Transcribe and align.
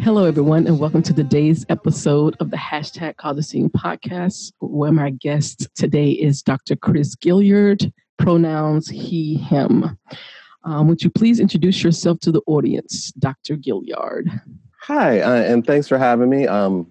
Hello, 0.00 0.24
everyone, 0.24 0.66
and 0.66 0.80
welcome 0.80 1.02
to 1.02 1.12
today's 1.12 1.64
episode 1.68 2.34
of 2.40 2.50
the 2.50 2.56
hashtag 2.56 3.16
Cause 3.18 3.38
a 3.38 3.42
Scene 3.42 3.68
podcast, 3.68 4.52
where 4.58 4.90
my 4.90 5.10
guest 5.10 5.68
today 5.76 6.10
is 6.10 6.42
Dr. 6.42 6.74
Chris 6.74 7.14
Gilliard, 7.14 7.92
pronouns 8.18 8.88
he, 8.88 9.36
him. 9.36 9.96
Um, 10.64 10.88
would 10.88 11.02
you 11.02 11.10
please 11.10 11.38
introduce 11.38 11.84
yourself 11.84 12.18
to 12.20 12.32
the 12.32 12.40
audience, 12.46 13.12
Dr. 13.12 13.56
Gilliard? 13.56 14.40
Hi, 14.80 15.20
uh, 15.20 15.42
and 15.42 15.64
thanks 15.64 15.86
for 15.86 15.98
having 15.98 16.30
me. 16.30 16.48
Um, 16.48 16.90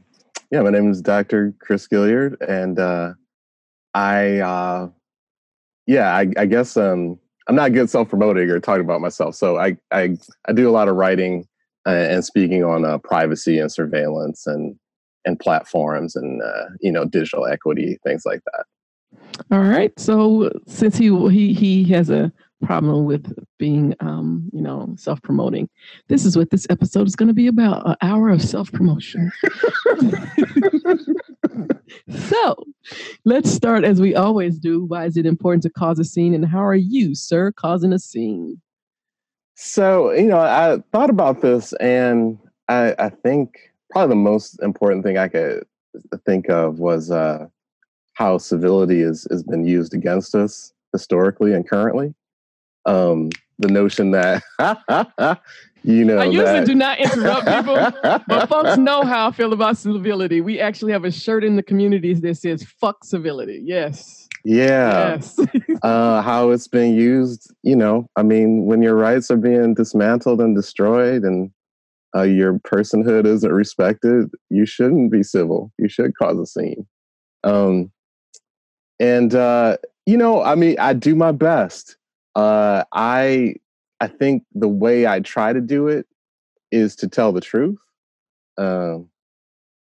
yeah, 0.51 0.61
my 0.61 0.69
name 0.69 0.89
is 0.89 1.01
Dr. 1.01 1.53
Chris 1.59 1.87
Gilliard, 1.87 2.37
and 2.47 2.79
uh, 2.79 3.13
I, 3.93 4.37
uh, 4.37 4.89
yeah, 5.85 6.15
I, 6.15 6.27
I 6.37 6.45
guess 6.45 6.77
um, 6.77 7.19
I'm 7.47 7.55
not 7.55 7.73
good 7.73 7.89
self-promoting 7.89 8.49
or 8.49 8.59
talking 8.61 8.85
about 8.85 9.01
myself. 9.01 9.35
So 9.35 9.57
I, 9.57 9.75
I, 9.91 10.15
I 10.47 10.53
do 10.53 10.69
a 10.69 10.71
lot 10.71 10.87
of 10.87 10.95
writing 10.95 11.47
and 11.85 12.23
speaking 12.23 12.63
on 12.63 12.85
uh, 12.85 12.97
privacy 12.99 13.59
and 13.59 13.71
surveillance 13.71 14.45
and 14.47 14.75
and 15.25 15.39
platforms 15.39 16.15
and 16.15 16.41
uh, 16.41 16.65
you 16.79 16.91
know 16.91 17.05
digital 17.05 17.45
equity 17.45 17.97
things 18.03 18.23
like 18.25 18.41
that. 18.45 18.65
All 19.51 19.59
right. 19.59 19.91
So 19.99 20.51
since 20.67 20.97
he 20.97 21.09
he 21.29 21.53
he 21.53 21.83
has 21.93 22.09
a 22.09 22.31
problem 22.63 23.05
with 23.05 23.33
being 23.57 23.95
um, 23.99 24.49
you 24.53 24.61
know 24.61 24.93
self-promoting, 24.97 25.69
this 26.07 26.25
is 26.25 26.37
what 26.37 26.49
this 26.51 26.67
episode 26.69 27.07
is 27.07 27.15
going 27.15 27.27
to 27.27 27.33
be 27.33 27.47
about: 27.47 27.87
an 27.87 27.95
hour 28.01 28.29
of 28.29 28.41
self-promotion. 28.41 29.31
so 32.09 32.55
let's 33.25 33.51
start 33.51 33.83
as 33.83 33.99
we 33.99 34.15
always 34.15 34.59
do. 34.59 34.83
Why 34.85 35.05
is 35.05 35.17
it 35.17 35.25
important 35.25 35.63
to 35.63 35.69
cause 35.69 35.99
a 35.99 36.03
scene, 36.03 36.33
and 36.33 36.45
how 36.45 36.63
are 36.63 36.75
you, 36.75 37.15
sir, 37.15 37.51
causing 37.51 37.93
a 37.93 37.99
scene? 37.99 38.61
So, 39.63 40.09
you 40.11 40.25
know, 40.25 40.39
I 40.39 40.81
thought 40.91 41.11
about 41.11 41.41
this 41.41 41.71
and 41.73 42.39
I, 42.67 42.95
I 42.97 43.09
think 43.09 43.71
probably 43.91 44.09
the 44.09 44.21
most 44.21 44.59
important 44.63 45.03
thing 45.03 45.19
I 45.19 45.27
could 45.27 45.67
think 46.25 46.49
of 46.49 46.79
was 46.79 47.11
uh, 47.11 47.45
how 48.13 48.39
civility 48.39 49.01
is, 49.01 49.27
has 49.29 49.43
been 49.43 49.63
used 49.63 49.93
against 49.93 50.33
us 50.33 50.73
historically 50.91 51.53
and 51.53 51.69
currently. 51.69 52.15
Um, 52.87 53.29
the 53.59 53.67
notion 53.67 54.09
that, 54.11 54.41
you 55.83 56.05
know, 56.05 56.17
I 56.17 56.25
usually 56.25 56.43
that, 56.43 56.65
do 56.65 56.73
not 56.73 56.97
interrupt 56.97 57.45
people, 57.45 58.21
but 58.27 58.49
folks 58.49 58.77
know 58.77 59.03
how 59.03 59.27
I 59.27 59.31
feel 59.31 59.53
about 59.53 59.77
civility. 59.77 60.41
We 60.41 60.59
actually 60.59 60.91
have 60.91 61.05
a 61.05 61.11
shirt 61.11 61.43
in 61.43 61.55
the 61.55 61.63
communities 61.63 62.21
that 62.21 62.37
says 62.37 62.63
"fuck 62.63 63.03
civility." 63.03 63.61
Yes. 63.63 64.27
Yeah, 64.43 65.15
Yes. 65.15 65.39
uh, 65.83 66.21
how 66.21 66.49
it's 66.51 66.67
been 66.67 66.95
used. 66.95 67.51
You 67.63 67.75
know, 67.75 68.09
I 68.15 68.23
mean, 68.23 68.65
when 68.65 68.81
your 68.81 68.95
rights 68.95 69.29
are 69.31 69.37
being 69.37 69.73
dismantled 69.73 70.41
and 70.41 70.55
destroyed, 70.55 71.23
and 71.23 71.51
uh, 72.15 72.23
your 72.23 72.59
personhood 72.59 73.25
isn't 73.25 73.51
respected, 73.51 74.29
you 74.49 74.65
shouldn't 74.65 75.11
be 75.11 75.23
civil. 75.23 75.71
You 75.77 75.87
should 75.87 76.15
cause 76.17 76.39
a 76.39 76.45
scene. 76.45 76.87
Um, 77.43 77.91
and 78.99 79.33
uh, 79.33 79.77
you 80.05 80.17
know, 80.17 80.43
I 80.43 80.55
mean, 80.55 80.75
I 80.79 80.93
do 80.93 81.15
my 81.15 81.31
best. 81.31 81.97
Uh, 82.35 82.83
I 82.93 83.55
I 83.99 84.07
think 84.07 84.43
the 84.53 84.67
way 84.67 85.07
I 85.07 85.19
try 85.19 85.53
to 85.53 85.61
do 85.61 85.87
it 85.87 86.05
is 86.71 86.95
to 86.97 87.07
tell 87.07 87.31
the 87.31 87.41
truth. 87.41 87.77
Um, 88.57 89.09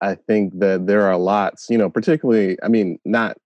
I 0.01 0.15
think 0.15 0.59
that 0.59 0.85
there 0.85 1.03
are 1.03 1.17
lots, 1.17 1.69
you 1.69 1.77
know, 1.77 1.89
particularly. 1.89 2.57
I 2.61 2.67
mean, 2.67 2.99
not 3.05 3.37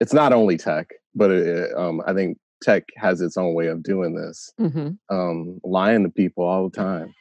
it's 0.00 0.12
not 0.12 0.32
only 0.32 0.56
tech, 0.56 0.88
but 1.14 1.30
it, 1.30 1.72
um, 1.76 2.02
I 2.06 2.12
think 2.14 2.38
tech 2.62 2.84
has 2.96 3.20
its 3.20 3.36
own 3.36 3.54
way 3.54 3.66
of 3.68 3.82
doing 3.82 4.14
this, 4.14 4.52
hmm 4.58 4.90
um, 5.10 5.60
lying 5.64 6.04
to 6.04 6.08
people 6.10 6.44
all 6.44 6.68
the 6.68 6.76
time, 6.76 7.12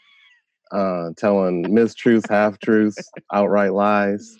uh, 0.72 1.09
telling 1.17 1.66
mistruths, 1.66 2.29
half 2.29 2.59
truths, 2.59 3.09
outright 3.34 3.73
lies. 3.73 4.38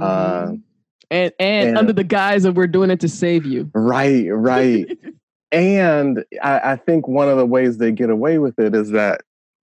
Uh, 0.00 0.46
Mhm. 0.46 0.62
and, 1.10 1.32
and 1.38 1.68
and- 1.68 1.78
under 1.78 1.92
the 1.92 2.04
guise 2.04 2.44
of 2.44 2.56
we're 2.56 2.66
doing 2.66 2.90
it 2.90 3.00
to 3.00 3.08
save 3.08 3.44
you. 3.46 3.70
Right, 3.74 4.26
right. 4.30 4.86
and 5.52 6.24
I, 6.42 6.72
I 6.72 6.76
think 6.76 7.06
one 7.08 7.28
of 7.28 7.38
the 7.38 7.46
ways 7.46 7.78
they 7.78 7.92
get 7.92 8.10
away 8.10 8.38
with 8.38 8.58
it 8.58 8.74
is 8.74 8.90
that, 8.90 9.22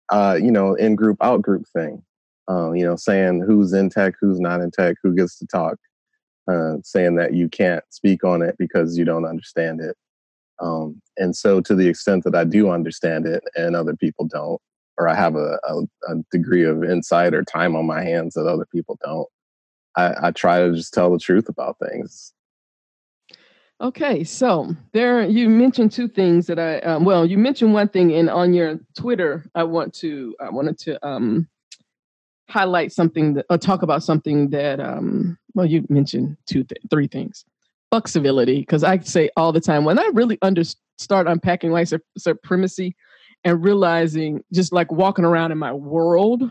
uh, 0.09 0.37
you 0.41 0.51
know, 0.51 0.73
in 0.75 0.95
group, 0.95 1.17
out 1.21 1.41
group 1.41 1.65
thing. 1.75 2.03
Um, 2.47 2.75
you 2.75 2.83
know, 2.83 2.95
saying 2.95 3.41
who's 3.41 3.71
in 3.71 3.89
tech, 3.89 4.15
who's 4.19 4.39
not 4.39 4.61
in 4.61 4.71
tech, 4.71 4.95
who 5.03 5.15
gets 5.15 5.37
to 5.39 5.45
talk, 5.47 5.77
uh, 6.47 6.77
saying 6.83 7.15
that 7.15 7.33
you 7.33 7.49
can't 7.49 7.83
speak 7.89 8.23
on 8.23 8.41
it 8.41 8.55
because 8.57 8.97
you 8.97 9.05
don't 9.05 9.25
understand 9.25 9.81
it. 9.81 9.95
Um, 10.59 11.01
and 11.17 11.35
so, 11.35 11.61
to 11.61 11.75
the 11.75 11.87
extent 11.87 12.23
that 12.23 12.35
I 12.35 12.43
do 12.43 12.69
understand 12.69 13.25
it 13.25 13.43
and 13.55 13.75
other 13.75 13.95
people 13.95 14.25
don't, 14.25 14.61
or 14.97 15.07
I 15.07 15.15
have 15.15 15.35
a, 15.35 15.59
a, 15.63 15.81
a 16.09 16.15
degree 16.31 16.65
of 16.65 16.83
insight 16.83 17.33
or 17.33 17.43
time 17.43 17.75
on 17.75 17.85
my 17.85 18.03
hands 18.03 18.35
that 18.35 18.45
other 18.45 18.67
people 18.71 18.97
don't, 19.03 19.27
I, 19.95 20.27
I 20.27 20.31
try 20.31 20.59
to 20.59 20.73
just 20.75 20.93
tell 20.93 21.11
the 21.11 21.19
truth 21.19 21.49
about 21.49 21.77
things. 21.79 22.33
Okay, 23.81 24.23
so 24.23 24.75
there 24.93 25.23
you 25.23 25.49
mentioned 25.49 25.91
two 25.91 26.07
things 26.07 26.45
that 26.45 26.59
I 26.59 26.79
um, 26.81 27.03
well, 27.03 27.25
you 27.25 27.39
mentioned 27.39 27.73
one 27.73 27.89
thing, 27.89 28.13
and 28.13 28.29
on 28.29 28.53
your 28.53 28.79
Twitter, 28.95 29.49
I 29.55 29.63
want 29.63 29.95
to 29.95 30.35
I 30.39 30.51
wanted 30.51 30.77
to 30.79 31.07
um, 31.07 31.47
highlight 32.51 32.91
something 32.91 33.33
that, 33.35 33.45
or 33.49 33.57
talk 33.57 33.81
about 33.81 34.03
something 34.03 34.49
that 34.49 34.79
um, 34.79 35.37
well, 35.55 35.65
you 35.65 35.85
mentioned 35.89 36.37
two 36.45 36.63
th- 36.63 36.81
three 36.89 37.07
things. 37.07 37.45
Fuck 37.91 38.07
civility, 38.07 38.59
because 38.59 38.83
I 38.83 38.99
say 38.99 39.29
all 39.35 39.51
the 39.51 39.59
time 39.59 39.85
when 39.85 39.99
I 39.99 40.09
really 40.13 40.37
under 40.41 40.63
start 40.97 41.27
unpacking 41.27 41.71
white 41.71 41.87
sup- 41.87 42.01
supremacy 42.17 42.95
and 43.43 43.63
realizing 43.63 44.43
just 44.53 44.71
like 44.71 44.91
walking 44.91 45.25
around 45.25 45.51
in 45.51 45.57
my 45.57 45.73
world 45.73 46.43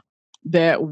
that 0.45 0.83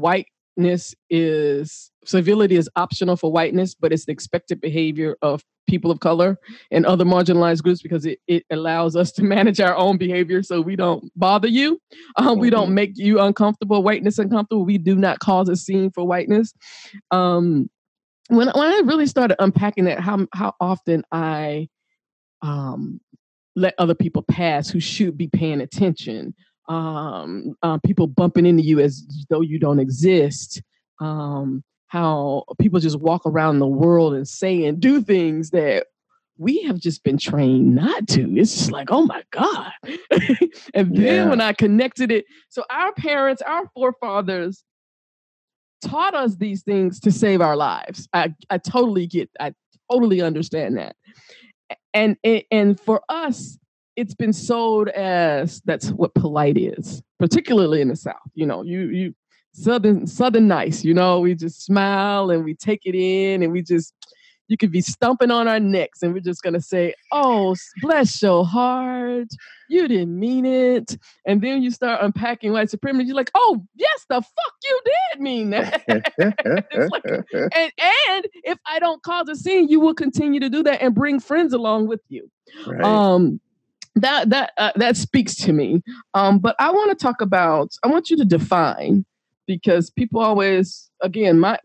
whiteness 0.55 0.95
is 1.09 1.91
civility 2.05 2.55
is 2.55 2.69
optional 2.75 3.15
for 3.15 3.31
whiteness, 3.31 3.75
but 3.75 3.91
it's 3.93 4.05
the 4.05 4.11
expected 4.11 4.61
behavior 4.61 5.15
of 5.21 5.43
people 5.67 5.91
of 5.91 5.99
color 5.99 6.37
and 6.71 6.85
other 6.85 7.05
marginalized 7.05 7.61
groups 7.61 7.81
because 7.81 8.05
it, 8.05 8.19
it 8.27 8.43
allows 8.51 8.95
us 8.95 9.11
to 9.11 9.23
manage 9.35 9.59
our 9.59 9.75
own 9.75 9.97
behavior 9.97 10.41
so 10.41 10.61
we 10.61 10.75
don't 10.75 11.11
bother 11.15 11.47
you. 11.47 11.79
Um, 12.17 12.39
We 12.39 12.49
don't 12.49 12.69
Mhm. 12.69 12.73
make 12.73 12.97
you 12.97 13.19
uncomfortable, 13.19 13.83
whiteness 13.83 14.17
uncomfortable. 14.17 14.65
We 14.65 14.77
do 14.77 14.95
not 14.95 15.19
cause 15.19 15.49
a 15.49 15.55
scene 15.55 15.91
for 15.91 16.05
whiteness. 16.05 16.53
Um, 17.11 17.69
when, 18.29 18.47
when 18.49 18.67
I 18.67 18.81
really 18.85 19.07
started 19.07 19.41
unpacking 19.41 19.85
that, 19.85 19.99
how, 19.99 20.27
how 20.33 20.53
often 20.59 21.03
I 21.11 21.67
um, 22.41 22.99
let 23.55 23.75
other 23.77 23.95
people 23.95 24.23
pass 24.23 24.69
who 24.69 24.79
should 24.79 25.17
be 25.17 25.27
paying 25.27 25.61
attention. 25.61 26.33
Um, 26.69 27.55
uh, 27.63 27.79
people 27.85 28.07
bumping 28.07 28.45
into 28.45 28.63
you 28.63 28.79
as 28.79 29.03
though 29.29 29.41
you 29.41 29.59
don't 29.59 29.79
exist. 29.79 30.61
Um, 31.01 31.63
how 31.87 32.43
people 32.59 32.79
just 32.79 32.99
walk 32.99 33.23
around 33.25 33.57
the 33.59 33.67
world 33.67 34.13
and 34.13 34.27
say 34.27 34.65
and 34.65 34.79
do 34.79 35.01
things 35.01 35.49
that 35.49 35.87
we 36.37 36.61
have 36.63 36.77
just 36.79 37.03
been 37.03 37.17
trained 37.17 37.73
not 37.75 38.07
to. 38.09 38.21
It's 38.37 38.55
just 38.55 38.71
like, 38.71 38.89
oh 38.91 39.05
my 39.05 39.23
God. 39.31 39.71
and 40.73 40.95
then 40.95 41.03
Yeah. 41.03 41.29
when 41.29 41.41
I 41.41 41.51
connected 41.53 42.11
it, 42.11 42.25
so 42.49 42.63
our 42.69 42.93
parents, 42.93 43.41
our 43.41 43.67
forefathers 43.73 44.63
taught 45.81 46.13
us 46.13 46.35
these 46.35 46.61
things 46.61 46.99
to 47.01 47.11
save 47.11 47.41
our 47.41 47.55
lives. 47.55 48.07
I, 48.13 48.35
I 48.51 48.59
totally 48.59 49.07
get, 49.07 49.29
I 49.39 49.53
totally 49.91 50.21
understand 50.21 50.77
that. 50.77 50.95
And, 51.93 52.17
and 52.23 52.43
and 52.51 52.79
for 52.79 53.01
us, 53.09 53.57
it's 53.99 54.15
been 54.15 54.33
sold 54.33 54.87
as 54.89 55.61
that's 55.65 55.89
what 55.91 56.13
polite 56.15 56.57
is, 56.57 57.01
particularly 57.19 57.81
in 57.81 57.89
the 57.89 57.95
South. 57.95 58.15
You 58.33 58.45
know, 58.45 58.63
you 58.63 58.81
you 58.89 59.13
southern 59.53 60.07
southern 60.07 60.47
nice. 60.47 60.83
You 60.85 60.93
know, 60.93 61.19
we 61.19 61.35
just 61.35 61.63
smile 61.63 62.31
and 62.31 62.45
we 62.45 62.55
take 62.55 62.81
it 62.85 62.95
in, 62.95 63.43
and 63.43 63.51
we 63.51 63.61
just 63.61 63.93
you 64.47 64.57
could 64.57 64.71
be 64.71 64.81
stumping 64.81 65.29
on 65.31 65.47
our 65.47 65.59
necks, 65.59 66.01
and 66.01 66.13
we're 66.13 66.21
just 66.21 66.41
gonna 66.41 66.61
say, 66.61 66.93
"Oh, 67.11 67.55
bless 67.81 68.21
your 68.21 68.45
heart, 68.45 69.27
you 69.69 69.87
didn't 69.87 70.17
mean 70.17 70.45
it." 70.45 70.97
And 71.27 71.41
then 71.41 71.61
you 71.61 71.69
start 71.69 72.01
unpacking 72.01 72.53
white 72.53 72.69
supremacy. 72.69 73.07
You're 73.07 73.15
like, 73.17 73.31
"Oh, 73.35 73.61
yes, 73.75 74.05
the 74.09 74.21
fuck 74.21 74.53
you 74.63 74.81
did 74.85 75.21
mean 75.21 75.49
that." 75.51 75.83
Like- 76.91 77.03
and 77.33 77.71
and 78.11 78.27
if 78.43 78.57
I 78.65 78.79
don't 78.79 79.03
cause 79.03 79.27
a 79.29 79.35
scene, 79.35 79.67
you 79.67 79.79
will 79.81 79.93
continue 79.93 80.39
to 80.39 80.49
do 80.49 80.63
that 80.63 80.81
and 80.81 80.95
bring 80.95 81.19
friends 81.19 81.53
along 81.53 81.87
with 81.87 82.01
you. 82.07 82.31
right. 82.65 82.81
Um, 82.81 83.39
that 83.95 84.29
that 84.29 84.53
uh, 84.57 84.71
that 84.75 84.97
speaks 84.97 85.35
to 85.37 85.53
me. 85.53 85.81
Um, 86.13 86.39
but 86.39 86.55
I 86.59 86.71
want 86.71 86.89
to 86.91 86.95
talk 86.95 87.21
about. 87.21 87.71
I 87.83 87.87
want 87.87 88.09
you 88.09 88.17
to 88.17 88.25
define 88.25 89.05
because 89.47 89.89
people 89.89 90.21
always, 90.21 90.89
again, 91.01 91.39
my 91.39 91.59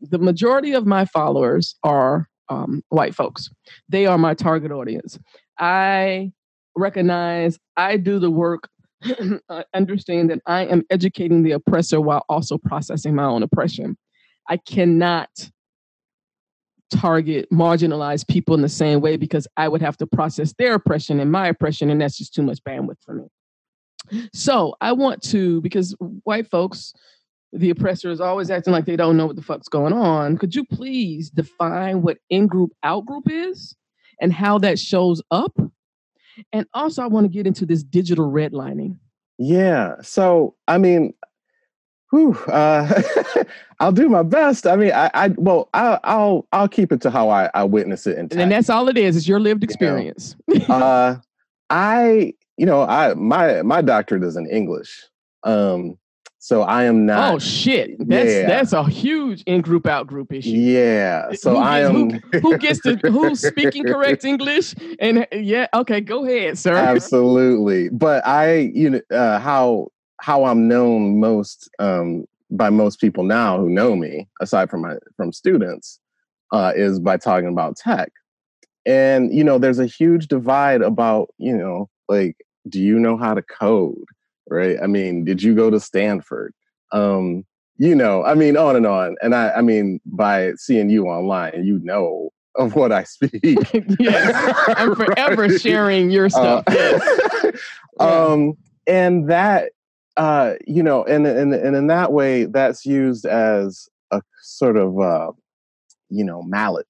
the 0.00 0.18
majority 0.18 0.72
of 0.72 0.86
my 0.86 1.04
followers 1.04 1.76
are 1.82 2.28
um, 2.48 2.82
white 2.88 3.14
folks. 3.14 3.48
They 3.88 4.06
are 4.06 4.18
my 4.18 4.34
target 4.34 4.70
audience. 4.70 5.18
I 5.58 6.32
recognize 6.76 7.58
I 7.76 7.96
do 7.96 8.18
the 8.18 8.30
work, 8.30 8.68
I 9.48 9.64
understand 9.74 10.30
that 10.30 10.40
I 10.46 10.66
am 10.66 10.82
educating 10.90 11.42
the 11.42 11.52
oppressor 11.52 12.00
while 12.00 12.24
also 12.28 12.58
processing 12.58 13.14
my 13.14 13.24
own 13.24 13.42
oppression. 13.42 13.96
I 14.48 14.58
cannot 14.58 15.50
target 16.90 17.48
marginalized 17.50 18.28
people 18.28 18.54
in 18.54 18.62
the 18.62 18.68
same 18.68 19.00
way 19.00 19.16
because 19.16 19.46
I 19.56 19.68
would 19.68 19.82
have 19.82 19.96
to 19.98 20.06
process 20.06 20.52
their 20.58 20.74
oppression 20.74 21.20
and 21.20 21.30
my 21.32 21.48
oppression, 21.48 21.90
and 21.90 22.00
that's 22.00 22.18
just 22.18 22.34
too 22.34 22.42
much 22.42 22.62
bandwidth 22.64 23.02
for 23.04 23.14
me. 23.14 23.24
So 24.32 24.74
I 24.80 24.92
want 24.92 25.22
to, 25.30 25.60
because 25.62 25.96
white 26.24 26.48
folks, 26.50 26.92
the 27.52 27.70
oppressor 27.70 28.10
is 28.10 28.20
always 28.20 28.50
acting 28.50 28.72
like 28.72 28.84
they 28.84 28.96
don't 28.96 29.16
know 29.16 29.26
what 29.26 29.36
the 29.36 29.42
fuck's 29.42 29.68
going 29.68 29.92
on. 29.92 30.36
Could 30.36 30.54
you 30.54 30.64
please 30.64 31.30
define 31.30 32.02
what 32.02 32.18
in 32.28 32.46
group, 32.46 32.72
out 32.82 33.06
group 33.06 33.30
is 33.30 33.74
and 34.20 34.32
how 34.32 34.58
that 34.58 34.78
shows 34.78 35.22
up? 35.30 35.56
And 36.52 36.66
also, 36.74 37.02
I 37.02 37.06
want 37.06 37.24
to 37.24 37.28
get 37.28 37.46
into 37.46 37.64
this 37.64 37.84
digital 37.84 38.30
redlining. 38.30 38.98
Yeah. 39.38 39.94
So, 40.02 40.56
I 40.66 40.78
mean, 40.78 41.14
whew, 42.14 42.36
uh, 42.46 43.02
I'll 43.80 43.92
do 43.92 44.08
my 44.08 44.22
best. 44.22 44.66
I 44.66 44.76
mean, 44.76 44.92
I, 44.92 45.10
I 45.14 45.28
well, 45.36 45.68
I, 45.74 45.98
I'll, 46.04 46.46
I'll 46.52 46.68
keep 46.68 46.92
it 46.92 47.00
to 47.02 47.10
how 47.10 47.28
I, 47.28 47.50
I 47.54 47.64
witness 47.64 48.06
it, 48.06 48.16
in 48.16 48.38
and 48.38 48.52
that's 48.52 48.70
all 48.70 48.88
it 48.88 48.96
is. 48.96 49.16
It's 49.16 49.26
your 49.26 49.40
lived 49.40 49.64
experience. 49.64 50.36
You 50.46 50.60
know, 50.60 50.66
uh, 50.68 51.16
I, 51.70 52.34
you 52.56 52.66
know, 52.66 52.82
I 52.82 53.14
my 53.14 53.62
my 53.62 53.82
doctorate 53.82 54.22
is 54.22 54.36
in 54.36 54.46
English. 54.46 55.04
Um, 55.42 55.98
so 56.38 56.62
I 56.62 56.84
am 56.84 57.06
not. 57.06 57.34
Oh 57.34 57.38
shit! 57.38 57.96
That's 58.06 58.30
yeah. 58.30 58.46
that's 58.46 58.72
a 58.72 58.84
huge 58.84 59.42
in 59.46 59.60
group 59.60 59.86
out 59.86 60.06
group 60.06 60.32
issue. 60.32 60.50
Yeah. 60.50 61.32
So 61.32 61.54
who 61.54 61.56
I 61.56 61.80
am. 61.80 62.10
Who, 62.10 62.38
who, 62.40 62.58
gets 62.58 62.80
to 62.80 62.96
who's 62.96 63.40
speaking 63.40 63.84
correct 63.84 64.24
English? 64.26 64.74
And 65.00 65.26
yeah, 65.32 65.66
okay, 65.74 66.00
go 66.00 66.24
ahead, 66.24 66.58
sir. 66.58 66.74
Absolutely. 66.74 67.88
But 67.88 68.26
I, 68.26 68.70
you 68.74 68.90
know, 68.90 69.00
uh, 69.10 69.38
how 69.38 69.88
how 70.24 70.46
I'm 70.46 70.66
known 70.66 71.20
most 71.20 71.68
um, 71.78 72.24
by 72.50 72.70
most 72.70 72.98
people 72.98 73.24
now 73.24 73.58
who 73.58 73.68
know 73.68 73.94
me, 73.94 74.26
aside 74.40 74.70
from 74.70 74.80
my 74.80 74.94
from 75.18 75.34
students, 75.34 76.00
uh, 76.50 76.72
is 76.74 76.98
by 76.98 77.18
talking 77.18 77.48
about 77.48 77.76
tech. 77.76 78.10
And 78.86 79.34
you 79.34 79.44
know, 79.44 79.58
there's 79.58 79.78
a 79.78 79.84
huge 79.86 80.28
divide 80.28 80.80
about 80.80 81.28
you 81.36 81.54
know, 81.54 81.90
like, 82.08 82.38
do 82.70 82.80
you 82.80 82.98
know 82.98 83.18
how 83.18 83.34
to 83.34 83.42
code? 83.42 84.06
Right? 84.48 84.78
I 84.82 84.86
mean, 84.86 85.26
did 85.26 85.42
you 85.42 85.54
go 85.54 85.68
to 85.68 85.78
Stanford? 85.78 86.54
Um, 86.90 87.44
you 87.76 87.94
know, 87.94 88.24
I 88.24 88.34
mean, 88.34 88.56
on 88.56 88.76
and 88.76 88.86
on. 88.86 89.16
And 89.20 89.34
I, 89.34 89.50
I 89.50 89.60
mean, 89.60 90.00
by 90.06 90.52
seeing 90.56 90.88
you 90.88 91.04
online, 91.06 91.64
you 91.64 91.80
know 91.82 92.30
of 92.56 92.76
what 92.76 92.92
I 92.92 93.04
speak. 93.04 93.40
yes, 93.98 94.54
I'm 94.68 94.94
forever 94.94 95.42
right? 95.48 95.60
sharing 95.60 96.10
your 96.10 96.26
uh, 96.26 96.30
stuff. 96.30 96.64
Uh, 96.68 96.72
yeah. 98.00 98.06
Um, 98.06 98.54
and 98.86 99.28
that 99.28 99.72
uh, 100.16 100.54
you 100.66 100.82
know, 100.82 101.04
and, 101.04 101.26
and 101.26 101.54
and 101.54 101.76
in 101.76 101.86
that 101.88 102.12
way, 102.12 102.44
that's 102.44 102.86
used 102.86 103.26
as 103.26 103.88
a 104.10 104.22
sort 104.42 104.76
of 104.76 104.98
uh, 105.00 105.32
you 106.08 106.24
know 106.24 106.42
mallet, 106.42 106.86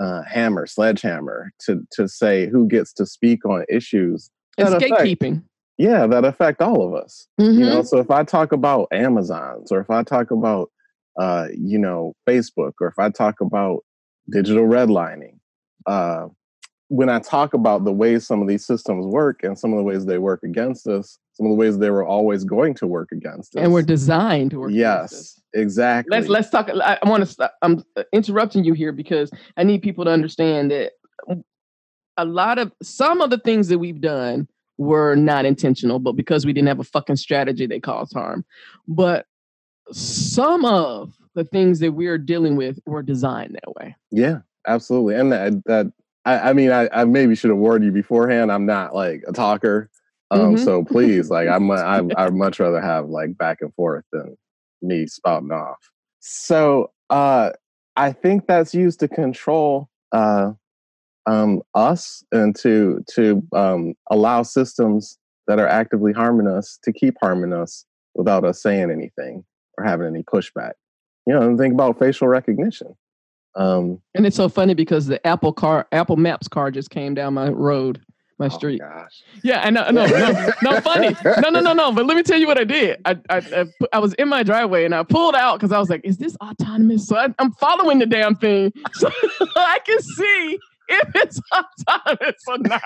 uh, 0.00 0.22
hammer, 0.22 0.66
sledgehammer 0.66 1.50
to 1.60 1.86
to 1.92 2.08
say 2.08 2.46
who 2.46 2.68
gets 2.68 2.92
to 2.94 3.06
speak 3.06 3.44
on 3.44 3.64
issues. 3.68 4.30
It's 4.56 4.70
gatekeeping. 4.70 5.42
Yeah, 5.78 6.06
that 6.08 6.24
affect 6.24 6.60
all 6.60 6.86
of 6.86 6.94
us. 7.00 7.28
Mm-hmm. 7.40 7.58
You 7.58 7.66
know, 7.66 7.82
so 7.82 7.98
if 7.98 8.10
I 8.10 8.24
talk 8.24 8.50
about 8.52 8.88
Amazons, 8.92 9.70
or 9.70 9.80
if 9.80 9.90
I 9.90 10.02
talk 10.02 10.30
about 10.30 10.70
uh, 11.18 11.46
you 11.56 11.78
know 11.78 12.14
Facebook, 12.28 12.72
or 12.80 12.88
if 12.88 12.98
I 12.98 13.10
talk 13.10 13.40
about 13.40 13.84
digital 14.30 14.64
redlining, 14.64 15.38
uh, 15.86 16.26
when 16.88 17.08
I 17.10 17.18
talk 17.18 17.54
about 17.54 17.84
the 17.84 17.92
ways 17.92 18.26
some 18.26 18.40
of 18.40 18.48
these 18.48 18.64
systems 18.64 19.06
work 19.06 19.42
and 19.42 19.58
some 19.58 19.72
of 19.72 19.76
the 19.76 19.82
ways 19.82 20.06
they 20.06 20.18
work 20.18 20.42
against 20.42 20.86
us, 20.86 21.18
some 21.34 21.46
of 21.46 21.50
the 21.50 21.56
ways 21.56 21.78
they 21.78 21.90
were 21.90 22.04
always 22.04 22.44
going 22.44 22.74
to 22.74 22.86
work 22.86 23.12
against 23.12 23.56
us. 23.56 23.62
And 23.62 23.72
we're 23.72 23.82
designed 23.82 24.52
to 24.52 24.60
work 24.60 24.70
yes, 24.72 25.40
exactly. 25.54 26.16
Let's 26.16 26.28
let's 26.28 26.50
talk. 26.50 26.70
I, 26.70 26.98
I 27.02 27.08
want 27.08 27.22
to. 27.22 27.26
Stop, 27.26 27.54
I'm 27.62 27.84
uh, 27.96 28.04
interrupting 28.12 28.64
you 28.64 28.72
here 28.72 28.92
because 28.92 29.30
I 29.56 29.64
need 29.64 29.82
people 29.82 30.04
to 30.06 30.10
understand 30.10 30.70
that 30.70 30.92
a 32.16 32.24
lot 32.24 32.58
of 32.58 32.72
some 32.82 33.20
of 33.20 33.30
the 33.30 33.38
things 33.38 33.68
that 33.68 33.78
we've 33.78 34.00
done 34.00 34.48
were 34.78 35.14
not 35.14 35.44
intentional, 35.44 35.98
but 35.98 36.12
because 36.12 36.46
we 36.46 36.52
didn't 36.52 36.68
have 36.68 36.80
a 36.80 36.84
fucking 36.84 37.16
strategy, 37.16 37.66
they 37.66 37.80
caused 37.80 38.14
harm. 38.14 38.44
But 38.86 39.26
some 39.92 40.64
of 40.64 41.14
the 41.34 41.44
things 41.44 41.80
that 41.80 41.92
we're 41.92 42.18
dealing 42.18 42.56
with 42.56 42.78
were 42.86 43.02
designed 43.02 43.54
that 43.54 43.74
way. 43.76 43.94
Yeah, 44.10 44.38
absolutely. 44.66 45.16
And 45.16 45.32
that 45.32 45.62
that 45.66 45.92
I, 46.28 46.50
I 46.50 46.52
mean, 46.52 46.70
I, 46.70 46.90
I 46.92 47.04
maybe 47.04 47.34
should 47.34 47.48
have 47.48 47.58
warned 47.58 47.84
you 47.84 47.90
beforehand. 47.90 48.52
I'm 48.52 48.66
not 48.66 48.94
like 48.94 49.22
a 49.26 49.32
talker. 49.32 49.88
Um, 50.30 50.56
mm-hmm. 50.56 50.64
so 50.64 50.84
please, 50.84 51.30
like, 51.30 51.48
I'm, 51.48 51.70
I, 51.70 52.02
I'd 52.16 52.34
much 52.34 52.60
rather 52.60 52.82
have 52.82 53.08
like 53.08 53.38
back 53.38 53.58
and 53.62 53.72
forth 53.74 54.04
than 54.12 54.36
me 54.82 55.06
spouting 55.06 55.52
off. 55.52 55.78
So, 56.20 56.90
uh, 57.08 57.52
I 57.96 58.12
think 58.12 58.46
that's 58.46 58.74
used 58.74 59.00
to 59.00 59.08
control, 59.08 59.88
uh, 60.12 60.52
um, 61.26 61.62
us 61.74 62.22
and 62.30 62.54
to, 62.56 63.02
to, 63.14 63.42
um, 63.54 63.94
allow 64.10 64.42
systems 64.42 65.18
that 65.46 65.58
are 65.58 65.66
actively 65.66 66.12
harming 66.12 66.46
us 66.46 66.78
to 66.84 66.92
keep 66.92 67.16
harming 67.22 67.54
us 67.54 67.86
without 68.14 68.44
us 68.44 68.62
saying 68.62 68.90
anything 68.90 69.44
or 69.78 69.84
having 69.84 70.06
any 70.06 70.22
pushback. 70.24 70.72
You 71.26 71.34
know, 71.34 71.42
and 71.42 71.58
think 71.58 71.72
about 71.72 71.98
facial 71.98 72.28
recognition. 72.28 72.94
Um, 73.54 74.00
and 74.14 74.26
it's 74.26 74.36
so 74.36 74.48
funny 74.48 74.74
because 74.74 75.06
the 75.06 75.24
Apple 75.26 75.52
car, 75.52 75.86
Apple 75.92 76.16
Maps 76.16 76.48
car 76.48 76.70
just 76.70 76.90
came 76.90 77.14
down 77.14 77.34
my 77.34 77.48
road, 77.48 78.00
my 78.38 78.46
oh 78.46 78.50
street. 78.50 78.80
Gosh. 78.80 79.22
Yeah, 79.42 79.62
I 79.62 79.70
know, 79.70 79.90
no, 79.90 80.06
no, 80.06 80.52
no, 80.62 80.80
funny. 80.80 81.16
No, 81.24 81.50
no, 81.50 81.60
no, 81.60 81.72
no. 81.72 81.92
But 81.92 82.06
let 82.06 82.16
me 82.16 82.22
tell 82.22 82.38
you 82.38 82.46
what 82.46 82.58
I 82.58 82.64
did. 82.64 83.00
I, 83.04 83.18
I, 83.30 83.36
I, 83.38 83.64
I 83.94 83.98
was 83.98 84.14
in 84.14 84.28
my 84.28 84.42
driveway 84.42 84.84
and 84.84 84.94
I 84.94 85.02
pulled 85.02 85.34
out 85.34 85.58
because 85.58 85.72
I 85.72 85.78
was 85.78 85.88
like, 85.90 86.02
"Is 86.04 86.18
this 86.18 86.36
autonomous?" 86.40 87.06
So 87.06 87.16
I, 87.16 87.28
am 87.38 87.52
following 87.52 87.98
the 87.98 88.06
damn 88.06 88.36
thing 88.36 88.72
so 88.92 89.10
I 89.56 89.80
can 89.84 90.00
see 90.00 90.58
if 90.88 91.10
it's 91.14 91.40
autonomous 91.52 92.42
or 92.48 92.58
not. 92.58 92.82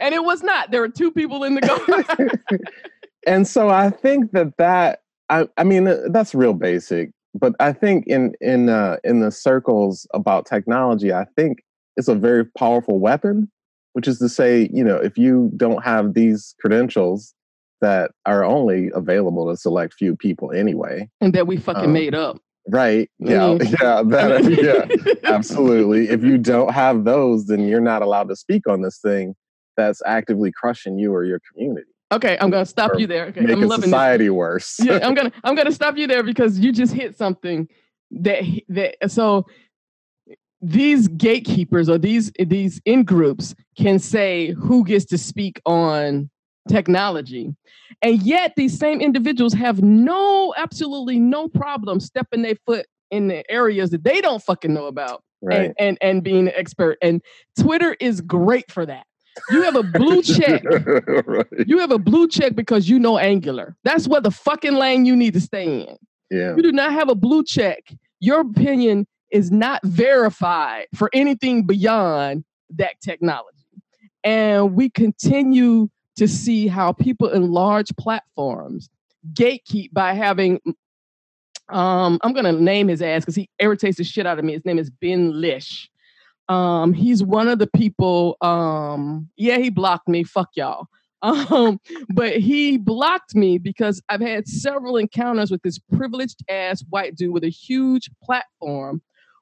and 0.00 0.14
it 0.14 0.24
was 0.24 0.42
not. 0.42 0.70
There 0.70 0.80
were 0.80 0.88
two 0.88 1.10
people 1.10 1.44
in 1.44 1.54
the 1.54 1.60
car. 1.62 2.58
and 3.26 3.46
so 3.46 3.68
I 3.68 3.90
think 3.90 4.32
that 4.32 4.56
that 4.58 5.00
I, 5.32 5.48
I 5.56 5.64
mean 5.64 5.88
uh, 5.88 5.98
that's 6.10 6.34
real 6.34 6.52
basic, 6.52 7.10
but 7.34 7.54
I 7.58 7.72
think 7.72 8.06
in 8.06 8.34
in 8.40 8.68
uh, 8.68 8.98
in 9.02 9.20
the 9.20 9.30
circles 9.30 10.06
about 10.12 10.46
technology, 10.46 11.12
I 11.12 11.24
think 11.36 11.62
it's 11.96 12.08
a 12.08 12.14
very 12.14 12.44
powerful 12.44 12.98
weapon. 12.98 13.50
Which 13.94 14.08
is 14.08 14.18
to 14.20 14.28
say, 14.30 14.70
you 14.72 14.82
know, 14.82 14.96
if 14.96 15.18
you 15.18 15.50
don't 15.54 15.84
have 15.84 16.14
these 16.14 16.54
credentials 16.60 17.34
that 17.82 18.12
are 18.24 18.42
only 18.42 18.90
available 18.94 19.50
to 19.50 19.56
select 19.56 19.94
few 19.94 20.16
people 20.16 20.50
anyway, 20.52 21.08
and 21.20 21.34
that 21.34 21.46
we 21.46 21.56
fucking 21.56 21.84
um, 21.84 21.92
made 21.92 22.14
up, 22.14 22.38
right? 22.68 23.10
Yeah, 23.18 23.38
mm. 23.38 23.70
yeah, 23.80 24.02
that, 24.02 25.12
yeah, 25.24 25.30
absolutely. 25.30 26.08
If 26.08 26.22
you 26.22 26.38
don't 26.38 26.72
have 26.72 27.04
those, 27.04 27.46
then 27.46 27.66
you're 27.66 27.80
not 27.80 28.02
allowed 28.02 28.28
to 28.28 28.36
speak 28.36 28.66
on 28.66 28.82
this 28.82 28.98
thing 28.98 29.34
that's 29.76 30.02
actively 30.06 30.52
crushing 30.52 30.98
you 30.98 31.14
or 31.14 31.24
your 31.24 31.40
community. 31.50 31.91
Okay, 32.12 32.36
I'm 32.40 32.50
gonna 32.50 32.66
stop 32.66 32.92
you 32.98 33.06
there. 33.06 33.26
Okay, 33.26 33.40
making 33.40 33.62
I'm 33.62 33.68
loving 33.68 33.84
society 33.84 34.24
this. 34.24 34.32
worse. 34.32 34.76
yeah, 34.82 35.00
I'm 35.02 35.14
gonna 35.16 35.32
I'm 35.44 35.54
gonna 35.54 35.72
stop 35.72 35.96
you 35.96 36.06
there 36.06 36.22
because 36.22 36.58
you 36.58 36.70
just 36.70 36.92
hit 36.92 37.16
something 37.16 37.68
that 38.10 38.44
that 38.68 39.10
so 39.10 39.46
these 40.60 41.08
gatekeepers 41.08 41.88
or 41.88 41.98
these 41.98 42.30
these 42.38 42.80
in 42.84 43.02
groups 43.02 43.54
can 43.76 43.98
say 43.98 44.52
who 44.52 44.84
gets 44.84 45.04
to 45.06 45.18
speak 45.18 45.60
on 45.66 46.30
technology 46.68 47.52
and 48.02 48.22
yet 48.22 48.52
these 48.56 48.78
same 48.78 49.00
individuals 49.00 49.52
have 49.52 49.82
no 49.82 50.54
absolutely 50.56 51.18
no 51.18 51.48
problem 51.48 51.98
stepping 51.98 52.42
their 52.42 52.54
foot 52.64 52.86
in 53.10 53.26
the 53.26 53.50
areas 53.50 53.90
that 53.90 54.04
they 54.04 54.20
don't 54.20 54.42
fucking 54.42 54.72
know 54.72 54.86
about 54.86 55.24
right. 55.42 55.60
and, 55.60 55.74
and 55.80 55.98
and 56.00 56.22
being 56.22 56.46
an 56.46 56.54
expert 56.54 56.96
and 57.02 57.20
twitter 57.58 57.96
is 57.98 58.20
great 58.20 58.70
for 58.70 58.86
that 58.86 59.04
you 59.50 59.62
have 59.62 59.76
a 59.76 59.82
blue 59.82 60.22
check. 60.22 60.62
right. 61.26 61.46
You 61.66 61.78
have 61.78 61.90
a 61.90 61.98
blue 61.98 62.28
check 62.28 62.54
because 62.54 62.88
you 62.88 62.98
know 62.98 63.18
Angular. 63.18 63.76
That's 63.84 64.06
what 64.08 64.22
the 64.22 64.30
fucking 64.30 64.74
lane 64.74 65.04
you 65.04 65.16
need 65.16 65.34
to 65.34 65.40
stay 65.40 65.82
in. 65.82 65.96
Yeah. 66.30 66.56
You 66.56 66.62
do 66.62 66.72
not 66.72 66.92
have 66.92 67.08
a 67.08 67.14
blue 67.14 67.44
check. 67.44 67.92
Your 68.20 68.40
opinion 68.40 69.06
is 69.30 69.50
not 69.50 69.80
verified 69.84 70.86
for 70.94 71.10
anything 71.12 71.66
beyond 71.66 72.44
that 72.70 73.00
technology. 73.02 73.48
And 74.24 74.74
we 74.74 74.90
continue 74.90 75.88
to 76.16 76.28
see 76.28 76.68
how 76.68 76.92
people 76.92 77.28
in 77.28 77.50
large 77.50 77.94
platforms 77.96 78.88
gatekeep 79.32 79.92
by 79.92 80.14
having 80.14 80.60
um, 81.68 82.18
I'm 82.22 82.32
gonna 82.32 82.52
name 82.52 82.88
his 82.88 83.00
ass 83.00 83.22
because 83.22 83.36
he 83.36 83.48
irritates 83.58 83.96
the 83.96 84.04
shit 84.04 84.26
out 84.26 84.38
of 84.38 84.44
me. 84.44 84.52
His 84.52 84.64
name 84.64 84.78
is 84.78 84.90
Ben 84.90 85.40
Lish. 85.40 85.90
Um, 86.48 86.92
he's 86.92 87.22
one 87.22 87.48
of 87.48 87.58
the 87.58 87.66
people. 87.66 88.36
Um, 88.40 89.28
yeah, 89.36 89.58
he 89.58 89.70
blocked 89.70 90.08
me. 90.08 90.24
Fuck 90.24 90.50
y'all. 90.56 90.86
Um, 91.22 91.78
but 92.12 92.38
he 92.38 92.78
blocked 92.78 93.36
me 93.36 93.56
because 93.56 94.02
I've 94.08 94.20
had 94.20 94.48
several 94.48 94.96
encounters 94.96 95.52
with 95.52 95.62
this 95.62 95.78
privileged 95.78 96.42
ass 96.50 96.82
white 96.90 97.14
dude 97.14 97.32
with 97.32 97.44
a 97.44 97.48
huge 97.48 98.10
platform 98.24 99.00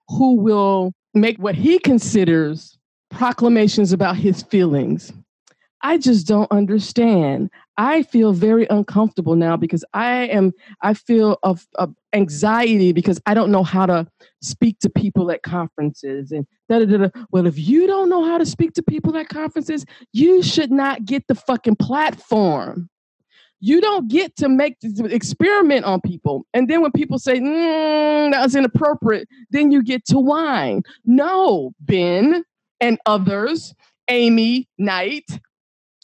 who 0.09 0.35
will 0.35 0.92
make 1.14 1.38
what 1.38 1.54
he 1.54 1.78
considers 1.78 2.76
proclamations 3.09 3.92
about 3.92 4.16
his 4.16 4.42
feelings. 4.42 5.11
I 5.83 5.97
just 5.99 6.26
don't 6.26 6.50
understand. 6.52 7.50
I 7.78 8.02
feel 8.02 8.33
very 8.33 8.66
uncomfortable 8.69 9.35
now 9.35 9.57
because 9.57 9.85
I 9.95 10.26
am 10.26 10.52
I 10.83 10.95
feel 10.95 11.38
of, 11.42 11.66
anxiety 12.12 12.93
because 12.93 13.21
I 13.26 13.35
don't 13.35 13.50
know 13.50 13.62
how 13.62 13.87
to 13.87 14.07
speak 14.43 14.79
to 14.81 14.90
people 14.90 15.31
at 15.31 15.43
conferences 15.43 16.33
and 16.33 16.47
da, 16.69 16.85
da, 16.85 16.97
da, 16.97 17.09
well 17.31 17.47
if 17.47 17.59
you 17.59 17.87
don't 17.87 18.09
know 18.09 18.25
how 18.25 18.38
to 18.38 18.47
speak 18.47 18.73
to 18.75 18.83
people 18.83 19.17
at 19.17 19.29
conferences 19.29 19.85
you 20.12 20.43
should 20.43 20.71
not 20.71 21.05
get 21.05 21.26
the 21.29 21.35
fucking 21.35 21.76
platform. 21.76 22.88
You 23.62 23.83
don't 23.83 24.09
get 24.09 24.37
to 24.37 24.49
make 24.49 24.79
experiment 24.83 25.85
on 25.85 26.00
people. 26.00 26.47
And 26.55 26.69
then 26.71 26.81
when 26.81 26.93
people 26.93 27.19
say 27.19 27.38
mm, 27.38 28.33
that 28.33 28.43
was 28.43 28.57
inappropriate 28.57 29.29
then 29.50 29.71
you 29.71 29.83
get 29.83 30.05
to 30.07 30.19
whine. 30.19 30.83
No 31.05 31.73
ben 31.81 32.45
and 32.81 32.99
others 33.07 33.75
amy 34.09 34.69
knight 34.79 35.26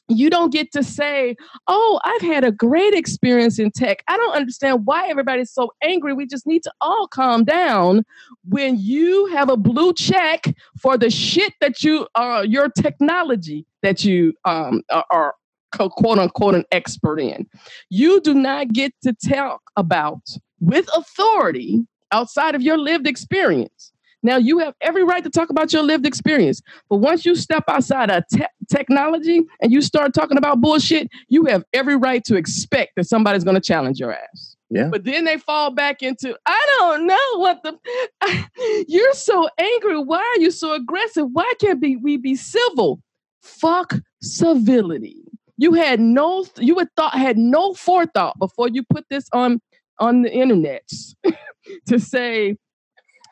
you 0.08 0.30
don't 0.30 0.52
get 0.52 0.72
to 0.72 0.82
say, 0.82 1.36
Oh, 1.66 2.00
I've 2.04 2.22
had 2.22 2.44
a 2.44 2.52
great 2.52 2.94
experience 2.94 3.58
in 3.58 3.70
tech. 3.70 4.02
I 4.08 4.16
don't 4.16 4.34
understand 4.34 4.86
why 4.86 5.08
everybody's 5.08 5.52
so 5.52 5.72
angry. 5.82 6.12
We 6.12 6.26
just 6.26 6.46
need 6.46 6.62
to 6.64 6.72
all 6.80 7.08
calm 7.08 7.44
down 7.44 8.04
when 8.44 8.76
you 8.78 9.26
have 9.26 9.48
a 9.48 9.56
blue 9.56 9.92
check 9.92 10.44
for 10.80 10.96
the 10.96 11.10
shit 11.10 11.54
that 11.60 11.82
you 11.82 12.06
are, 12.14 12.36
uh, 12.36 12.42
your 12.42 12.68
technology 12.68 13.66
that 13.82 14.04
you 14.04 14.34
um, 14.44 14.82
are 15.10 15.34
quote 15.72 16.18
unquote 16.18 16.54
an 16.54 16.64
expert 16.72 17.20
in. 17.20 17.46
You 17.90 18.20
do 18.20 18.34
not 18.34 18.72
get 18.72 18.92
to 19.02 19.12
talk 19.12 19.60
about 19.76 20.20
with 20.60 20.88
authority 20.96 21.86
outside 22.12 22.54
of 22.54 22.62
your 22.62 22.78
lived 22.78 23.06
experience 23.06 23.92
now, 24.26 24.38
you 24.38 24.58
have 24.58 24.74
every 24.80 25.04
right 25.04 25.22
to 25.22 25.30
talk 25.30 25.50
about 25.50 25.72
your 25.72 25.84
lived 25.84 26.04
experience. 26.04 26.60
But 26.90 26.96
once 26.96 27.24
you 27.24 27.36
step 27.36 27.62
outside 27.68 28.10
of 28.10 28.24
te- 28.26 28.44
technology 28.68 29.42
and 29.60 29.70
you 29.70 29.80
start 29.80 30.14
talking 30.14 30.36
about 30.36 30.60
bullshit, 30.60 31.08
you 31.28 31.44
have 31.44 31.62
every 31.72 31.94
right 31.94 32.24
to 32.24 32.34
expect 32.34 32.96
that 32.96 33.04
somebody's 33.04 33.44
going 33.44 33.54
to 33.54 33.60
challenge 33.60 34.00
your 34.00 34.12
ass. 34.12 34.56
Yeah. 34.68 34.88
But 34.90 35.04
then 35.04 35.24
they 35.24 35.38
fall 35.38 35.70
back 35.70 36.02
into, 36.02 36.36
I 36.44 36.66
don't 36.78 37.06
know 37.06 37.38
what 37.38 37.62
the, 37.62 38.84
you're 38.88 39.14
so 39.14 39.48
angry. 39.58 40.02
Why 40.02 40.18
are 40.18 40.40
you 40.40 40.50
so 40.50 40.74
aggressive? 40.74 41.28
Why 41.32 41.52
can't 41.60 41.80
be, 41.80 41.94
we 41.94 42.16
be 42.16 42.34
civil? 42.34 43.00
Fuck 43.42 43.94
civility. 44.20 45.22
You 45.56 45.74
had 45.74 46.00
no, 46.00 46.44
you 46.58 46.80
had 46.80 46.88
thought, 46.96 47.14
had 47.14 47.38
no 47.38 47.74
forethought 47.74 48.40
before 48.40 48.68
you 48.68 48.82
put 48.82 49.04
this 49.08 49.28
on, 49.32 49.60
on 50.00 50.22
the 50.22 50.32
internet 50.32 50.90
to 51.86 52.00
say, 52.00 52.56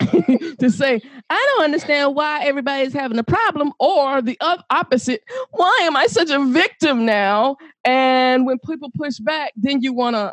to 0.58 0.70
say, 0.70 1.00
I 1.30 1.46
don't 1.54 1.64
understand 1.64 2.14
why 2.14 2.44
everybody's 2.44 2.92
having 2.92 3.18
a 3.18 3.24
problem, 3.24 3.72
or 3.78 4.22
the 4.22 4.38
opposite, 4.70 5.22
why 5.50 5.78
am 5.82 5.96
I 5.96 6.06
such 6.06 6.30
a 6.30 6.44
victim 6.44 7.04
now? 7.04 7.56
And 7.84 8.46
when 8.46 8.58
people 8.58 8.90
push 8.96 9.18
back, 9.18 9.52
then 9.56 9.82
you 9.82 9.92
want 9.92 10.16
to 10.16 10.32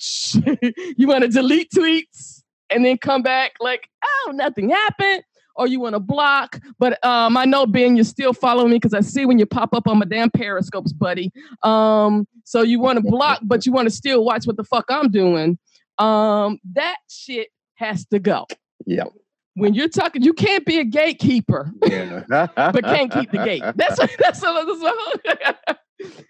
you 0.96 1.06
want 1.06 1.22
to 1.22 1.28
delete 1.28 1.70
tweets 1.70 2.42
and 2.70 2.84
then 2.84 2.98
come 2.98 3.22
back 3.22 3.52
like, 3.60 3.88
oh, 4.04 4.32
nothing 4.34 4.70
happened. 4.70 5.22
Or 5.56 5.66
you 5.66 5.80
want 5.80 5.94
to 5.94 6.00
block, 6.00 6.58
but 6.78 7.04
um, 7.04 7.36
I 7.36 7.44
know 7.44 7.66
Ben, 7.66 7.94
you're 7.94 8.04
still 8.04 8.32
following 8.32 8.70
me 8.70 8.76
because 8.76 8.94
I 8.94 9.00
see 9.00 9.26
when 9.26 9.38
you 9.38 9.44
pop 9.44 9.74
up 9.74 9.86
on 9.88 9.98
my 9.98 10.06
damn 10.06 10.30
periscopes, 10.30 10.92
buddy. 10.92 11.30
Um, 11.62 12.26
so 12.44 12.62
you 12.62 12.80
want 12.80 12.96
to 12.96 13.02
block, 13.02 13.40
but 13.42 13.66
you 13.66 13.72
want 13.72 13.86
to 13.86 13.94
still 13.94 14.24
watch 14.24 14.46
what 14.46 14.56
the 14.56 14.64
fuck 14.64 14.86
I'm 14.88 15.10
doing. 15.10 15.58
Um, 15.98 16.60
that 16.72 16.96
shit 17.10 17.48
has 17.74 18.06
to 18.06 18.18
go. 18.18 18.46
Yeah. 18.90 19.04
When 19.54 19.74
you're 19.74 19.88
talking, 19.88 20.22
you 20.22 20.32
can't 20.32 20.66
be 20.66 20.78
a 20.78 20.84
gatekeeper, 20.84 21.70
yeah. 21.86 22.24
but 22.28 22.82
can't 22.84 23.12
keep 23.12 23.30
the 23.30 23.38
gate. 23.38 23.62
That's 23.76 23.98
what, 23.98 24.10
that's 24.18 24.42
what, 24.42 25.20
that's 25.24 25.80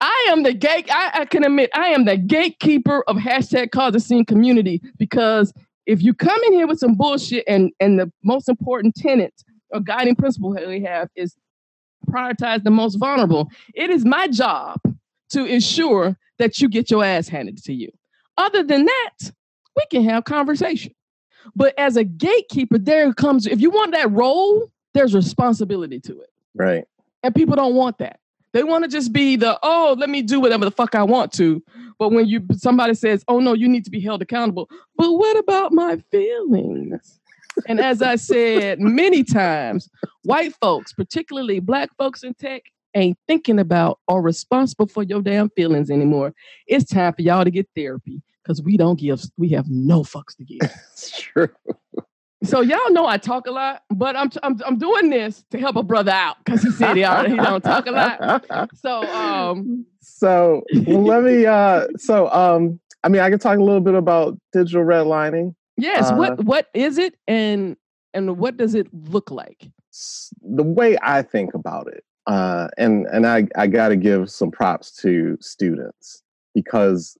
I 0.00 0.26
am 0.30 0.42
the 0.42 0.52
gate. 0.52 0.88
I, 0.90 1.20
I, 1.20 1.24
can 1.26 1.44
admit 1.44 1.70
I 1.74 1.88
am 1.88 2.04
the 2.04 2.16
gatekeeper 2.16 3.04
of 3.06 3.16
hashtag 3.16 3.70
cause 3.70 3.94
a 3.94 4.00
scene 4.00 4.24
community 4.24 4.82
because 4.98 5.52
if 5.86 6.02
you 6.02 6.12
come 6.12 6.40
in 6.48 6.54
here 6.54 6.66
with 6.66 6.80
some 6.80 6.96
bullshit 6.96 7.44
and 7.46 7.70
and 7.78 8.00
the 8.00 8.12
most 8.24 8.48
important 8.48 8.96
tenet 8.96 9.32
or 9.70 9.80
guiding 9.80 10.16
principle 10.16 10.52
that 10.54 10.66
we 10.66 10.82
have 10.82 11.08
is 11.14 11.36
prioritize 12.08 12.64
the 12.64 12.70
most 12.70 12.96
vulnerable, 12.96 13.48
it 13.74 13.90
is 13.90 14.04
my 14.04 14.26
job 14.26 14.80
to 15.30 15.44
ensure 15.44 16.18
that 16.38 16.60
you 16.60 16.68
get 16.68 16.90
your 16.90 17.04
ass 17.04 17.28
handed 17.28 17.62
to 17.62 17.72
you. 17.72 17.88
Other 18.36 18.64
than 18.64 18.86
that, 18.86 19.32
we 19.76 19.86
can 19.90 20.02
have 20.04 20.24
conversation. 20.24 20.92
But 21.54 21.78
as 21.78 21.96
a 21.96 22.04
gatekeeper, 22.04 22.78
there 22.78 23.12
comes, 23.12 23.46
if 23.46 23.60
you 23.60 23.70
want 23.70 23.92
that 23.92 24.10
role, 24.10 24.70
there's 24.94 25.14
responsibility 25.14 26.00
to 26.00 26.20
it. 26.20 26.30
Right. 26.54 26.84
And 27.22 27.34
people 27.34 27.56
don't 27.56 27.74
want 27.74 27.98
that. 27.98 28.18
They 28.52 28.64
want 28.64 28.84
to 28.84 28.90
just 28.90 29.12
be 29.12 29.36
the, 29.36 29.58
oh, 29.62 29.96
let 29.98 30.10
me 30.10 30.20
do 30.22 30.40
whatever 30.40 30.64
the 30.64 30.70
fuck 30.70 30.94
I 30.94 31.02
want 31.02 31.32
to. 31.34 31.62
But 31.98 32.10
when 32.10 32.26
you 32.26 32.44
somebody 32.52 32.94
says, 32.94 33.24
oh 33.28 33.40
no, 33.40 33.54
you 33.54 33.68
need 33.68 33.84
to 33.84 33.90
be 33.90 34.00
held 34.00 34.20
accountable. 34.22 34.68
But 34.96 35.12
what 35.12 35.38
about 35.38 35.72
my 35.72 35.96
feelings? 36.10 37.18
and 37.66 37.80
as 37.80 38.02
I 38.02 38.16
said 38.16 38.80
many 38.80 39.24
times, 39.24 39.88
white 40.24 40.54
folks, 40.60 40.92
particularly 40.92 41.60
black 41.60 41.90
folks 41.96 42.22
in 42.22 42.34
tech, 42.34 42.62
ain't 42.94 43.18
thinking 43.26 43.58
about 43.58 44.00
or 44.06 44.20
responsible 44.20 44.86
for 44.86 45.02
your 45.02 45.22
damn 45.22 45.48
feelings 45.50 45.90
anymore. 45.90 46.34
It's 46.66 46.84
time 46.84 47.14
for 47.14 47.22
y'all 47.22 47.44
to 47.44 47.50
get 47.50 47.68
therapy 47.74 48.22
because 48.42 48.62
we 48.62 48.76
don't 48.76 48.98
give, 48.98 49.22
we 49.36 49.50
have 49.50 49.66
no 49.68 50.02
fucks 50.02 50.36
to 50.36 50.44
give. 50.44 50.60
It's 50.92 51.10
true. 51.10 51.48
So 52.44 52.60
y'all 52.60 52.90
know 52.90 53.06
I 53.06 53.18
talk 53.18 53.46
a 53.46 53.52
lot, 53.52 53.82
but 53.90 54.16
I'm 54.16 54.30
I'm, 54.42 54.60
I'm 54.66 54.78
doing 54.78 55.10
this 55.10 55.44
to 55.50 55.58
help 55.58 55.76
a 55.76 55.82
brother 55.82 56.10
out 56.10 56.38
because 56.44 56.62
he 56.62 56.70
said 56.70 56.96
he 56.96 57.04
already 57.04 57.30
he 57.30 57.36
don't 57.36 57.62
talk 57.62 57.86
a 57.86 57.92
lot. 57.92 58.70
So 58.74 59.02
um, 59.12 59.86
so 60.00 60.64
let 60.72 61.22
me 61.22 61.46
uh, 61.46 61.86
so 61.96 62.28
um, 62.30 62.80
I 63.04 63.08
mean 63.08 63.22
I 63.22 63.30
can 63.30 63.38
talk 63.38 63.58
a 63.58 63.62
little 63.62 63.80
bit 63.80 63.94
about 63.94 64.38
digital 64.52 64.84
redlining. 64.84 65.54
Yes, 65.76 66.10
uh, 66.10 66.16
what 66.16 66.44
what 66.44 66.66
is 66.74 66.98
it 66.98 67.14
and 67.28 67.76
and 68.12 68.38
what 68.38 68.56
does 68.56 68.74
it 68.74 68.88
look 68.92 69.30
like? 69.30 69.68
The 70.42 70.64
way 70.64 70.98
I 71.00 71.22
think 71.22 71.54
about 71.54 71.86
it, 71.88 72.02
uh, 72.26 72.68
and 72.76 73.06
and 73.06 73.24
I 73.24 73.46
I 73.56 73.68
got 73.68 73.88
to 73.88 73.96
give 73.96 74.30
some 74.30 74.50
props 74.50 74.90
to 75.02 75.38
students 75.40 76.22
because 76.54 77.16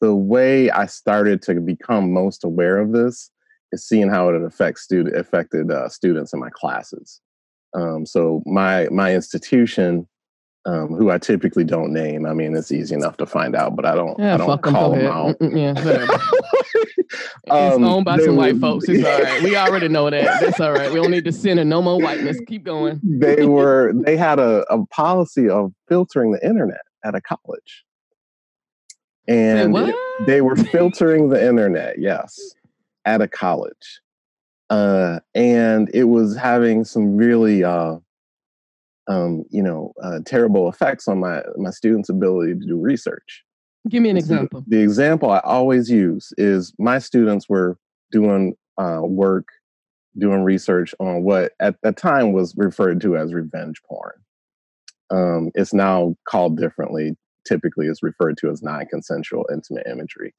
the 0.00 0.14
way 0.14 0.70
I 0.70 0.86
started 0.86 1.42
to 1.42 1.60
become 1.60 2.12
most 2.12 2.44
aware 2.44 2.78
of 2.78 2.92
this 2.92 3.30
is 3.72 3.86
seeing 3.86 4.08
how 4.08 4.28
it 4.28 4.42
affects 4.42 4.82
student 4.82 5.16
affected 5.16 5.70
uh, 5.70 5.88
students 5.88 6.32
in 6.32 6.40
my 6.40 6.50
classes. 6.50 7.20
Um, 7.74 8.06
so 8.06 8.42
my 8.46 8.88
my 8.90 9.14
institution, 9.14 10.08
um, 10.64 10.88
who 10.88 11.10
I 11.10 11.18
typically 11.18 11.64
don't 11.64 11.92
name, 11.92 12.26
I 12.26 12.32
mean 12.32 12.56
it's 12.56 12.72
easy 12.72 12.94
enough 12.94 13.16
to 13.18 13.26
find 13.26 13.54
out, 13.54 13.76
but 13.76 13.84
I 13.84 13.94
don't 13.94 14.18
yeah, 14.18 14.34
I 14.34 14.36
don't 14.38 14.62
call 14.62 14.92
them, 14.92 15.06
out. 15.06 15.36
yeah, 15.40 15.74
it's 17.46 17.50
um, 17.50 17.84
owned 17.84 18.04
by 18.04 18.18
some 18.18 18.36
white 18.36 18.58
folks. 18.58 18.88
It's 18.88 19.04
all 19.04 19.20
right. 19.20 19.42
We 19.42 19.56
already 19.56 19.88
know 19.88 20.08
that. 20.08 20.40
That's 20.40 20.60
all 20.60 20.72
right. 20.72 20.90
We 20.90 21.00
don't 21.00 21.10
need 21.10 21.24
to 21.24 21.32
center 21.32 21.64
no 21.64 21.82
more 21.82 22.00
whiteness. 22.00 22.38
Keep 22.46 22.64
going. 22.64 23.00
they 23.02 23.44
were 23.44 23.92
they 23.94 24.16
had 24.16 24.38
a, 24.38 24.64
a 24.72 24.86
policy 24.86 25.48
of 25.48 25.72
filtering 25.88 26.32
the 26.32 26.46
internet 26.46 26.82
at 27.04 27.14
a 27.14 27.20
college 27.20 27.84
and 29.28 29.76
it, 29.76 29.94
they 30.26 30.40
were 30.40 30.56
filtering 30.56 31.28
the 31.28 31.46
internet 31.46 31.98
yes 31.98 32.54
at 33.04 33.20
a 33.20 33.28
college. 33.28 34.00
Uh, 34.70 35.20
and 35.34 35.90
it 35.94 36.04
was 36.04 36.36
having 36.36 36.84
some 36.84 37.16
really 37.16 37.64
uh, 37.64 37.96
um, 39.06 39.44
you 39.50 39.62
know 39.62 39.92
uh, 40.02 40.20
terrible 40.26 40.68
effects 40.68 41.08
on 41.08 41.20
my 41.20 41.42
my 41.56 41.70
students 41.70 42.08
ability 42.08 42.54
to 42.54 42.66
do 42.66 42.78
research. 42.78 43.44
Give 43.88 44.02
me 44.02 44.10
an 44.10 44.18
example 44.18 44.64
the, 44.66 44.76
the 44.76 44.82
example 44.82 45.30
i 45.30 45.38
always 45.44 45.88
use 45.88 46.32
is 46.36 46.74
my 46.78 46.98
students 46.98 47.48
were 47.48 47.78
doing 48.10 48.54
uh, 48.76 49.00
work 49.02 49.46
doing 50.18 50.42
research 50.42 50.94
on 51.00 51.22
what 51.22 51.52
at 51.60 51.76
the 51.82 51.92
time 51.92 52.32
was 52.32 52.54
referred 52.56 53.00
to 53.00 53.16
as 53.16 53.32
revenge 53.32 53.80
porn. 53.88 54.14
Um, 55.10 55.50
it's 55.54 55.72
now 55.72 56.16
called 56.28 56.58
differently 56.58 57.16
typically 57.48 57.86
is 57.86 58.02
referred 58.02 58.36
to 58.38 58.50
as 58.50 58.62
non-consensual 58.62 59.48
intimate 59.52 59.86
imagery. 59.86 60.34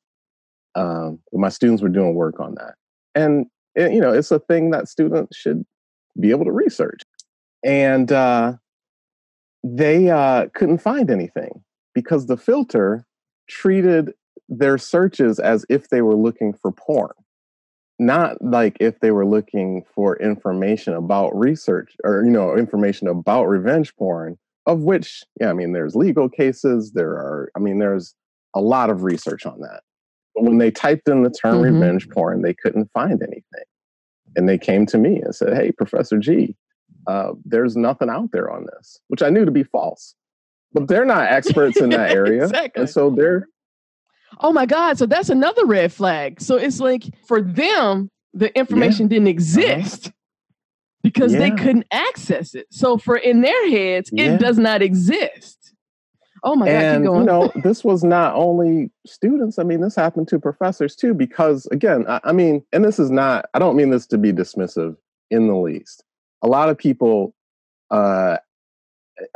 Um, 0.76 1.20
my 1.34 1.50
students 1.50 1.82
were 1.82 1.90
doing 1.90 2.14
work 2.14 2.40
on 2.40 2.56
that, 2.56 2.76
and 3.16 3.48
it, 3.76 3.92
you 3.92 4.00
know, 4.00 4.14
it's 4.14 4.32
a 4.32 4.40
thing 4.40 4.72
that 4.72 4.88
students 4.88 5.36
should 5.36 5.66
be 6.20 6.30
able 6.32 6.46
to 6.46 6.52
research. 6.52 7.02
And 7.64 8.12
uh, 8.12 8.54
they 9.64 10.10
uh, 10.10 10.48
couldn't 10.54 10.80
find 10.80 11.10
anything 11.10 11.64
because 11.94 12.28
the 12.28 12.38
filter 12.38 13.06
treated 13.48 14.14
their 14.48 14.78
searches 14.78 15.40
as 15.40 15.66
if 15.70 15.90
they 15.90 16.02
were 16.02 16.16
looking 16.16 16.54
for 16.54 16.72
porn, 16.72 17.12
not 18.00 18.42
like 18.42 18.78
if 18.80 19.00
they 19.00 19.12
were 19.12 19.26
looking 19.26 19.84
for 19.94 20.18
information 20.18 20.94
about 20.94 21.38
research 21.38 21.96
or 22.04 22.24
you 22.24 22.32
know 22.32 22.56
information 22.56 23.08
about 23.08 23.46
revenge 23.46 23.96
porn 23.96 24.38
of 24.70 24.82
which, 24.82 25.24
yeah, 25.42 25.50
I 25.50 25.54
mean, 25.54 25.74
there's 25.74 25.96
legal 25.96 26.30
cases. 26.30 26.92
There 26.94 27.12
are, 27.12 27.52
I 27.56 27.60
mean, 27.60 27.80
there's 27.80 28.14
a 28.56 28.62
lot 28.62 28.90
of 28.90 29.04
research 29.04 29.46
on 29.46 29.60
that. 29.62 29.82
But 30.36 30.44
when 30.44 30.58
they 30.60 30.72
typed 30.72 31.08
in 31.10 31.24
the 31.24 31.30
term 31.30 31.58
Mhm. 31.62 31.74
revenge 31.74 32.10
porn, 32.10 32.42
they 32.42 32.54
couldn't 32.54 32.90
find 32.94 33.22
anything. 33.22 33.64
And 34.36 34.48
they 34.48 34.58
came 34.58 34.86
to 34.88 34.98
me 34.98 35.22
and 35.22 35.34
said, 35.34 35.56
Hey, 35.56 35.72
Professor 35.72 36.18
G, 36.20 36.56
uh, 37.08 37.34
there's 37.46 37.76
nothing 37.76 38.10
out 38.10 38.32
there 38.32 38.50
on 38.52 38.66
this, 38.76 39.00
which 39.08 39.24
I 39.24 39.30
knew 39.30 39.44
to 39.44 39.52
be 39.52 39.64
false. 39.64 40.14
But 40.72 40.88
they're 40.88 41.06
not 41.06 41.32
experts 41.32 41.78
in 41.82 41.90
that 41.90 42.12
area. 42.22 42.44
Exactly. 42.44 42.82
And 42.82 42.90
so 42.90 43.10
they're, 43.10 43.48
Oh 44.40 44.54
my 44.54 44.68
God. 44.68 44.98
So 45.00 45.08
that's 45.08 45.30
another 45.30 45.66
red 45.66 45.92
flag. 45.92 46.40
So 46.40 46.56
it's 46.56 46.80
like 46.80 47.04
for 47.28 47.42
them, 47.42 48.10
the 48.36 48.56
information 48.58 49.08
didn't 49.08 49.28
exist 49.28 50.12
because 51.04 51.32
they 51.34 51.52
Uh-huh. 51.52 51.64
Couldn't 51.64 51.86
access 51.92 52.56
it. 52.56 52.68
So 52.72 52.98
for 52.98 53.16
in 53.18 53.42
their 53.42 53.70
heads, 53.70 54.10
Yeah. 54.14 54.36
it 54.36 54.40
does 54.40 54.58
not 54.58 54.82
exist. 54.82 55.74
Oh 56.44 56.56
my 56.56 56.68
God. 56.68 56.76
and 56.76 57.04
Keep 57.06 57.14
you 57.14 57.24
know 57.26 57.52
this 57.64 57.84
was 57.84 58.02
not 58.02 58.34
only 58.34 58.90
students 59.06 59.60
i 59.60 59.64
mean 59.64 59.82
this 59.82 59.94
happened 59.96 60.30
to 60.30 60.40
professors 60.40 60.96
too 60.96 61.14
because 61.14 61.66
again 61.68 62.06
I, 62.08 62.22
I 62.24 62.32
mean 62.32 62.64
and 62.72 62.86
this 62.86 62.98
is 62.98 63.12
not 63.12 63.50
i 63.54 63.60
don't 63.60 63.76
mean 63.76 63.90
this 63.90 64.08
to 64.08 64.18
be 64.18 64.32
dismissive 64.32 64.96
in 65.32 65.48
the 65.48 65.56
least 65.56 66.02
a 66.42 66.48
lot 66.48 66.70
of 66.70 66.78
people 66.78 67.36
uh 67.92 68.38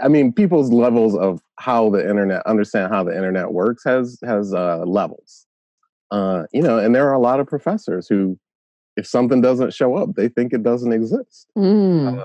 i 0.02 0.08
mean 0.08 0.32
people's 0.32 0.72
levels 0.72 1.14
of 1.18 1.42
how 1.60 1.90
the 1.90 2.00
internet 2.10 2.42
understand 2.48 2.94
how 2.94 3.04
the 3.04 3.14
internet 3.14 3.52
works 3.52 3.84
has 3.84 4.18
has 4.24 4.54
uh 4.54 4.78
levels 4.86 5.46
uh 6.12 6.44
you 6.54 6.62
know 6.62 6.78
and 6.78 6.96
there 6.96 7.10
are 7.10 7.14
a 7.14 7.20
lot 7.20 7.42
of 7.42 7.48
professors 7.48 8.08
who 8.08 8.40
if 8.98 9.08
something 9.08 9.42
doesn't 9.42 9.74
show 9.74 9.96
up 9.96 10.10
they 10.16 10.28
think 10.30 10.54
it 10.54 10.64
doesn't 10.64 10.94
exist 10.94 11.48
Mm. 11.58 12.20
uh, 12.20 12.24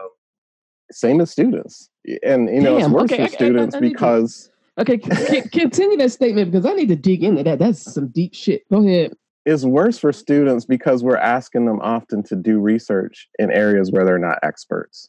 same 0.91 1.21
as 1.21 1.31
students 1.31 1.91
and 2.23 2.49
you 2.49 2.61
know 2.61 2.79
it's 2.79 2.89
worse 2.89 3.13
okay, 3.13 3.23
I- 3.23 3.25
I- 3.25 3.29
for 3.29 3.35
students 3.35 3.75
I 3.75 3.81
to- 3.81 3.89
because 3.89 4.51
Okay, 4.81 5.01
c- 5.01 5.41
c- 5.43 5.49
continue 5.49 5.97
that 5.97 6.13
statement 6.13 6.53
because 6.53 6.65
I 6.65 6.73
need 6.73 6.87
to 6.87 6.95
dig 6.95 7.25
into 7.25 7.43
that. 7.43 7.59
That's 7.59 7.81
some 7.81 8.07
deep 8.11 8.33
shit. 8.33 8.63
Go 8.71 8.79
ahead. 8.87 9.13
it's 9.45 9.65
worse 9.65 9.99
for 9.99 10.13
students 10.13 10.65
because 10.65 11.03
we're 11.03 11.17
asking 11.17 11.65
them 11.67 11.81
often 11.81 12.23
to 12.23 12.37
do 12.37 12.61
research 12.61 13.29
in 13.41 13.51
areas 13.51 13.91
where 13.91 14.05
they're 14.05 14.21
not 14.21 14.39
experts. 14.45 15.09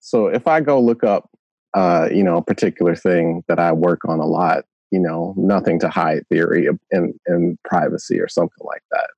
So 0.00 0.26
if 0.26 0.48
I 0.48 0.60
go 0.60 0.80
look 0.80 1.04
up, 1.04 1.30
uh, 1.74 2.08
you 2.10 2.24
know, 2.24 2.36
a 2.38 2.42
particular 2.42 2.96
thing 2.96 3.44
that 3.46 3.60
I 3.60 3.70
work 3.70 4.04
on 4.08 4.18
a 4.18 4.26
lot, 4.26 4.64
you 4.90 4.98
know, 4.98 5.34
nothing 5.36 5.78
to 5.80 5.88
hide 5.88 6.26
theory 6.28 6.68
and 6.90 7.14
and 7.26 7.56
privacy 7.62 8.18
or 8.20 8.26
something 8.26 8.64
like 8.64 8.82
that, 8.90 9.08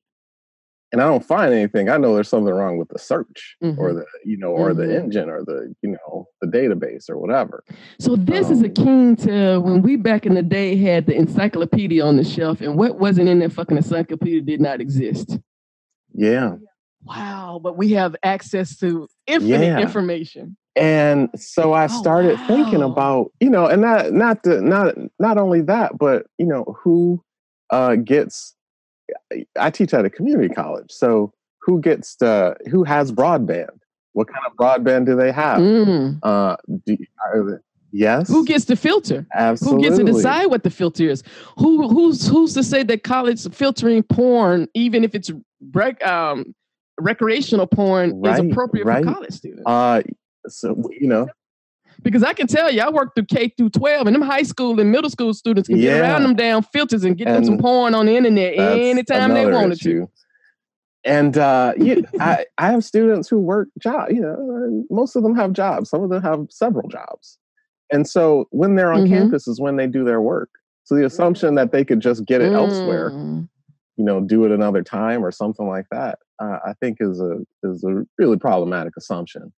and 0.93 1.01
I 1.03 1.07
don't 1.07 1.25
find 1.25 1.53
anything, 1.53 1.89
I 1.89 1.97
know 1.99 2.15
there's 2.15 2.29
something 2.29 2.53
wrong 2.53 2.79
with 2.79 2.89
the 2.89 2.99
search 2.99 3.57
or 3.63 3.93
Mhm. 3.93 3.97
the 3.97 4.07
you 4.25 4.39
know 4.39 4.49
or 4.49 4.73
the 4.75 4.85
Mhm. 4.85 5.05
engine 5.05 5.29
or 5.29 5.45
the 5.45 5.75
you 5.83 5.91
know 5.91 6.27
the 6.41 6.47
database 6.47 7.09
or 7.11 7.19
whatever. 7.19 7.63
So 7.99 8.17
this 8.17 8.51
is 8.51 8.61
Um, 8.61 8.65
akin 8.67 9.17
to 9.17 9.59
when 9.61 9.83
we 9.83 9.97
back 9.97 10.25
in 10.27 10.35
the 10.35 10.43
day 10.43 10.77
had 10.77 11.07
the 11.07 11.15
encyclopedia 11.15 12.05
on 12.05 12.17
the 12.17 12.25
shelf, 12.25 12.61
and 12.61 12.77
what 12.77 12.99
wasn't 12.99 13.29
in 13.29 13.39
that 13.41 13.53
fucking 13.53 13.77
encyclopedia 13.77 14.41
did 14.41 14.61
not 14.61 14.81
exist. 14.81 15.39
Yeah. 16.15 16.57
Wow, 17.05 17.61
but 17.63 17.77
we 17.77 17.93
have 17.93 18.17
access 18.23 18.77
to 18.79 19.09
infinite 19.27 19.67
Yeah. 19.67 19.81
information. 19.81 20.57
and 20.77 21.29
so 21.35 21.73
i 21.73 21.85
Oh, 21.87 21.89
started 21.89 22.39
thinking 22.47 22.83
about 22.83 23.33
you 23.41 23.51
know 23.51 23.67
and 23.67 23.83
not 23.83 24.13
not 24.13 24.43
the 24.45 24.61
not 24.61 24.95
not 25.19 25.37
only 25.37 25.61
that 25.63 25.99
but 25.99 26.27
you 26.39 26.47
know 26.47 26.77
who 26.83 27.21
uh 27.71 27.97
gets 27.97 28.55
i 29.59 29.71
teach 29.71 29.93
at 29.95 30.05
a 30.05 30.11
community 30.11 30.53
college 30.53 30.91
so 30.91 31.33
who 31.61 31.81
gets 31.81 32.17
the 32.17 32.55
who 32.71 32.85
has 32.85 33.13
broadband 33.13 33.69
what 34.13 34.27
kind 34.29 34.45
of 34.47 34.53
broadband 34.57 35.07
do 35.07 35.15
they 35.17 35.31
have 35.33 35.59
Mm. 35.61 36.19
uh 36.23 36.57
do, 36.87 36.97
are 37.27 37.63
yes 37.93 38.29
Who 38.29 38.45
gets 38.45 38.65
to 38.67 38.77
filter? 38.77 39.27
absolutely 39.35 39.83
Who 39.85 39.89
gets 39.89 39.99
to 39.99 40.05
decide 40.05 40.47
what 40.47 40.63
the 40.63 40.71
filter 40.71 41.05
is? 41.09 41.23
Who 41.57 41.89
who's 41.89 42.27
who's 42.29 42.53
to 42.55 42.63
say 42.63 42.83
that 42.83 43.03
college 43.03 43.49
filtering 43.55 44.03
porn, 44.03 44.69
even 44.75 45.05
if 45.05 45.15
it's 45.15 45.31
rec, 45.73 46.05
um, 46.07 46.55
recreational 47.01 47.67
porn, 47.67 48.21
Right, 48.21 48.35
is 48.45 48.51
appropriate 48.51 48.87
right. 48.87 49.05
for 49.05 49.13
college 49.15 49.33
students? 49.33 49.63
uh 49.67 50.03
so 50.49 50.77
you 51.01 51.09
know 51.09 51.29
Because 52.03 52.23
I 52.23 52.33
can 52.33 52.47
tell 52.47 52.71
you, 52.71 52.81
I 52.81 52.91
worked 52.91 53.17
through 53.17 53.27
K 53.27 53.53
through 53.57 53.71
12, 53.71 54.07
and 54.07 54.15
them 54.15 54.23
high 54.23 54.43
school 54.45 54.79
and 54.81 54.91
middle 54.93 55.11
school 55.11 55.35
students 55.35 55.69
can 55.69 55.79
get 55.81 56.01
around 56.01 56.23
them 56.23 56.35
damn 56.37 56.63
filters 56.63 57.05
and 57.05 57.17
get 57.17 57.27
them 57.27 57.45
some 57.45 57.59
porn 57.59 57.95
on 57.95 58.07
the 58.07 58.17
internet 58.17 58.55
anytime 58.57 59.35
they 59.35 59.47
wanted 59.47 59.73
issue. 59.79 60.07
to. 60.07 60.11
And 61.05 61.39
uh, 61.39 61.73
you, 61.77 62.05
I, 62.21 62.45
I 62.59 62.71
have 62.71 62.85
students 62.85 63.29
who 63.29 63.39
work 63.39 63.69
job. 63.81 64.11
You 64.11 64.21
know, 64.21 64.85
most 64.91 65.17
of 65.17 65.23
them 65.23 65.35
have 65.37 65.53
jobs. 65.53 65.91
Some 65.91 66.03
of 66.03 66.11
them 66.11 66.23
have 66.23 66.47
several 66.51 66.89
jobs. 66.89 67.39
And 67.91 68.07
so 68.07 68.47
when 68.51 68.75
they're 68.75 68.93
on 68.93 69.05
Mhm. 69.07 69.09
campus 69.09 69.49
is 69.49 69.61
when 69.61 69.77
they 69.77 69.87
do 69.87 70.05
their 70.05 70.21
work. 70.21 70.51
So 70.85 70.95
the 70.95 71.07
assumption 71.07 71.55
that 71.55 71.73
they 71.73 71.85
could 71.85 72.01
just 72.01 72.25
get 72.27 72.41
it 72.43 72.53
elsewhere, 72.53 73.13
Mm. 73.13 73.49
you 73.97 74.05
know, 74.05 74.21
do 74.21 74.45
it 74.45 74.51
another 74.53 74.83
time 74.83 75.25
or 75.25 75.31
something 75.31 75.67
like 75.67 75.87
that, 75.91 76.19
uh, 76.43 76.59
I 76.65 76.75
think 76.81 76.99
is 77.01 77.21
a 77.21 77.39
is 77.63 77.85
a 77.85 78.05
really 78.19 78.37
problematic 78.39 78.95
assumption. 78.97 79.53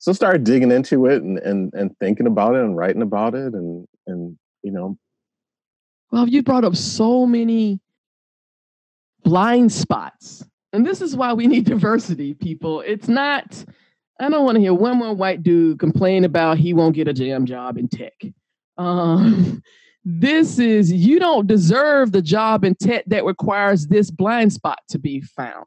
So 0.00 0.12
start 0.12 0.44
digging 0.44 0.72
into 0.72 1.06
it 1.06 1.22
and 1.22 1.38
and 1.38 1.72
and 1.74 1.96
thinking 1.98 2.26
about 2.26 2.56
it 2.56 2.64
and 2.64 2.76
writing 2.76 3.02
about 3.02 3.34
it 3.34 3.54
and 3.54 3.86
and 4.06 4.36
you 4.62 4.72
know 4.72 4.98
Well, 6.10 6.28
you 6.28 6.42
brought 6.42 6.64
up 6.64 6.74
so 6.74 7.26
many 7.26 7.80
blind 9.22 9.70
spots. 9.72 10.44
And 10.72 10.86
this 10.86 11.00
is 11.00 11.16
why 11.16 11.32
we 11.32 11.46
need 11.46 11.64
diversity, 11.66 12.34
people. 12.34 12.80
It's 12.80 13.08
not, 13.08 13.64
I 14.18 14.28
don't 14.28 14.44
want 14.44 14.56
to 14.56 14.60
hear 14.60 14.74
one 14.74 14.98
more 14.98 15.14
white 15.14 15.42
dude 15.42 15.78
complain 15.78 16.24
about 16.24 16.58
he 16.58 16.72
won't 16.72 16.94
get 16.94 17.08
a 17.08 17.12
jam 17.12 17.46
job 17.46 17.78
in 17.78 17.88
tech. 17.88 18.14
Um, 18.78 19.62
this 20.04 20.58
is, 20.58 20.92
you 20.92 21.18
don't 21.18 21.46
deserve 21.46 22.12
the 22.12 22.22
job 22.22 22.64
in 22.64 22.74
tech 22.74 23.04
that 23.06 23.24
requires 23.24 23.86
this 23.86 24.10
blind 24.10 24.52
spot 24.52 24.80
to 24.88 24.98
be 24.98 25.20
found. 25.20 25.66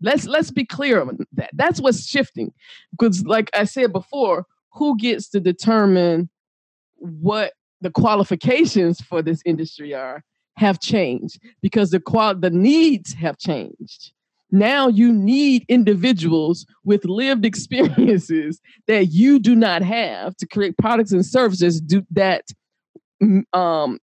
Let's 0.00 0.26
let's 0.26 0.50
be 0.50 0.64
clear 0.64 1.00
on 1.00 1.18
that. 1.32 1.50
That's 1.54 1.80
what's 1.80 2.06
shifting. 2.06 2.52
Because 2.90 3.24
like 3.24 3.50
I 3.54 3.64
said 3.64 3.92
before, 3.92 4.46
who 4.72 4.96
gets 4.98 5.28
to 5.30 5.40
determine 5.40 6.28
what 6.96 7.52
the 7.80 7.90
qualifications 7.90 9.00
for 9.00 9.22
this 9.22 9.42
industry 9.44 9.94
are 9.94 10.22
have 10.56 10.80
changed 10.80 11.38
because 11.62 11.90
the 11.90 12.00
qual 12.00 12.34
the 12.34 12.50
needs 12.50 13.12
have 13.14 13.38
changed. 13.38 14.12
Now 14.50 14.88
you 14.88 15.12
need 15.12 15.64
individuals 15.68 16.66
with 16.84 17.04
lived 17.04 17.44
experiences 17.52 18.60
that 18.86 19.06
you 19.06 19.38
do 19.38 19.54
not 19.54 19.82
have 19.82 20.36
to 20.36 20.46
create 20.46 20.76
products 20.78 21.12
and 21.12 21.24
services 21.24 21.80
do, 21.80 22.06
that 22.12 22.44
mm, 23.22 23.42
um, 23.52 23.98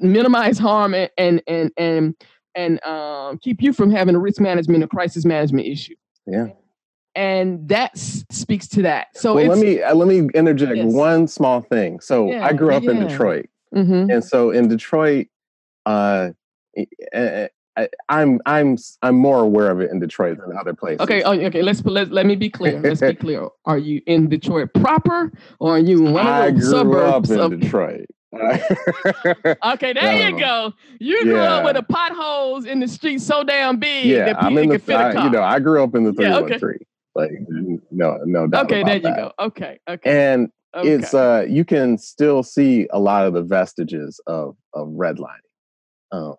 minimize 0.00 0.58
harm 0.58 0.94
and 0.94 1.42
and 1.46 1.70
and 1.76 2.14
and, 2.56 2.84
um, 2.84 3.38
keep 3.38 3.62
you 3.62 3.72
from 3.72 3.90
having 3.90 4.14
a 4.14 4.18
risk 4.18 4.40
management 4.40 4.82
or 4.82 4.88
crisis 4.88 5.24
management 5.24 5.66
issue. 5.66 5.94
yeah. 6.26 6.48
And 7.14 7.66
that 7.70 7.96
speaks 7.96 8.68
to 8.68 8.82
that. 8.82 9.06
So 9.14 9.34
well, 9.36 9.46
let 9.46 9.58
me 9.58 9.80
uh, 9.80 9.94
let 9.94 10.06
me 10.06 10.28
interject 10.34 10.76
Yes. 10.76 10.92
one 10.92 11.26
small 11.28 11.62
thing. 11.62 11.98
So 12.00 12.30
Yeah, 12.30 12.44
I 12.44 12.52
grew 12.52 12.74
up 12.74 12.82
in 12.84 12.98
yeah. 12.98 13.06
Detroit. 13.08 13.46
Mhm. 13.74 14.12
and 14.12 14.22
so 14.22 14.50
in 14.50 14.68
Detroit, 14.68 15.28
uh, 15.86 16.30
I, 17.14 17.48
I, 17.78 17.88
I'm 18.10 18.38
I'm 18.44 18.76
I'm 19.00 19.16
more 19.16 19.40
aware 19.40 19.70
of 19.70 19.80
it 19.80 19.90
in 19.90 19.98
Detroit 19.98 20.36
than 20.46 20.56
other 20.58 20.74
places. 20.74 21.00
Okay, 21.00 21.22
oh, 21.22 21.32
okay. 21.32 21.62
Let's 21.62 21.82
let 21.86 22.10
let 22.12 22.26
me 22.26 22.36
be 22.36 22.50
clear. 22.50 22.80
Let's 22.80 23.00
be 23.00 23.14
clear. 23.24 23.48
Are 23.64 23.78
you 23.78 24.02
in 24.06 24.28
Detroit 24.28 24.74
proper, 24.74 25.32
or 25.58 25.76
are 25.76 25.78
you 25.78 26.06
in 26.06 26.12
one 26.12 26.26
of 26.26 26.44
the 26.44 26.52
grew 26.60 26.70
suburbs 26.70 27.30
up 27.30 27.34
in 27.48 27.52
of? 27.54 27.60
Detroit. 27.60 28.06
Okay, 29.64 29.92
there 29.92 30.30
you 30.30 30.38
go. 30.38 30.72
You 30.98 31.24
grew 31.24 31.40
up 31.40 31.64
with 31.64 31.76
the 31.76 31.82
potholes 31.82 32.64
in 32.66 32.80
the 32.80 32.88
street 32.88 33.20
so 33.20 33.42
damn 33.44 33.78
big 33.78 34.08
yeah, 34.08 34.26
that 34.26 34.38
I'm 34.40 34.52
people 34.52 34.62
in 34.64 34.68
the 34.68 34.78
fit 34.78 34.94
a 34.94 34.98
I, 34.98 35.12
car. 35.12 35.24
you 35.24 35.30
know 35.30 35.42
I 35.42 35.58
grew 35.58 35.82
up 35.82 35.94
in 35.94 36.04
the 36.04 36.12
three 36.12 36.24
Yeah, 36.24 36.38
okay. 36.38 36.58
Like 37.14 37.30
no 37.90 38.18
no 38.24 38.46
doubt 38.46 38.66
okay, 38.66 38.82
there 38.82 38.96
you 38.96 39.02
that. 39.02 39.16
go. 39.16 39.32
Okay, 39.38 39.78
okay, 39.88 40.10
And 40.10 40.50
okay. 40.74 40.88
it's 40.88 41.14
uh 41.14 41.46
you 41.48 41.64
can 41.64 41.96
still 41.98 42.42
see 42.42 42.86
a 42.92 42.98
lot 43.00 43.26
of 43.26 43.32
the 43.34 43.42
vestiges 43.42 44.20
of 44.26 44.56
of 44.74 44.88
redlining. 44.88 45.40
Um, 46.12 46.34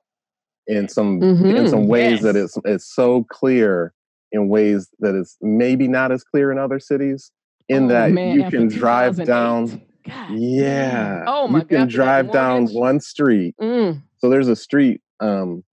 in 0.67 0.87
some 0.87 1.21
in 1.23 1.65
Mhm, 1.65 1.69
some 1.69 1.87
ways 1.87 2.21
that 2.21 2.35
it's 2.35 2.57
it's 2.65 2.93
so 2.93 3.23
clear 3.29 3.93
in 4.31 4.49
ways 4.49 4.89
that 4.99 5.15
it's 5.15 5.37
maybe 5.41 5.87
not 5.87 6.11
as 6.11 6.23
clear 6.23 6.51
in 6.51 6.57
other 6.59 6.79
cities. 6.79 7.31
In 7.69 7.85
Oh, 7.85 7.87
that 7.89 8.11
man, 8.11 8.35
you 8.35 8.43
can 8.49 8.67
drive 8.67 9.23
down 9.25 9.81
God 10.07 10.31
Yeah. 10.37 11.23
Oh 11.27 11.47
my 11.47 11.59
you 11.59 11.65
can 11.65 11.77
God. 11.77 11.83
after 11.83 11.97
that 11.97 12.03
drive 12.03 12.31
down 12.31 12.67
one 12.67 12.99
street. 12.99 13.55
Mm. 13.61 14.01
So 14.19 14.29
there's 14.29 14.47
a 14.47 14.55
street 14.55 15.01
um 15.19 15.63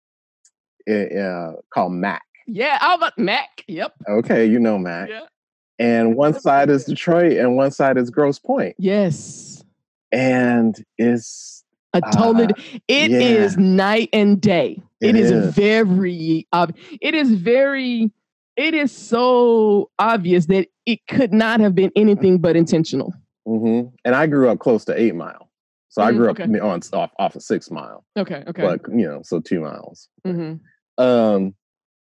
uh, 0.90 1.52
called 1.72 1.92
Mack. 1.92 2.22
Yeah, 2.46 2.78
I 2.80 2.96
was 2.96 3.12
Mack. 3.16 3.64
Yep. 3.68 3.94
Okay, 4.08 4.44
you 4.46 4.58
know 4.58 4.76
Mack. 4.78 5.08
Yeah. 5.08 5.22
And 5.78 6.14
one 6.14 6.38
side 6.38 6.68
is 6.70 6.84
Detroit 6.84 7.38
and 7.38 7.56
one 7.56 7.70
side 7.70 7.96
is 7.96 8.10
Grosse 8.10 8.38
Pointe. 8.38 8.76
Yes. 8.78 9.64
And 10.12 10.76
it's 10.98 11.64
I 11.94 12.00
totally. 12.10 12.46
Uh, 12.46 12.78
It 12.88 13.10
yeah. 13.12 13.18
is 13.18 13.56
night 13.56 14.08
and 14.12 14.40
day. 14.40 14.80
It 15.00 15.10
it 15.10 15.16
is, 15.16 15.30
is. 15.30 15.54
very. 15.54 16.46
ob- 16.52 16.76
it 17.00 17.14
is 17.14 17.32
very. 17.32 18.10
It 18.56 18.74
is 18.74 18.92
so 18.92 19.90
obvious 19.98 20.46
that 20.46 20.68
it 20.86 21.00
could 21.08 21.32
not 21.32 21.60
have 21.60 21.74
been 21.74 21.90
anything 21.96 22.38
but 22.38 22.56
intentional. 22.56 23.12
Hmm 23.46 23.82
And 24.04 24.14
I 24.14 24.26
grew 24.26 24.48
up 24.48 24.58
close 24.58 24.84
to 24.86 25.00
Eight 25.00 25.14
Mile, 25.14 25.50
so 25.88 26.02
I 26.02 26.12
Mm, 26.12 26.16
grew 26.16 26.30
up 26.30 26.40
okay. 26.40 26.58
on 26.60 26.80
off 26.92 27.10
off 27.18 27.36
of 27.36 27.42
Six 27.42 27.70
Mile, 27.70 28.04
Okay. 28.18 28.42
Okay. 28.46 28.62
but 28.62 28.80
you 28.90 29.06
know, 29.06 29.20
so 29.22 29.40
two 29.40 29.60
miles. 29.60 30.08
Mm-hmm. 30.26 31.02
Um, 31.02 31.54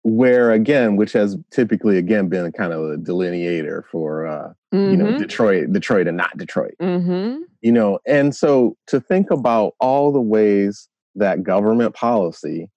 where 0.03 0.50
again, 0.53 0.96
which 0.96 1.12
has 1.12 1.37
typically 1.50 1.98
again 1.98 2.29
been 2.29 2.50
kind 2.53 2.72
of 2.72 2.81
a 2.90 2.96
delineator 2.96 3.83
for 3.92 4.26
uh, 4.26 4.53
you 4.72 4.96
know 4.96 5.18
Detroit, 5.18 5.72
Detroit, 5.72 6.07
and 6.09 6.16
not 6.16 6.37
Detroit. 6.38 6.74
Mm-hmm. 6.81 7.42
You 7.61 7.72
know, 7.72 7.98
and 8.07 8.35
so 8.35 8.76
to 8.87 9.00
think 9.00 9.31
about 9.31 9.74
all 9.81 10.11
the 10.12 10.20
ways 10.20 10.88
that 11.16 11.42
government 11.42 11.94
policy, 11.94 12.68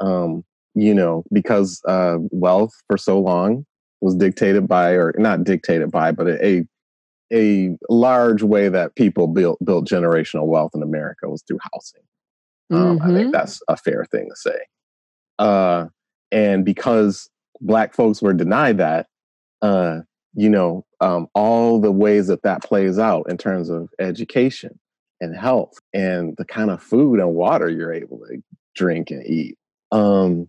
um, 0.00 0.44
you 0.74 0.94
know, 0.94 1.24
because 1.32 1.80
uh, 1.88 2.18
wealth 2.30 2.72
for 2.86 2.96
so 2.96 3.18
long 3.20 3.66
was 4.00 4.14
dictated 4.14 4.68
by, 4.68 4.90
or 4.92 5.12
not 5.18 5.42
dictated 5.44 5.90
by, 5.90 6.12
but 6.12 6.28
a 6.28 6.64
a 7.34 7.76
large 7.90 8.42
way 8.42 8.68
that 8.68 8.94
people 8.94 9.26
built 9.26 9.62
built 9.64 9.88
generational 9.88 10.46
wealth 10.46 10.72
in 10.74 10.82
America 10.82 11.28
was 11.28 11.42
through 11.42 11.58
housing. 11.72 12.02
Um, 12.72 12.98
I 13.02 13.06
Mhm. 13.08 13.14
think 13.16 13.32
that's 13.32 13.60
a 13.68 13.76
fair 13.76 14.04
thing 14.06 14.28
to 14.30 14.36
say. 14.36 14.58
Uh, 15.38 15.86
and 16.32 16.64
because 16.64 17.28
Black 17.60 17.94
folks 17.94 18.22
were 18.22 18.32
denied 18.32 18.78
that, 18.78 19.08
uh, 19.62 20.00
you 20.34 20.48
know, 20.48 20.84
um, 21.00 21.28
all 21.34 21.80
the 21.80 21.92
ways 21.92 22.26
that 22.28 22.42
that 22.42 22.62
plays 22.62 22.98
out 22.98 23.28
in 23.28 23.36
terms 23.36 23.68
of 23.70 23.88
education 23.98 24.78
and 25.20 25.36
health 25.36 25.78
and 25.92 26.36
the 26.36 26.44
kind 26.44 26.70
of 26.70 26.82
food 26.82 27.20
and 27.20 27.34
water 27.34 27.68
you're 27.68 27.92
able 27.92 28.18
to 28.18 28.42
drink 28.74 29.10
and 29.10 29.24
eat, 29.26 29.56
um, 29.92 30.48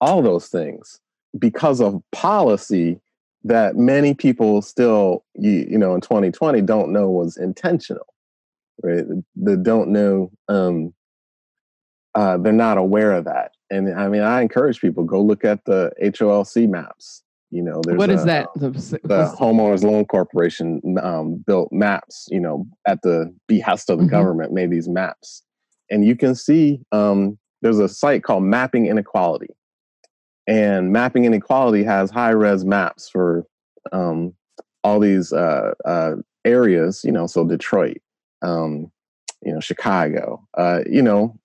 all 0.00 0.22
those 0.22 0.48
things 0.48 1.00
because 1.38 1.80
of 1.80 2.00
policy 2.12 3.00
that 3.44 3.76
many 3.76 4.14
people 4.14 4.62
still, 4.62 5.24
you, 5.34 5.66
you 5.70 5.78
know, 5.78 5.94
in 5.94 6.00
2020 6.00 6.62
don't 6.62 6.92
know 6.92 7.10
was 7.10 7.36
intentional, 7.36 8.06
right? 8.82 9.04
They 9.36 9.56
don't 9.56 9.90
know, 9.90 10.30
um, 10.48 10.94
uh, 12.14 12.38
they're 12.38 12.52
not 12.52 12.78
aware 12.78 13.12
of 13.12 13.24
that. 13.24 13.52
And 13.70 13.92
I 13.94 14.08
mean, 14.08 14.22
I 14.22 14.40
encourage 14.40 14.80
people 14.80 15.04
go 15.04 15.20
look 15.22 15.44
at 15.44 15.64
the 15.64 15.92
HOLC 16.02 16.68
maps. 16.68 17.22
You 17.50 17.62
know, 17.62 17.80
there's 17.84 17.98
What 17.98 18.10
is 18.10 18.22
a- 18.22 18.26
that? 18.26 18.48
The, 18.54 19.00
the 19.04 19.36
homeowners 19.38 19.82
loan 19.84 20.06
corporation 20.06 20.80
um, 21.02 21.36
built 21.46 21.70
maps 21.72 22.26
you 22.30 22.40
know 22.40 22.66
at 22.86 23.02
the 23.02 23.34
behest 23.48 23.90
of 23.90 23.98
the 23.98 24.04
Mhm. 24.04 24.10
government 24.10 24.52
made 24.52 24.70
these 24.70 24.88
maps 24.88 25.42
and 25.90 26.06
you 26.06 26.16
can 26.16 26.34
see 26.34 26.80
um, 26.90 27.38
there's 27.60 27.78
a 27.78 27.88
site 27.88 28.22
called 28.22 28.44
mapping 28.44 28.86
inequality 28.86 29.48
and 30.46 30.92
mapping 30.92 31.24
inequality 31.24 31.82
has 31.84 32.10
high 32.10 32.30
res 32.30 32.64
maps 32.64 33.08
for 33.08 33.46
um, 33.92 34.32
all 34.82 35.00
these 35.00 35.32
uh, 35.32 35.72
uh, 35.84 36.16
areas 36.44 37.02
you 37.04 37.12
know 37.12 37.26
so 37.26 37.44
detroit 37.44 37.98
um, 38.42 38.90
you 39.42 39.52
know 39.52 39.60
chicago 39.60 40.46
uh, 40.58 40.80
you 40.88 41.02
know 41.02 41.38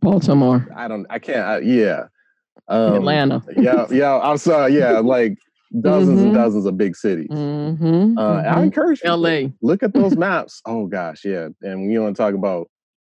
Baltimore, 0.00 0.66
i 0.76 0.86
don't 0.88 1.06
i 1.10 1.18
can't 1.18 1.46
I, 1.46 1.58
yeah 1.60 2.04
um, 2.68 2.94
Atlanta. 2.94 3.42
yeah 3.56 3.86
yeah 3.90 4.18
i'm 4.20 4.36
sorry 4.36 4.76
yeah 4.76 4.98
like 4.98 5.38
dozens 5.80 6.20
Mhm. 6.20 6.24
and 6.24 6.34
dozens 6.34 6.66
of 6.66 6.76
big 6.76 6.94
cities 6.96 7.28
Mm-hmm. 7.30 8.18
uh, 8.18 8.42
I 8.42 8.62
encourage 8.62 9.00
people, 9.00 9.26
L.A. 9.26 9.52
Look 9.62 9.82
at 9.82 9.94
those 9.94 10.16
maps. 10.18 10.60
Oh 10.66 10.86
gosh, 10.86 11.24
yeah. 11.24 11.48
And 11.62 11.90
you 11.90 12.02
want 12.02 12.14
to 12.14 12.22
talk 12.22 12.34
about 12.34 12.68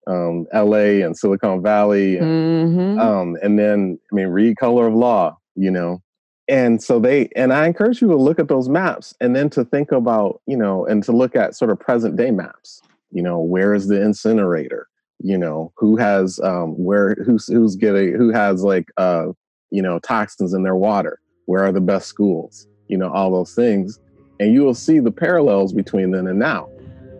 um, 0.08 0.46
L.A. 0.52 1.02
and 1.02 1.16
Silicon 1.16 1.62
Valley, 1.62 2.16
and, 2.18 2.26
Mm-hmm. 2.26 2.98
um, 2.98 3.36
and 3.42 3.58
then 3.58 3.98
I 4.10 4.14
mean, 4.14 4.28
read 4.28 4.56
Color 4.56 4.88
of 4.88 4.94
Law. 4.94 5.36
You 5.54 5.70
know, 5.70 6.02
and 6.48 6.82
so 6.82 6.98
they 6.98 7.28
and 7.36 7.52
I 7.52 7.66
encourage 7.66 8.00
you 8.00 8.08
to 8.08 8.16
look 8.16 8.38
at 8.38 8.48
those 8.48 8.68
maps 8.68 9.14
and 9.20 9.34
then 9.34 9.50
to 9.50 9.64
think 9.64 9.92
about 9.92 10.40
you 10.46 10.56
know 10.56 10.86
and 10.86 11.02
to 11.04 11.12
look 11.12 11.36
at 11.36 11.54
sort 11.54 11.70
of 11.70 11.78
present 11.78 12.16
day 12.16 12.30
maps. 12.30 12.80
You 13.10 13.22
know, 13.22 13.38
where 13.40 13.74
is 13.74 13.88
the 13.88 14.00
incinerator? 14.02 14.88
You 15.20 15.36
know, 15.38 15.72
who 15.76 15.96
has 15.96 16.38
um, 16.40 16.72
where 16.72 17.14
who's 17.24 17.46
who's 17.46 17.76
getting 17.76 18.14
who 18.14 18.30
has 18.30 18.62
like 18.62 18.88
uh, 18.96 19.26
you 19.70 19.82
know 19.82 19.98
toxins 19.98 20.54
in 20.54 20.62
their 20.62 20.76
water? 20.76 21.18
Where 21.46 21.64
are 21.64 21.72
the 21.72 21.80
best 21.80 22.06
schools? 22.06 22.66
You 22.88 22.98
know, 22.98 23.10
all 23.10 23.30
those 23.30 23.54
things 23.54 23.98
and 24.40 24.54
you 24.54 24.62
will 24.62 24.74
see 24.74 25.00
the 25.00 25.10
parallels 25.10 25.72
between 25.72 26.12
then 26.12 26.26
and 26.26 26.38
now, 26.38 26.68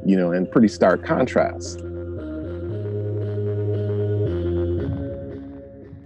you 0.07 0.17
know, 0.17 0.33
in 0.33 0.47
pretty 0.47 0.69
stark 0.69 1.05
contrast. 1.05 1.81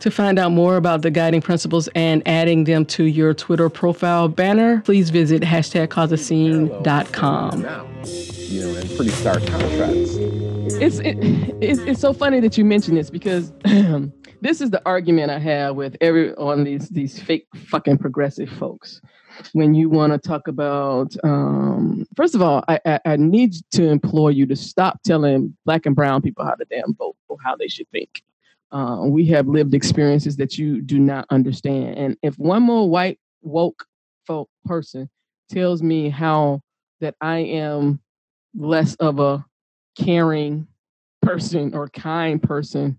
To 0.00 0.10
find 0.10 0.38
out 0.38 0.52
more 0.52 0.76
about 0.76 1.02
the 1.02 1.10
guiding 1.10 1.42
principles 1.42 1.86
and 1.94 2.22
adding 2.26 2.64
them 2.64 2.86
to 2.86 3.04
your 3.04 3.34
Twitter 3.34 3.68
profile 3.68 4.28
banner, 4.28 4.80
please 4.80 5.10
visit 5.10 5.42
hashtag 5.42 5.88
causeascene.com. 5.88 7.60
Now, 7.60 7.86
you 8.04 8.62
know, 8.62 8.78
in 8.78 8.88
pretty 8.96 9.10
stark 9.10 9.44
contrast. 9.46 10.16
it's 10.80 11.00
it, 11.00 11.18
it's 11.60 11.80
it's 11.80 12.00
so 12.00 12.14
funny 12.14 12.40
that 12.40 12.56
you 12.56 12.64
mention 12.64 12.94
this 12.94 13.10
because 13.10 13.52
this 14.40 14.62
is 14.62 14.70
the 14.70 14.80
argument 14.86 15.30
I 15.32 15.38
have 15.38 15.76
with 15.76 15.98
every 16.00 16.34
on 16.36 16.64
these 16.64 16.88
these 16.88 17.20
fake 17.20 17.46
fucking 17.54 17.98
progressive 17.98 18.48
folks. 18.48 19.02
When 19.52 19.74
you 19.74 19.90
want 19.90 20.14
to 20.14 20.18
talk 20.18 20.48
about, 20.48 21.14
um, 21.24 22.06
first 22.16 22.34
of 22.34 22.40
all, 22.40 22.64
I, 22.68 22.80
I, 22.86 23.00
I 23.04 23.16
need 23.16 23.54
to 23.72 23.88
implore 23.88 24.30
you 24.30 24.46
to 24.46 24.56
stop 24.56 25.02
telling 25.02 25.56
black 25.66 25.84
and 25.84 25.94
brown 25.94 26.22
people 26.22 26.46
how 26.46 26.54
to 26.54 26.64
damn 26.64 26.94
vote 26.94 27.16
or 27.28 27.36
how 27.44 27.54
they 27.54 27.68
should 27.68 27.88
think. 27.90 28.22
Uh, 28.72 29.00
we 29.04 29.26
have 29.26 29.48
lived 29.48 29.74
experiences 29.74 30.36
that 30.36 30.56
you 30.56 30.80
do 30.80 30.98
not 30.98 31.26
understand, 31.30 31.96
and 31.98 32.16
if 32.22 32.38
one 32.38 32.62
more 32.62 32.88
white 32.88 33.18
woke 33.42 33.84
folk 34.26 34.48
person 34.64 35.08
tells 35.50 35.82
me 35.82 36.08
how 36.08 36.60
that 37.00 37.14
I 37.20 37.38
am 37.38 38.00
less 38.54 38.94
of 38.96 39.18
a 39.18 39.44
caring 39.98 40.66
person 41.22 41.74
or 41.74 41.88
kind 41.88 42.42
person 42.42 42.98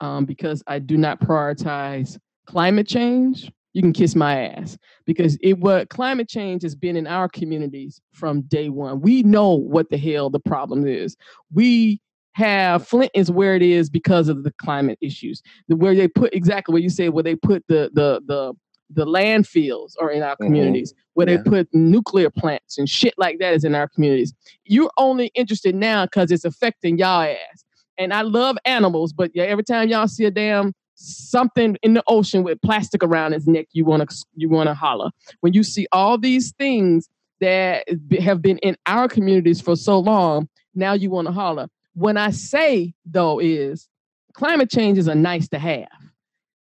um, 0.00 0.24
because 0.24 0.62
I 0.66 0.78
do 0.78 0.96
not 0.96 1.20
prioritize 1.20 2.18
climate 2.46 2.88
change, 2.88 3.50
you 3.72 3.82
can 3.82 3.92
kiss 3.92 4.14
my 4.14 4.48
ass 4.48 4.76
because 5.06 5.38
it 5.40 5.58
what 5.58 5.88
climate 5.88 6.28
change 6.28 6.62
has 6.62 6.74
been 6.74 6.96
in 6.96 7.06
our 7.06 7.28
communities 7.28 8.00
from 8.12 8.42
day 8.42 8.68
one. 8.68 9.00
We 9.00 9.22
know 9.22 9.54
what 9.54 9.88
the 9.90 9.96
hell 9.96 10.28
the 10.28 10.40
problem 10.40 10.86
is. 10.86 11.16
We 11.52 12.00
have 12.32 12.86
Flint 12.86 13.10
is 13.14 13.30
where 13.30 13.54
it 13.54 13.62
is 13.62 13.90
because 13.90 14.28
of 14.28 14.42
the 14.44 14.52
climate 14.52 14.98
issues. 15.00 15.42
The 15.68 15.76
where 15.76 15.94
they 15.94 16.08
put 16.08 16.34
exactly 16.34 16.72
what 16.72 16.82
you 16.82 16.88
say 16.90 17.08
where 17.08 17.22
they 17.22 17.36
put 17.36 17.64
the 17.68 17.90
the 17.94 18.22
the 18.26 18.54
the 18.94 19.06
landfills 19.06 19.92
are 20.00 20.10
in 20.10 20.22
our 20.22 20.36
Mhm. 20.36 20.46
communities, 20.46 20.92
where 21.14 21.28
Yeah. 21.28 21.38
they 21.38 21.42
put 21.50 21.68
nuclear 21.74 22.28
plants 22.30 22.76
and 22.76 22.88
shit 22.88 23.14
like 23.16 23.38
that 23.38 23.54
is 23.54 23.64
in 23.64 23.74
our 23.74 23.88
communities. 23.88 24.34
You're 24.64 24.90
only 24.98 25.30
interested 25.34 25.74
now 25.74 26.04
because 26.04 26.30
it's 26.30 26.44
affecting 26.44 26.98
y'all 26.98 27.22
ass. 27.22 27.64
And 27.98 28.12
I 28.12 28.22
love 28.22 28.58
animals, 28.66 29.12
but 29.14 29.30
yeah, 29.34 29.44
every 29.44 29.64
time 29.64 29.88
y'all 29.88 30.08
see 30.08 30.24
a 30.26 30.30
damn 30.30 30.74
something 30.94 31.76
in 31.82 31.94
the 31.94 32.02
ocean 32.06 32.42
with 32.42 32.60
plastic 32.62 33.02
around 33.02 33.32
its 33.32 33.46
neck, 33.46 33.66
you 33.72 33.84
wanna 33.84 34.06
you 34.36 34.48
wanna 34.48 34.74
holler. 34.74 35.10
When 35.40 35.52
you 35.54 35.62
see 35.62 35.86
all 35.92 36.18
these 36.18 36.52
things 36.52 37.08
that 37.40 37.84
have 38.20 38.40
been 38.42 38.58
in 38.58 38.76
our 38.86 39.08
communities 39.08 39.60
for 39.60 39.74
so 39.74 39.98
long, 39.98 40.48
now 40.74 40.92
you 40.92 41.08
wanna 41.10 41.32
holler. 41.32 41.68
When 41.94 42.16
I 42.16 42.30
say 42.30 42.94
though 43.04 43.38
is 43.38 43.88
climate 44.32 44.70
change 44.70 44.98
is 44.98 45.08
a 45.08 45.14
nice 45.14 45.48
to 45.48 45.58
have. 45.58 45.88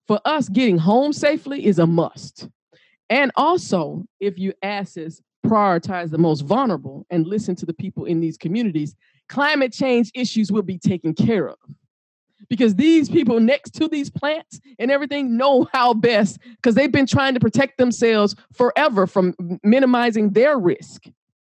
For 0.08 0.20
us, 0.26 0.50
getting 0.50 0.78
home 0.78 1.14
safely 1.14 1.66
is 1.66 1.80
a 1.80 1.88
must. 1.88 2.50
And 3.10 3.32
also, 3.36 4.06
if 4.20 4.38
you 4.38 4.54
ask 4.62 4.98
us, 4.98 5.22
prioritize 5.46 6.12
the 6.12 6.18
most 6.18 6.42
vulnerable 6.42 7.06
and 7.10 7.28
listen 7.28 7.56
to 7.56 7.66
the 7.66 7.74
people 7.74 8.06
in 8.06 8.20
these 8.20 8.38
communities, 8.38 8.96
climate 9.30 9.74
change 9.74 10.12
issues 10.14 10.52
will 10.52 10.62
be 10.62 10.78
taken 10.78 11.14
care 11.14 11.50
of. 11.50 11.58
Because 12.50 12.76
these 12.76 13.08
people 13.10 13.40
next 13.40 13.72
to 13.76 13.88
these 13.88 14.10
plants 14.10 14.60
and 14.80 14.92
everything 14.92 15.38
know 15.38 15.68
how 15.72 15.94
best, 15.94 16.40
because 16.58 16.76
they've 16.76 16.92
been 16.92 17.06
trying 17.06 17.34
to 17.34 17.40
protect 17.40 17.78
themselves 17.78 18.36
forever 18.52 19.08
from 19.08 19.34
minimizing 19.64 20.32
their 20.32 20.60
risk. 20.60 21.06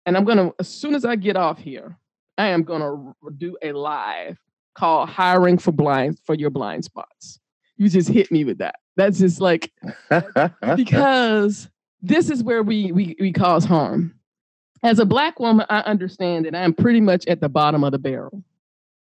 And 0.05 0.17
I'm 0.17 0.23
gonna, 0.25 0.51
as 0.59 0.67
soon 0.67 0.95
as 0.95 1.05
I 1.05 1.15
get 1.15 1.35
off 1.35 1.59
here, 1.59 1.97
I 2.37 2.47
am 2.47 2.63
gonna 2.63 3.13
do 3.37 3.57
a 3.61 3.71
live 3.71 4.37
called 4.75 5.09
hiring 5.09 5.57
for 5.57 5.71
blind 5.71 6.19
for 6.25 6.35
your 6.35 6.49
blind 6.49 6.85
spots. 6.85 7.39
You 7.77 7.89
just 7.89 8.09
hit 8.09 8.31
me 8.31 8.43
with 8.43 8.59
that. 8.59 8.75
That's 8.95 9.19
just 9.19 9.41
like 9.41 9.71
because 10.75 11.69
this 12.01 12.29
is 12.29 12.43
where 12.43 12.63
we, 12.63 12.91
we 12.91 13.15
we 13.19 13.33
cause 13.33 13.65
harm. 13.65 14.13
As 14.83 14.99
a 14.99 15.05
black 15.05 15.39
woman, 15.39 15.65
I 15.69 15.79
understand 15.79 16.45
that 16.45 16.55
I 16.55 16.61
am 16.61 16.73
pretty 16.73 17.01
much 17.01 17.25
at 17.27 17.41
the 17.41 17.49
bottom 17.49 17.83
of 17.83 17.91
the 17.91 17.99
barrel. 17.99 18.43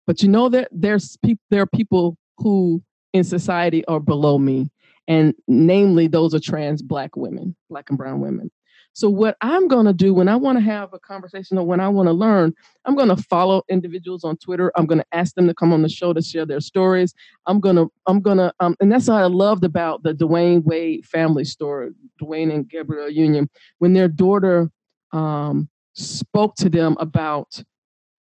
But 0.06 0.22
you 0.22 0.30
know 0.30 0.50
that 0.50 0.70
there's 0.72 1.18
people 1.18 1.44
there 1.50 1.62
are 1.62 1.68
people 1.68 2.18
who 2.38 2.84
in 3.14 3.24
society 3.24 3.86
are 3.86 4.00
below 4.00 4.38
me, 4.38 4.70
and 5.08 5.34
namely 5.48 6.08
those 6.08 6.34
are 6.36 6.40
trans 6.40 6.82
black 6.82 7.16
women, 7.16 7.56
black 7.70 7.90
and 7.90 7.98
brown 7.98 8.20
women. 8.20 8.52
So 8.94 9.10
what 9.10 9.36
I'm 9.42 9.68
going 9.68 9.88
to 9.88 9.94
do 9.94 10.14
when 10.14 10.30
I 10.30 10.36
want 10.36 10.58
to 10.58 10.64
have 10.64 10.94
a 10.94 11.00
conversation 11.00 11.58
or 11.58 11.66
when 11.66 11.80
I 11.80 11.90
want 11.90 12.08
to 12.08 12.14
learn, 12.14 12.54
I'm 12.86 12.96
going 12.96 13.10
to 13.10 13.18
follow 13.18 13.64
individuals 13.68 14.24
on 14.24 14.38
Twitter. 14.38 14.72
I'm 14.76 14.86
going 14.86 15.00
to 15.00 15.06
ask 15.12 15.34
them 15.34 15.48
to 15.48 15.54
come 15.54 15.74
on 15.74 15.82
the 15.82 15.90
show 15.90 16.14
to 16.14 16.22
share 16.22 16.46
their 16.46 16.62
stories. 16.62 17.14
I'm 17.48 17.60
going 17.60 17.76
to 17.76 17.92
I'm 18.08 18.22
going 18.22 18.38
to 18.38 18.54
um, 18.60 18.76
and 18.80 18.92
that's 18.92 19.08
what 19.08 19.22
I 19.22 19.26
loved 19.26 19.64
about 19.64 20.04
the 20.04 20.14
Dwyane 20.14 20.64
Wade 20.64 21.06
family 21.06 21.44
story, 21.44 21.90
Dwyane 22.22 22.54
and 22.54 22.70
Gabrielle 22.70 23.10
Union, 23.10 23.50
when 23.80 23.94
their 23.94 24.08
daughter 24.08 24.70
um, 25.12 25.70
spoke 25.94 26.56
to 26.56 26.70
them 26.70 26.96
about 27.00 27.64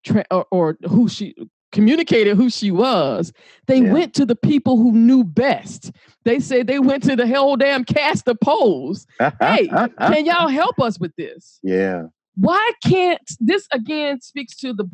tra- 0.04 0.26
or, 0.30 0.46
or 0.50 0.78
who 0.88 1.08
she 1.08 1.34
communicated 1.72 2.36
who 2.36 2.48
she 2.50 2.70
was, 2.70 3.32
they 3.66 3.78
Yeah. 3.78 3.92
went 3.92 4.14
to 4.14 4.26
the 4.26 4.36
people 4.36 4.76
who 4.76 4.92
knew 4.92 5.24
best. 5.24 5.90
They 6.24 6.38
said 6.38 6.66
they 6.66 6.78
went 6.78 7.02
to 7.04 7.16
the 7.16 7.26
whole 7.26 7.56
damn 7.56 7.84
cast 7.84 8.28
of 8.28 8.38
Pose. 8.40 9.06
Hey, 9.40 9.66
can 9.66 10.24
y'all 10.26 10.48
help 10.48 10.78
us 10.80 11.00
with 11.00 11.14
this? 11.16 11.58
yeah. 11.62 12.04
Why 12.34 12.72
can't 12.82 13.20
this 13.40 13.66
again 13.72 14.22
speaks 14.22 14.56
to 14.58 14.72
the 14.72 14.88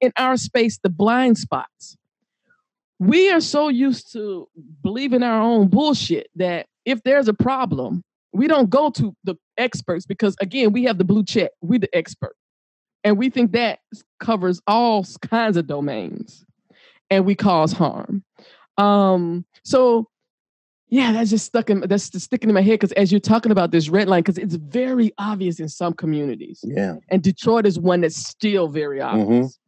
in 0.00 0.12
our 0.16 0.38
space 0.38 0.78
the 0.82 0.88
blind 0.88 1.36
spots? 1.36 1.96
We 2.98 3.30
are 3.30 3.40
so 3.40 3.68
used 3.68 4.12
to 4.14 4.48
believing 4.82 5.22
our 5.22 5.42
own 5.42 5.68
bullshit 5.68 6.28
that 6.36 6.66
if 6.86 7.02
there's 7.02 7.28
a 7.28 7.34
problem, 7.34 8.02
we 8.32 8.46
don't 8.48 8.70
go 8.70 8.88
to 8.90 9.14
the 9.24 9.36
experts 9.58 10.06
because 10.06 10.36
again, 10.40 10.72
we 10.72 10.84
have 10.84 10.96
the 10.98 11.04
blue 11.04 11.22
check. 11.22 11.50
We 11.60 11.76
the 11.78 11.94
expert. 11.94 12.34
And 13.04 13.16
we 13.16 13.30
think 13.30 13.52
that 13.52 13.80
covers 14.20 14.60
all 14.66 15.04
kinds 15.22 15.56
of 15.56 15.66
domains 15.66 16.44
and 17.10 17.24
we 17.24 17.34
cause 17.34 17.72
harm. 17.72 18.24
Um, 18.76 19.44
so 19.64 20.08
yeah, 20.90 21.12
that's 21.12 21.30
just 21.30 21.44
stuck 21.44 21.68
in 21.68 21.80
that's 21.80 22.08
just 22.08 22.24
sticking 22.24 22.48
in 22.48 22.54
my 22.54 22.62
head 22.62 22.80
because 22.80 22.92
as 22.92 23.12
you're 23.12 23.20
talking 23.20 23.52
about 23.52 23.70
this 23.70 23.88
red 23.88 24.08
line, 24.08 24.22
because 24.22 24.38
it's 24.38 24.54
very 24.54 25.12
obvious 25.18 25.60
in 25.60 25.68
some 25.68 25.92
communities. 25.92 26.60
Yeah. 26.64 26.94
And 27.08 27.22
Detroit 27.22 27.66
is 27.66 27.78
one 27.78 28.00
that's 28.00 28.16
still 28.16 28.68
very 28.68 29.00
obvious. 29.00 29.58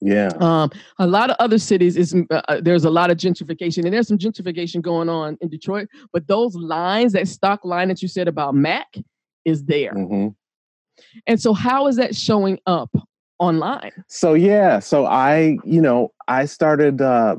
Yeah. 0.00 0.30
Um, 0.38 0.70
a 0.98 1.06
lot 1.06 1.30
of 1.30 1.36
other 1.40 1.58
cities 1.58 1.96
is 1.96 2.14
uh, 2.14 2.42
uh, 2.48 2.60
there's 2.60 2.84
a 2.84 2.90
lot 2.90 3.10
of 3.10 3.16
gentrification, 3.16 3.84
and 3.84 3.92
there's 3.92 4.08
some 4.08 4.18
gentrification 4.18 4.80
going 4.80 5.08
on 5.08 5.38
in 5.40 5.48
Detroit. 5.48 5.88
But 6.12 6.28
those 6.28 6.54
lines, 6.54 7.14
that 7.14 7.26
stock 7.28 7.64
line 7.64 7.88
that 7.88 8.02
you 8.02 8.08
said 8.08 8.28
about 8.28 8.54
Mack, 8.54 8.94
is 9.44 9.64
there. 9.64 9.92
hmm 9.92 10.28
And 11.26 11.40
so, 11.40 11.52
how 11.52 11.86
is 11.86 11.96
that 11.96 12.14
showing 12.14 12.58
up 12.66 12.90
online? 13.38 13.92
So 14.08 14.34
yeah, 14.34 14.78
so 14.78 15.06
I, 15.06 15.58
you 15.64 15.80
know, 15.80 16.12
I 16.26 16.44
started 16.44 17.00
uh, 17.00 17.36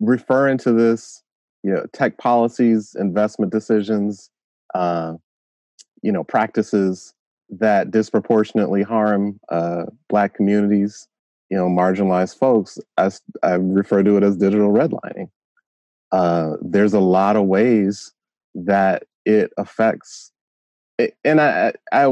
referring 0.00 0.58
to 0.58 0.72
this, 0.72 1.22
you 1.62 1.72
know, 1.72 1.86
tech 1.92 2.18
policies, 2.18 2.96
investment 2.98 3.52
decisions, 3.52 4.30
uh, 4.74 5.14
you 6.02 6.12
know, 6.12 6.24
practices 6.24 7.14
that 7.50 7.90
disproportionately 7.90 8.82
harm 8.82 9.40
uh, 9.48 9.84
Black 10.08 10.34
communities, 10.34 11.08
you 11.50 11.56
know, 11.56 11.66
marginalized 11.66 12.38
folks. 12.38 12.78
I, 12.96 13.10
I 13.42 13.54
refer 13.54 14.02
to 14.02 14.16
it 14.16 14.22
as 14.22 14.36
digital 14.36 14.72
redlining. 14.72 15.30
Uh, 16.12 16.56
there's 16.60 16.94
a 16.94 17.00
lot 17.00 17.36
of 17.36 17.44
ways 17.44 18.12
that 18.54 19.04
it 19.24 19.52
affects, 19.56 20.32
and 21.24 21.40
I, 21.40 21.72
I, 21.92 22.08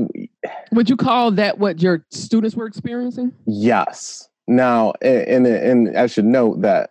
Would 0.72 0.88
you 0.88 0.96
call 0.96 1.30
that 1.32 1.58
what 1.58 1.82
your 1.82 2.04
students 2.10 2.54
were 2.56 2.66
experiencing? 2.66 3.32
Yes. 3.46 4.28
Now, 4.48 4.92
a- 5.02 5.28
and 5.34 5.46
and 5.46 5.96
I 5.98 6.06
should 6.06 6.24
note 6.24 6.62
that 6.62 6.90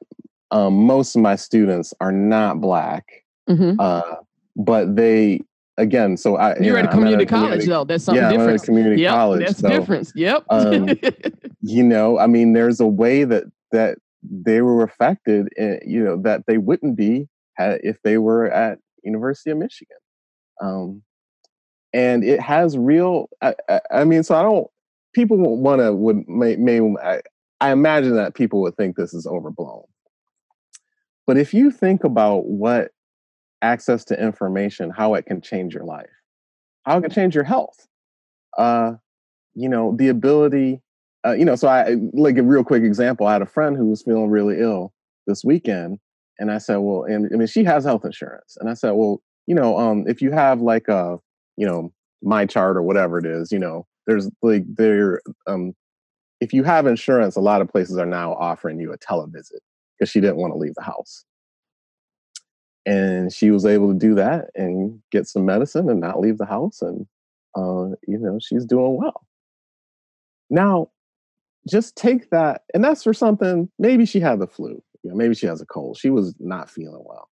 um, 0.52 0.74
most 0.74 1.16
of 1.16 1.22
my 1.22 1.36
students 1.36 1.94
are 2.02 2.12
not 2.12 2.60
black, 2.62 3.06
Mm-hmm. 3.50 3.80
uh, 3.80 4.02
but 4.56 4.96
they 4.96 5.40
again. 5.78 6.18
So 6.18 6.36
I 6.36 6.58
you 6.58 6.66
You're 6.66 6.74
know, 6.74 6.80
at 6.80 6.86
a 6.86 6.88
community 6.90 7.26
college, 7.26 7.44
community- 7.46 7.68
though. 7.70 7.84
That's 7.86 8.04
something 8.04 8.22
yeah, 8.24 8.30
I'm 8.30 8.34
at 8.34 8.40
a 8.40 8.52
different. 8.54 8.64
community 8.64 9.02
Yep, 9.04 9.12
college. 9.14 9.46
that's 9.46 9.60
so 9.60 9.70
difference. 9.70 10.12
Yep. 10.16 10.44
um, 10.50 10.90
you 11.62 11.84
know, 11.84 12.18
I 12.20 12.28
mean, 12.28 12.54
there's 12.54 12.80
a 12.80 12.88
way 12.88 13.24
that 13.24 13.44
that 13.72 14.00
they 14.24 14.62
were 14.62 14.84
affected. 14.84 15.48
In, 15.58 15.80
you 15.86 16.04
know, 16.04 16.18
that 16.24 16.44
they 16.48 16.58
wouldn't 16.58 16.98
be 16.98 17.28
had, 17.54 17.80
if 17.84 18.02
they 18.04 18.18
were 18.18 18.52
at 18.52 18.80
University 19.04 19.52
of 19.52 19.58
Michigan. 19.60 19.98
Um, 20.62 21.04
and 21.96 22.26
it 22.26 22.42
has 22.42 22.78
real. 22.78 23.30
I, 23.42 23.56
I, 23.70 23.82
I 23.90 24.04
mean, 24.04 24.22
so 24.22 24.36
I 24.36 24.44
don't. 24.44 24.68
People 25.14 25.38
want 25.58 25.82
to 25.82 25.94
would 25.94 26.28
may 26.28 26.58
may. 26.58 26.82
I, 27.02 27.22
I 27.62 27.72
imagine 27.72 28.16
that 28.18 28.36
people 28.36 28.62
would 28.62 28.76
think 28.76 28.98
this 28.98 29.14
is 29.14 29.26
overblown. 29.26 29.84
But 31.26 31.38
if 31.38 31.54
you 31.54 31.72
think 31.72 32.04
about 32.04 32.46
what 32.46 32.92
access 33.62 34.04
to 34.06 34.22
information, 34.22 34.92
how 34.92 35.14
it 35.14 35.26
can 35.26 35.42
change 35.42 35.74
your 35.74 35.86
life, 35.86 36.10
how 36.84 36.98
it 36.98 37.02
can 37.02 37.12
change 37.12 37.34
your 37.34 37.46
health, 37.46 37.88
uh, 38.58 38.96
you 39.56 39.70
know, 39.70 39.96
the 39.98 40.10
ability, 40.10 40.82
uh, 41.26 41.32
you 41.32 41.46
know, 41.46 41.56
so 41.56 41.70
I 41.70 41.96
like 42.12 42.38
a 42.38 42.44
real 42.44 42.66
quick 42.66 42.84
example. 42.84 43.26
I 43.26 43.34
had 43.34 43.42
a 43.42 43.48
friend 43.48 43.78
who 43.78 43.88
was 43.88 44.04
feeling 44.04 44.30
really 44.30 44.60
ill 44.60 44.94
this 45.28 45.46
weekend, 45.46 46.00
and 46.40 46.52
I 46.52 46.58
said, 46.58 46.78
well, 46.78 47.06
and 47.06 47.30
I 47.34 47.38
mean, 47.38 47.48
she 47.48 47.64
has 47.64 47.86
health 47.86 48.04
insurance, 48.04 48.58
and 48.60 48.70
I 48.70 48.74
said, 48.74 48.92
well, 48.92 49.22
you 49.48 49.56
know, 49.56 49.78
um, 49.80 50.04
if 50.08 50.22
you 50.22 50.32
have 50.32 50.60
like 50.60 50.90
a, 50.90 51.20
you 51.58 51.66
know, 51.66 51.92
MyChart 52.24 52.76
or 52.76 52.82
whatever 52.82 53.18
it 53.18 53.26
is, 53.26 53.52
you 53.52 53.60
know, 53.60 53.86
there's 54.08 54.30
like 54.42 54.64
there, 54.68 55.22
um, 55.48 55.74
if 56.42 56.54
you 56.54 56.64
have 56.64 56.86
insurance, 56.86 57.36
a 57.36 57.42
lot 57.42 57.62
of 57.62 57.70
places 57.70 57.98
are 57.98 58.06
now 58.06 58.34
offering 58.34 58.80
you 58.80 58.92
a 58.92 58.98
televisit 58.98 59.60
because 59.98 60.10
she 60.10 60.20
didn't 60.22 60.38
want 60.38 60.54
to 60.54 60.58
leave 60.58 60.76
the 60.76 60.84
house. 60.84 61.26
And 62.86 63.34
she 63.34 63.50
was 63.50 63.66
able 63.66 63.92
to 63.92 63.98
do 63.98 64.14
that 64.16 64.50
and 64.54 65.02
get 65.12 65.28
some 65.28 65.46
medicine 65.46 65.90
and 65.90 66.00
not 66.00 66.20
leave 66.20 66.38
the 66.38 66.46
house. 66.46 66.82
And, 66.82 67.08
uh, 67.56 67.96
you 68.08 68.20
know, 68.20 68.38
she's 68.40 68.66
doing 68.66 68.98
well. 68.98 69.26
Now, 70.50 70.90
just 71.68 71.96
take 71.96 72.30
that, 72.30 72.62
and 72.74 72.84
that's 72.84 73.04
for 73.04 73.14
something, 73.14 73.70
maybe 73.80 74.06
she 74.06 74.20
had 74.20 74.40
the 74.40 74.46
flu, 74.46 74.84
you 75.02 75.10
know, 75.10 75.16
maybe 75.16 75.34
she 75.34 75.48
has 75.48 75.62
a 75.62 75.66
cold. 75.66 75.98
She 75.98 76.12
was 76.12 76.36
not 76.40 76.70
feeling 76.70 77.04
well. 77.04 77.30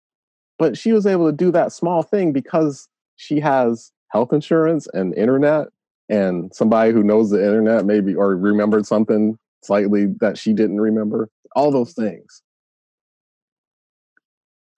But 0.59 0.77
she 0.77 0.93
was 0.93 1.07
able 1.07 1.27
to 1.27 1.37
do 1.37 1.51
that 1.53 1.73
small 1.73 2.03
thing 2.03 2.33
because 2.33 2.89
she 3.17 3.41
has 3.41 3.91
health 4.11 4.33
insurance 4.33 4.87
and 4.93 5.17
internet 5.17 5.69
and 6.09 6.55
somebody 6.55 6.93
who 6.93 7.03
knows 7.03 7.31
the 7.31 7.43
internet 7.43 7.85
maybe 7.85 8.15
or 8.15 8.37
remembered 8.37 8.87
something 8.87 9.39
slightly 9.63 10.07
that 10.21 10.39
she 10.39 10.53
didn't 10.53 10.81
remember 10.81 11.29
all 11.55 11.71
those 11.71 11.93
things. 11.93 12.43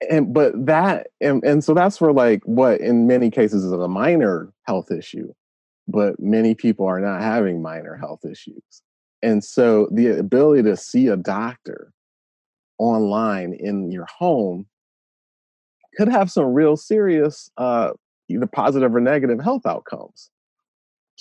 And 0.09 0.33
but 0.33 0.65
that 0.65 1.07
and, 1.21 1.43
and 1.43 1.63
so 1.63 1.73
that's 1.73 2.01
where 2.01 2.11
like 2.11 2.41
what 2.45 2.81
in 2.81 3.05
many 3.05 3.29
cases 3.29 3.63
is 3.63 3.71
a 3.71 3.87
minor 3.87 4.51
health 4.65 4.91
issue 4.91 5.31
but 5.87 6.19
many 6.19 6.55
people 6.55 6.85
are 6.85 6.99
not 6.99 7.21
having 7.21 7.61
minor 7.61 7.95
health 7.95 8.23
issues. 8.25 8.81
And 9.21 9.43
so 9.43 9.87
the 9.91 10.07
ability 10.07 10.63
to 10.63 10.77
see 10.77 11.07
a 11.07 11.17
doctor 11.17 11.91
online 12.79 13.53
in 13.53 13.91
your 13.91 14.07
home 14.17 14.65
could 15.97 16.07
have 16.07 16.31
some 16.31 16.45
real 16.45 16.77
serious 16.77 17.51
uh 17.57 17.91
either 18.31 18.47
positive 18.47 18.95
or 18.95 18.99
negative 18.99 19.41
health 19.41 19.65
outcomes 19.65 20.29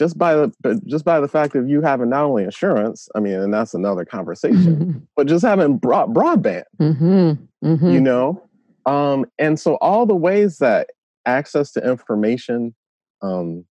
just 0.01 0.17
by 0.17 0.35
the 0.35 0.81
just 0.87 1.05
by 1.05 1.21
the 1.21 1.29
fact 1.29 1.55
of 1.55 1.69
you 1.69 1.83
having 1.83 2.09
not 2.09 2.25
only 2.25 2.43
insurance 2.43 3.09
i 3.15 3.21
mean 3.21 3.35
and 3.35 3.53
that's 3.53 3.75
another 3.75 4.05
conversation 4.05 5.07
but 5.17 5.27
just 5.27 5.45
having 5.45 5.77
broad, 5.77 6.13
broadband 6.15 6.65
mm-hmm. 6.81 7.33
Mm-hmm. 7.63 7.91
you 7.91 8.01
know 8.01 8.43
um 8.87 9.27
and 9.39 9.61
so 9.61 9.75
all 9.77 10.07
the 10.07 10.17
ways 10.17 10.59
that 10.59 10.89
access 11.27 11.71
to 11.73 11.87
information 11.87 12.75
um 13.21 13.65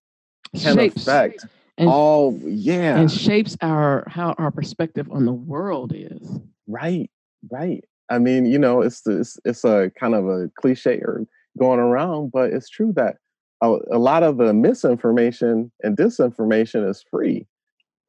can 0.56 0.76
shapes 0.76 1.02
affect 1.02 1.46
and, 1.80 1.90
all 1.90 2.40
yeah 2.46 3.00
and 3.00 3.12
shapes 3.12 3.58
our 3.62 4.04
how 4.08 4.34
our 4.38 4.52
perspective 4.52 5.10
on 5.12 5.26
the 5.26 5.34
world 5.34 5.94
is. 5.96 6.40
right 6.68 7.10
right 7.52 7.84
i 8.10 8.20
mean 8.20 8.46
you 8.46 8.60
know 8.60 8.82
it's 8.82 9.02
it's, 9.08 9.38
it's 9.46 9.64
a 9.64 9.92
kind 10.00 10.14
of 10.14 10.28
a 10.28 10.50
cliche 10.60 11.00
or 11.00 11.26
going 11.58 11.80
around 11.80 12.32
but 12.32 12.52
it's 12.54 12.70
true 12.70 12.94
that 12.96 13.18
a, 13.62 13.76
a 13.92 13.98
lot 14.00 14.24
of 14.24 14.38
the 14.38 14.54
misinformation 14.54 15.72
and 15.84 15.98
disinformation 15.98 16.88
is 16.90 17.04
free 17.10 17.46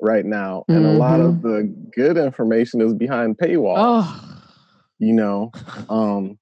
right 0.00 0.24
now 0.24 0.64
and 0.68 0.86
a 0.86 0.92
lot 0.92 1.20
of 1.20 1.42
the 1.42 1.72
good 1.94 2.16
information 2.16 2.80
is 2.80 2.94
behind 2.94 3.36
paywall 3.36 3.74
Oh. 3.76 4.42
you 4.98 5.12
know 5.12 5.50
um 5.88 6.38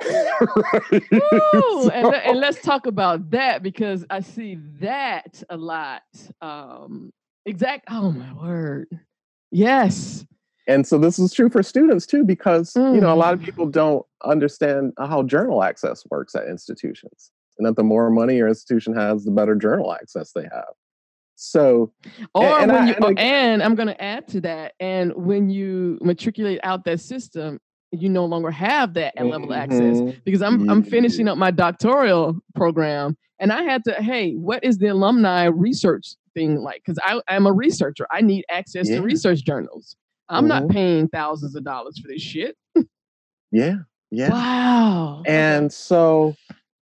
Woo! 0.04 1.88
and, 1.90 2.06
le- 2.06 2.16
and 2.24 2.38
let's 2.38 2.60
talk 2.60 2.86
about 2.86 3.30
that 3.30 3.62
because 3.62 4.04
I 4.10 4.20
see 4.20 4.58
that 4.80 5.42
a 5.48 5.56
lot. 5.56 6.02
Um, 6.42 7.12
exact. 7.46 7.84
Oh 7.88 8.10
my 8.12 8.32
word. 8.34 8.88
Yes. 9.50 10.26
and 10.66 10.86
so 10.86 10.98
this 10.98 11.18
is 11.18 11.32
true 11.32 11.48
for 11.48 11.62
students 11.62 12.06
too 12.06 12.24
because 12.24 12.74
you 12.76 13.00
know 13.00 13.12
a 13.12 13.16
lot 13.16 13.34
of 13.34 13.40
Mm. 13.40 13.44
people 13.44 13.66
don't 13.66 14.04
understand 14.24 14.92
how 14.98 15.22
journal 15.22 15.62
access 15.62 16.04
works 16.10 16.34
at 16.34 16.48
institutions 16.48 17.30
and 17.58 17.66
that 17.66 17.76
the 17.76 17.82
more 17.84 18.10
money 18.10 18.36
your 18.36 18.48
institution 18.48 18.94
has 18.94 19.24
the 19.24 19.30
better 19.30 19.54
journal 19.54 19.92
access 19.92 20.32
they 20.32 20.42
have 20.44 20.72
So, 21.36 21.92
Or 22.34 22.44
and 22.60 22.70
when 22.72 22.82
I- 22.84 22.86
you, 22.88 22.94
and 22.94 23.04
again- 23.04 23.18
and 23.54 23.62
I'm 23.62 23.74
going 23.74 23.88
to 23.88 24.00
add 24.02 24.28
to 24.28 24.40
that. 24.42 24.74
And 24.78 25.12
when 25.16 25.50
you 25.50 25.98
matriculate 26.00 26.60
out 26.62 26.84
that 26.84 27.00
system, 27.00 27.58
you 27.90 28.08
no 28.08 28.24
longer 28.24 28.50
have 28.50 28.94
that 28.94 29.14
level 29.20 29.52
of 29.52 29.56
access 29.58 29.98
Mhm. 30.00 30.24
because 30.24 30.42
I'm 30.42 30.68
I'm 30.70 30.82
finishing 30.82 31.28
up 31.28 31.36
my 31.38 31.50
doctoral 31.52 32.36
program, 32.54 33.16
and 33.40 33.52
I 33.52 33.62
had 33.62 33.82
to. 33.84 33.92
Hey, 33.94 34.32
what 34.34 34.64
is 34.64 34.78
the 34.78 34.88
alumni 34.88 35.44
research 35.46 36.14
thing 36.34 36.56
like? 36.60 36.82
Because 36.84 36.98
I 37.04 37.20
I'm 37.28 37.46
a 37.46 37.52
researcher. 37.52 38.06
I 38.10 38.20
need 38.20 38.44
access 38.50 38.88
Yeah. 38.88 38.96
to 38.96 39.02
research 39.02 39.44
journals. 39.44 39.96
I'm 40.28 40.48
not 40.48 40.64
Mhm. 40.64 40.70
paying 40.70 41.08
thousands 41.08 41.54
of 41.54 41.62
dollars 41.64 41.98
for 42.00 42.08
this 42.08 42.22
shit. 42.22 42.56
Yeah, 43.52 43.76
yeah. 44.10 44.30
Wow. 44.30 45.22
And 45.26 45.72
so, 45.72 46.34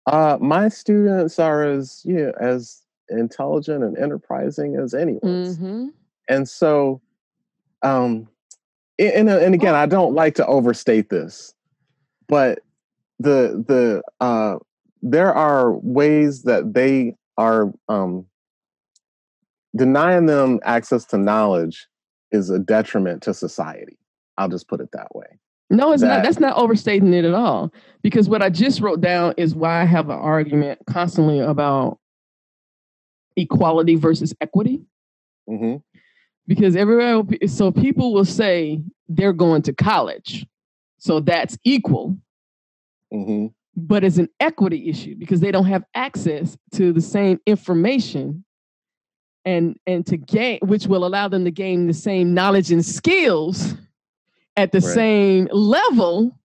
uh, 0.08 0.38
my 0.39 0.70
students 0.70 1.38
are 1.38 1.63
as 1.63 2.02
you 2.06 2.15
know, 2.15 2.32
as 2.39 2.82
intelligent 3.10 3.84
and 3.84 3.98
enterprising 3.98 4.76
as 4.76 4.93
anyone's. 4.93 5.58
Mhm. 5.58 5.91
And 6.30 6.48
so, 6.48 7.02
um, 7.84 8.28
and 8.98 9.30
and 9.30 9.54
again, 9.54 9.76
I 9.76 9.86
don't 9.86 10.13
like 10.15 10.36
to 10.36 10.46
overstate 10.48 11.10
this, 11.10 11.54
but 12.28 12.60
the 13.20 13.63
the 13.67 14.02
uh, 14.20 14.60
there 15.02 15.34
are 15.34 15.74
ways 15.74 16.43
that 16.43 16.74
they 16.74 17.15
are 17.38 17.72
um, 17.88 18.26
denying 19.76 20.26
them 20.26 20.60
access 20.63 21.06
to 21.06 21.17
knowledge 21.17 21.88
is 22.32 22.50
a 22.50 22.60
detriment 22.60 23.24
to 23.24 23.34
society. 23.34 23.98
I'll 24.38 24.50
just 24.50 24.67
put 24.67 24.82
it 24.82 24.89
that 24.93 25.13
way. 25.15 25.39
No, 25.69 25.91
it's 25.91 26.01
not. 26.03 26.23
That's 26.23 26.39
not 26.39 26.58
overstating 26.58 27.13
it 27.13 27.25
at 27.25 27.34
all. 27.34 27.71
Because 28.01 28.30
what 28.30 28.41
I 28.41 28.49
just 28.49 28.80
wrote 28.80 29.01
down 29.01 29.34
is 29.38 29.53
why 29.53 29.82
I 29.82 29.86
have 29.86 30.10
an 30.10 30.17
argument 30.17 30.80
constantly 30.88 31.39
about 31.39 31.99
equality 33.36 33.95
versus 33.95 34.34
equity. 34.41 34.82
hmm 35.47 35.75
Because 36.47 36.75
everywhere, 36.75 37.15
will 37.17 37.23
be- 37.23 37.47
so 37.47 37.71
people 37.71 38.13
will 38.13 38.25
say 38.25 38.82
they're 39.10 39.34
going 39.34 39.62
to 39.63 39.73
college, 39.73 40.45
so 40.99 41.19
that's 41.19 41.58
equal, 41.63 42.17
hmm 43.12 43.47
but 43.80 44.03
it's 44.03 44.17
an 44.17 44.27
equity 44.39 44.89
issue 44.89 45.13
because 45.15 45.39
they 45.39 45.51
don't 45.51 45.65
have 45.67 45.84
access 45.93 46.58
to 46.71 46.91
the 46.91 46.99
same 47.01 47.39
information 47.45 48.43
and 49.45 49.77
and 49.86 50.03
to 50.08 50.17
gain 50.17 50.58
which 50.63 50.88
will 50.88 51.06
allow 51.06 51.27
them 51.27 51.45
to 51.45 51.51
gain 51.51 51.86
the 51.86 51.93
same 51.93 52.34
knowledge 52.34 52.71
and 52.71 52.84
skills 52.84 53.75
at 54.58 54.72
the 54.72 54.80
Right. 54.80 54.93
same 54.93 55.48
level 55.52 56.38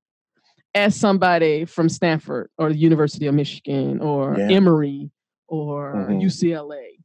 as 0.74 0.94
somebody 0.98 1.64
from 1.64 1.88
Stanford 1.88 2.50
or 2.58 2.68
the 2.70 2.78
University 2.78 3.26
of 3.26 3.34
Michigan 3.34 4.00
or 4.00 4.36
Yeah. 4.38 4.48
Emory 4.50 5.10
or 5.48 6.06
Mhm. 6.08 6.22
UCLA. 6.22 6.98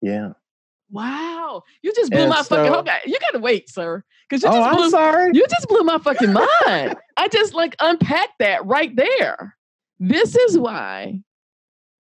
Yeah. 0.00 0.30
Wow, 0.90 1.64
you 1.82 1.92
just 1.94 2.10
blew 2.10 2.20
And 2.22 2.30
my 2.30 2.42
fucking. 2.42 2.72
so- 2.72 2.78
Okay, 2.80 2.98
you 3.04 3.18
gotta 3.20 3.40
wait, 3.40 3.68
sir, 3.68 4.02
because 4.28 4.42
you 4.42 4.48
Oh, 4.48 4.74
blew 4.74 4.84
I'm 4.84 4.90
sorry. 4.90 5.30
you 5.34 5.44
just 5.46 5.68
blew 5.68 5.82
my 5.82 5.98
fucking 5.98 6.32
mind. 6.66 6.96
I 7.16 7.28
just 7.30 7.52
like 7.52 7.76
unpacked 7.78 8.38
that 8.38 8.64
right 8.64 8.94
there. 8.96 9.54
This 10.00 10.34
is 10.34 10.56
why, 10.58 11.20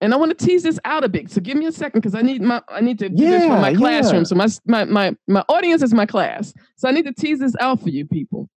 and 0.04 0.12
I 0.12 0.18
want 0.18 0.38
to 0.38 0.46
tease 0.46 0.62
this 0.62 0.78
out 0.84 1.02
a 1.02 1.08
bit. 1.08 1.30
So 1.30 1.40
give 1.40 1.56
me 1.56 1.64
a 1.64 1.72
second 1.72 2.00
because 2.02 2.14
I 2.14 2.20
need 2.20 2.42
my 2.42 2.62
I 2.68 2.82
need 2.82 2.98
to 2.98 3.08
do 3.08 3.24
this 3.24 3.44
for 3.44 3.58
my 3.58 3.74
classroom. 3.74 4.20
yeah. 4.20 4.24
So 4.24 4.34
my 4.34 4.48
my 4.66 4.84
my 4.84 5.16
my 5.26 5.44
audience 5.48 5.82
is 5.82 5.94
my 5.94 6.04
class. 6.04 6.52
So 6.76 6.88
I 6.88 6.92
need 6.92 7.06
to 7.06 7.12
tease 7.12 7.38
this 7.38 7.54
out 7.58 7.80
for 7.80 7.88
you 7.88 8.04
people. 8.06 8.50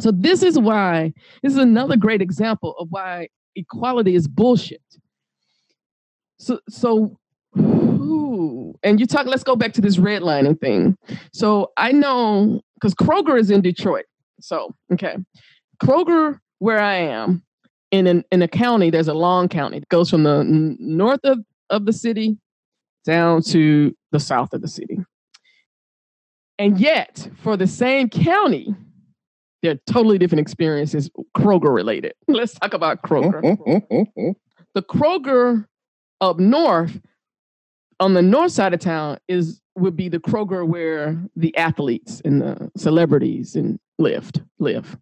So 0.00 0.12
this 0.12 0.42
is 0.42 0.58
why 0.58 1.14
this 1.42 1.52
is 1.52 1.58
another 1.58 1.96
great 1.96 2.20
example 2.20 2.74
of 2.78 2.88
why 2.90 3.28
equality 3.56 4.14
is 4.14 4.28
bullshit. 4.28 4.82
So 6.38 6.60
so 6.68 7.18
ooh, 7.58 8.74
and 8.82 9.00
you 9.00 9.06
talk 9.06 9.26
let's 9.26 9.44
go 9.44 9.56
back 9.56 9.72
to 9.74 9.80
this 9.80 9.96
redlining 9.96 10.60
thing. 10.60 10.96
So 11.32 11.72
I 11.78 11.92
know 11.92 12.60
because 12.74 12.94
Kroger 12.94 13.40
is 13.40 13.50
in 13.50 13.62
Detroit. 13.62 14.04
So 14.40 14.74
okay. 14.92 15.16
Kroger, 15.82 16.38
where 16.58 16.80
I 16.80 16.96
am, 16.96 17.42
in 17.90 18.06
an, 18.06 18.24
in 18.30 18.42
a 18.42 18.48
county, 18.48 18.90
there's 18.90 19.08
a 19.08 19.14
long 19.14 19.48
county. 19.48 19.78
It 19.78 19.88
goes 19.88 20.10
from 20.10 20.22
the 20.22 20.38
n- 20.38 20.76
north 20.78 21.20
of, 21.24 21.38
of 21.70 21.86
the 21.86 21.92
city 21.92 22.38
down 23.04 23.42
to 23.42 23.96
the 24.12 24.20
south 24.20 24.52
of 24.52 24.62
the 24.62 24.68
city. 24.68 24.98
And 26.58 26.78
yet, 26.78 27.28
for 27.42 27.56
the 27.56 27.66
same 27.66 28.08
county, 28.08 28.74
they're 29.62 29.78
totally 29.86 30.18
different 30.18 30.40
experiences, 30.40 31.10
Kroger 31.36 31.74
related. 31.74 32.12
Let's 32.28 32.54
talk 32.54 32.74
about 32.74 33.02
Kroger 33.02 33.40
the 34.74 34.82
Kroger 34.82 35.66
up 36.20 36.38
north 36.38 37.00
on 37.98 38.14
the 38.14 38.22
north 38.22 38.52
side 38.52 38.72
of 38.74 38.80
town 38.80 39.18
is 39.28 39.60
would 39.76 39.96
be 39.96 40.08
the 40.08 40.18
Kroger 40.18 40.66
where 40.66 41.22
the 41.36 41.56
athletes 41.56 42.20
and 42.24 42.42
the 42.42 42.70
celebrities 42.76 43.56
and 43.56 43.78
lived 43.98 44.42
live. 44.58 44.96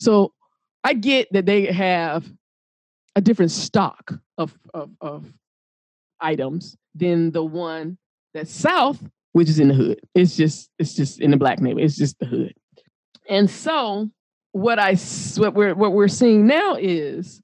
So 0.00 0.32
I 0.84 0.92
get 0.92 1.32
that 1.32 1.46
they 1.46 1.66
have 1.72 2.30
a 3.16 3.20
different 3.20 3.50
stock 3.50 4.12
of, 4.36 4.56
of, 4.74 4.90
of 5.00 5.32
items 6.20 6.76
than 6.94 7.30
the 7.30 7.42
one 7.42 7.96
that's 8.34 8.52
south, 8.52 9.02
which 9.32 9.48
is 9.48 9.58
in 9.58 9.68
the 9.68 9.74
hood. 9.74 10.00
It's 10.14 10.36
just 10.36 10.70
it's 10.78 10.94
just 10.94 11.20
in 11.20 11.30
the 11.30 11.36
black 11.36 11.60
neighborhood. 11.60 11.86
It's 11.86 11.96
just 11.96 12.18
the 12.18 12.26
hood. 12.26 12.54
And 13.28 13.48
so 13.48 14.10
what 14.52 14.78
I 14.78 14.94
what 15.36 15.54
we're 15.54 15.74
what 15.74 15.92
we're 15.92 16.08
seeing 16.08 16.46
now 16.46 16.76
is 16.76 17.40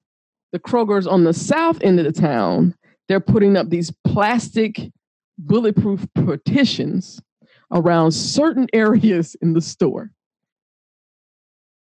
the 0.52 0.58
Kroger's 0.58 1.06
on 1.06 1.24
the 1.24 1.32
south 1.32 1.80
end 1.82 1.98
of 1.98 2.04
the 2.04 2.20
town. 2.20 2.74
They're 3.08 3.20
putting 3.20 3.56
up 3.56 3.70
these 3.70 3.92
plastic 4.04 4.90
bulletproof 5.38 6.06
partitions 6.14 7.20
around 7.72 8.12
certain 8.12 8.68
areas 8.72 9.36
in 9.40 9.54
the 9.54 9.60
store, 9.60 10.10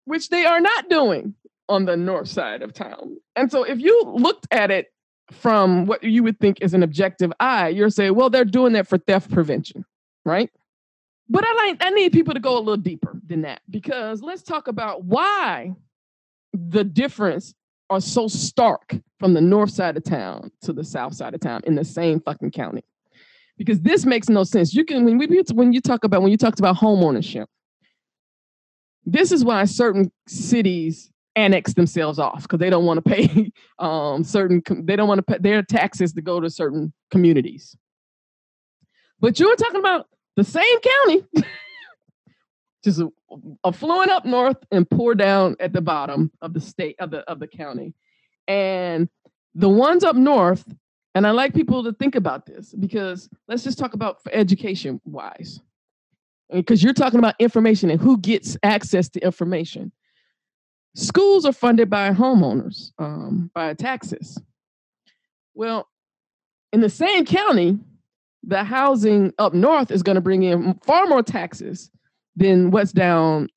which 0.08 0.30
they 0.30 0.46
are 0.46 0.62
not 0.62 0.90
doing 0.90 1.36
on 1.68 1.84
the 1.84 1.98
north 1.98 2.30
side 2.30 2.62
of 2.62 2.74
town. 2.74 3.18
And 3.36 3.52
so 3.52 3.64
if 3.64 3.80
you 3.80 4.02
looked 4.06 4.48
at 4.52 4.72
it 4.72 4.88
from 5.32 5.86
what 5.86 6.02
you 6.02 6.24
would 6.24 6.40
think 6.40 6.60
is 6.62 6.74
an 6.74 6.82
objective 6.82 7.34
eye, 7.42 7.68
you're 7.68 7.90
saying, 7.90 8.16
well, 8.16 8.30
they're 8.30 8.46
doing 8.46 8.72
that 8.74 8.88
for 8.88 8.98
theft 8.98 9.30
prevention, 9.30 9.84
right? 10.24 10.50
But 11.30 11.44
I 11.46 11.54
like 11.56 11.78
I 11.82 11.90
need 11.90 12.14
people 12.14 12.34
to 12.34 12.40
go 12.40 12.58
a 12.58 12.60
little 12.60 12.78
deeper 12.78 13.20
than 13.28 13.42
that 13.42 13.62
because 13.70 14.22
let's 14.22 14.44
talk 14.44 14.70
about 14.70 15.04
why 15.04 15.74
the 16.54 16.86
difference 16.86 17.54
are 17.90 18.00
so 18.00 18.30
stark 18.30 18.96
from 19.20 19.34
the 19.34 19.42
north 19.42 19.72
side 19.72 19.98
of 19.98 20.06
town 20.06 20.52
to 20.62 20.72
the 20.72 20.86
south 20.86 21.16
side 21.16 21.34
of 21.34 21.42
town 21.42 21.62
in 21.66 21.76
the 21.76 21.84
same 21.84 22.22
fucking 22.22 22.52
county. 22.52 22.84
Because 23.58 23.82
this 23.82 24.06
makes 24.06 24.30
no 24.30 24.46
sense. 24.46 24.74
You 24.74 24.86
can 24.86 25.04
when 25.04 25.18
we 25.18 25.44
when 25.54 25.74
you 25.74 25.82
talk 25.82 26.06
about 26.06 26.22
when 26.22 26.32
you 26.32 26.38
talked 26.38 26.60
about 26.60 26.78
home 26.78 27.04
ownership, 27.04 27.50
this 29.08 29.32
is 29.32 29.44
why 29.44 29.64
certain 29.64 30.12
cities 30.28 31.10
annex 31.38 31.74
themselves 31.76 32.20
off 32.20 32.42
because 32.42 32.60
they 32.60 32.70
don't 32.70 32.86
want 32.86 33.04
to 33.04 33.10
pay 33.10 33.52
um, 33.80 34.24
certain 34.24 34.62
they 34.84 34.96
don't 34.96 35.08
want 35.08 35.20
to 35.20 35.24
pay 35.24 35.38
their 35.40 35.64
taxes 35.64 36.14
to 36.14 36.22
go 36.22 36.40
to 36.40 36.50
certain 36.50 36.94
communities. 37.10 37.76
But 39.20 39.40
you're 39.40 39.56
talking 39.56 39.80
about 39.80 40.08
the 40.36 40.44
same 40.44 40.80
county, 40.80 41.26
just 42.84 43.02
affluent 43.66 44.12
up 44.12 44.26
north 44.26 44.58
and 44.72 44.88
poor 44.88 45.16
down 45.16 45.56
at 45.60 45.74
the 45.74 45.82
bottom 45.82 46.32
of 46.42 46.54
the 46.54 46.62
state 46.62 46.98
of 47.00 47.10
the 47.10 47.20
of 47.30 47.40
the 47.40 47.48
county, 47.48 47.94
and 48.48 49.08
the 49.56 49.70
ones 49.70 50.04
up 50.04 50.18
north. 50.18 50.66
And 51.16 51.26
I 51.26 51.32
like 51.32 51.56
people 51.56 51.84
to 51.84 51.94
think 51.94 52.14
about 52.14 52.46
this 52.46 52.76
because 52.76 53.28
let's 53.48 53.64
just 53.64 53.80
talk 53.80 53.96
about 53.96 54.20
education 54.32 55.02
wise, 55.04 55.62
because 56.52 56.82
you're 56.82 56.94
talking 56.94 57.20
about 57.20 57.36
information 57.40 57.90
and 57.90 58.00
who 58.00 58.18
gets 58.18 58.58
access 58.64 59.10
to 59.10 59.20
information. 59.20 59.92
Schools 60.96 61.46
are 61.46 61.54
funded 61.54 61.90
by 61.90 62.12
homeowners, 62.12 62.92
um, 62.98 63.52
by 63.54 63.74
taxes. 63.74 64.42
Well, 65.54 65.88
in 66.74 66.82
the 66.82 66.90
same 66.90 67.26
county, 67.26 67.78
the 68.44 68.64
housing 68.64 69.34
up 69.38 69.54
north 69.54 69.92
is 69.92 70.04
going 70.04 70.16
to 70.16 70.22
bring 70.22 70.44
in 70.44 70.74
far 70.84 71.06
more 71.06 71.22
taxes 71.22 71.92
than 72.36 72.72
what's 72.72 72.92
down 72.92 73.50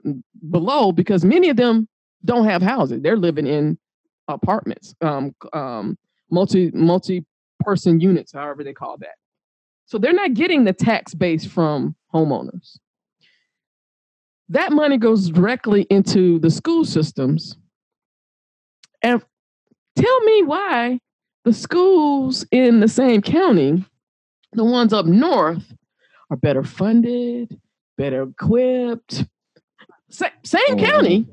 below 0.50 0.92
because 0.92 1.24
many 1.24 1.48
of 1.48 1.56
them 1.56 1.88
don't 2.24 2.44
have 2.44 2.62
houses. 2.62 3.00
They're 3.02 3.16
living 3.16 3.46
in 3.46 3.78
apartments, 4.28 4.94
um, 5.00 5.34
um, 5.52 5.96
multi 6.30 6.70
multi 6.72 7.24
person 7.60 8.00
units, 8.00 8.32
however 8.32 8.64
they 8.64 8.72
call 8.72 8.96
that. 8.98 9.14
So 9.86 9.98
they're 9.98 10.12
not 10.12 10.34
getting 10.34 10.64
the 10.64 10.72
tax 10.72 11.14
base 11.14 11.44
from 11.44 11.96
homeowners. 12.14 12.78
That 14.50 14.72
money 14.72 14.96
goes 14.98 15.30
directly 15.30 15.82
into 15.90 16.38
the 16.40 16.50
school 16.50 16.84
systems. 16.84 17.56
And 19.02 19.22
tell 19.96 20.20
me 20.20 20.42
why 20.42 21.00
the 21.44 21.52
schools 21.52 22.44
in 22.50 22.80
the 22.80 22.88
same 22.88 23.22
county, 23.22 23.84
the 24.52 24.64
ones 24.64 24.92
up 24.92 25.06
north, 25.06 25.72
are 26.30 26.36
better 26.36 26.64
funded, 26.64 27.60
better 27.96 28.22
equipped. 28.24 29.24
Sa- 30.10 30.26
same 30.44 30.76
Mhm. 30.76 30.84
county. 30.84 31.26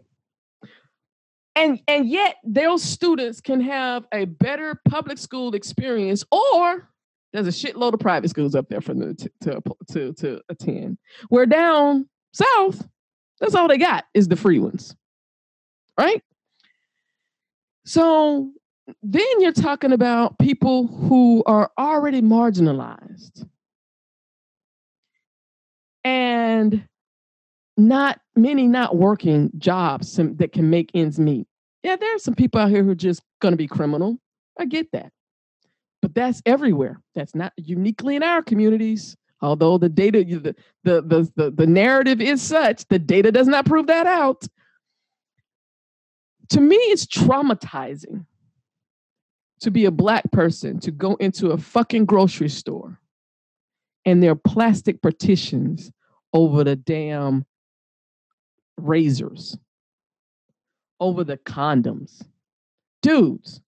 And, 1.56 1.82
and 1.88 2.08
yet 2.08 2.36
those 2.44 2.84
students 2.84 3.42
can 3.42 3.62
have 3.62 4.06
a 4.14 4.26
better 4.26 4.80
public 4.88 5.18
school 5.18 5.56
experience 5.56 6.24
or 6.32 6.90
There's 7.34 7.48
a 7.48 7.52
shitload 7.52 7.94
of 7.94 8.00
private 8.00 8.30
schools 8.30 8.56
up 8.56 8.70
there 8.70 8.80
for 8.80 8.94
them 8.94 9.16
to, 9.16 9.30
to, 9.42 9.62
to, 9.92 10.14
to 10.14 10.42
attend. 10.50 10.98
Where 11.30 11.46
down 11.46 12.08
south, 12.34 12.88
that's 13.40 13.56
all 13.56 13.68
they 13.68 13.78
got 13.78 14.06
is 14.14 14.28
the 14.28 14.36
free 14.36 14.60
ones. 14.60 14.96
Right? 15.98 16.22
So 17.86 18.52
then 19.02 19.26
you're 19.40 19.52
talking 19.52 19.92
about 19.92 20.38
people 20.40 20.88
who 20.88 21.44
are 21.46 21.72
already 21.78 22.22
marginalized 22.22 23.48
and 26.04 26.88
not 27.76 28.20
many 28.36 28.68
not 28.68 28.96
working 28.96 29.52
jobs 29.58 30.16
that 30.16 30.52
can 30.52 30.70
make 30.70 30.92
ends 30.94 31.20
meet. 31.20 31.48
Yeah, 31.84 31.96
there 31.96 32.16
are 32.16 32.20
some 32.20 32.36
people 32.36 32.60
out 32.60 32.70
here 32.70 32.84
who 32.84 32.92
are 32.92 32.96
just 32.96 33.22
going 33.42 33.54
to 33.54 33.58
be 33.58 33.68
criminal. 33.68 34.18
I 34.60 34.66
get 34.66 34.92
that. 34.94 35.12
But 36.02 36.16
that's 36.16 36.42
everywhere. 36.46 37.02
That's 37.16 37.36
not 37.36 37.54
uniquely 37.58 38.16
in 38.16 38.24
our 38.24 38.42
communities. 38.42 39.16
Although 39.42 39.78
the 39.78 39.90
data, 39.90 40.24
the, 40.24 40.56
the, 40.84 41.32
the, 41.36 41.52
the, 41.52 41.68
narrative 41.68 42.20
is 42.20 42.42
such, 42.42 42.88
the 42.88 42.98
data 42.98 43.32
does 43.32 43.48
not 43.48 43.66
prove 43.66 43.88
that 43.88 44.08
out. 44.08 44.48
To 46.50 46.62
me, 46.62 46.76
it's 46.78 47.06
traumatizing 47.06 48.26
to 49.62 49.72
be 49.72 49.86
a 49.86 49.92
black 49.92 50.32
person 50.32 50.80
to 50.80 50.92
go 50.92 51.16
into 51.16 51.52
a 51.52 51.58
fucking 51.58 52.06
grocery 52.06 52.50
store 52.50 53.00
and 54.08 54.24
there 54.24 54.32
are 54.32 54.36
plastic 54.36 55.02
partitions 55.02 55.92
over 56.32 56.64
the 56.64 56.78
damn 56.78 57.46
razors, 58.78 59.58
over 61.02 61.26
the 61.26 61.36
condoms. 61.36 62.24
Dudes, 63.02 63.60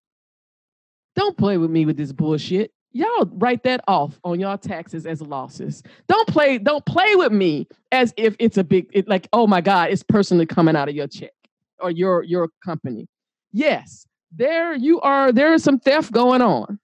don't 1.17 1.37
play 1.37 1.57
with 1.57 1.69
me 1.69 1.85
with 1.85 1.97
this 1.97 2.13
bullshit. 2.13 2.71
Y'all 2.91 3.29
write 3.33 3.63
that 3.63 3.83
off 3.87 4.19
on 4.23 4.39
y'all 4.39 4.57
taxes 4.57 5.05
as 5.05 5.21
losses. 5.21 5.83
Don't 6.07 6.27
play, 6.27 6.57
don't 6.57 6.85
play 6.85 7.15
with 7.15 7.31
me 7.31 7.67
as 7.91 8.13
if 8.17 8.35
it's 8.39 8.57
a 8.57 8.63
big 8.63 8.87
it, 8.93 9.07
like, 9.07 9.27
oh 9.31 9.45
my 9.45 9.61
God, 9.61 9.91
it's 9.91 10.03
personally 10.03 10.47
coming 10.47 10.75
out 10.75 10.89
of 10.89 10.95
your 10.95 11.07
check 11.07 11.33
or 11.79 11.91
your 11.91 12.23
your 12.23 12.49
company. 12.65 13.07
Yes, 13.51 14.07
there 14.35 14.73
you 14.73 14.99
are, 15.01 15.31
there 15.31 15.53
is 15.53 15.63
some 15.63 15.79
theft 15.79 16.11
going 16.11 16.41
on. 16.41 16.79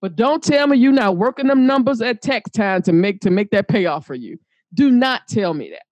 But 0.00 0.16
don't 0.16 0.42
tell 0.42 0.66
me 0.66 0.78
you're 0.78 0.92
not 0.92 1.16
working 1.16 1.48
them 1.48 1.66
numbers 1.66 2.00
at 2.00 2.22
tax 2.22 2.50
time 2.50 2.82
to 2.82 2.92
make 2.92 3.20
to 3.20 3.30
make 3.30 3.50
that 3.50 3.68
payoff 3.68 4.06
for 4.06 4.14
you. 4.14 4.38
Do 4.72 4.90
not 4.90 5.22
tell 5.28 5.54
me 5.54 5.70
that. 5.70 5.82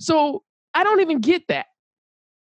So 0.00 0.42
I 0.72 0.82
don't 0.82 1.00
even 1.00 1.20
get 1.20 1.46
that. 1.48 1.66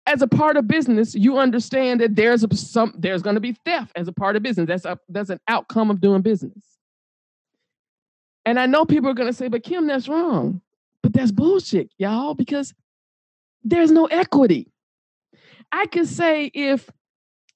As 0.08 0.22
a 0.22 0.28
part 0.28 0.58
of 0.58 0.68
business, 0.68 1.14
you 1.14 1.38
understand 1.38 2.02
that 2.02 2.16
there's 2.16 2.44
a, 2.44 2.56
some 2.56 2.94
there's 2.98 3.22
going 3.22 3.36
to 3.36 3.42
be 3.42 3.56
theft 3.66 3.92
as 3.96 4.08
a 4.08 4.14
part 4.14 4.36
of 4.36 4.42
business. 4.42 4.68
That's 4.68 4.86
a 4.86 4.98
that's 5.10 5.30
an 5.30 5.40
outcome 5.48 5.92
of 5.92 6.02
doing 6.02 6.22
business. 6.22 6.64
And 8.46 8.58
I 8.60 8.66
know 8.66 8.86
people 8.86 9.10
are 9.10 9.14
going 9.14 9.30
to 9.30 9.38
say, 9.38 9.50
"But 9.50 9.64
Kim, 9.64 9.86
that's 9.86 10.08
wrong." 10.08 10.62
But 11.04 11.14
that's 11.14 11.32
bullshit, 11.32 11.90
y'all, 11.98 12.34
because 12.34 12.74
there's 13.64 13.92
no 13.92 14.06
equity. 14.06 14.72
I 15.72 15.86
could 15.86 16.08
say 16.08 16.46
if 16.54 16.90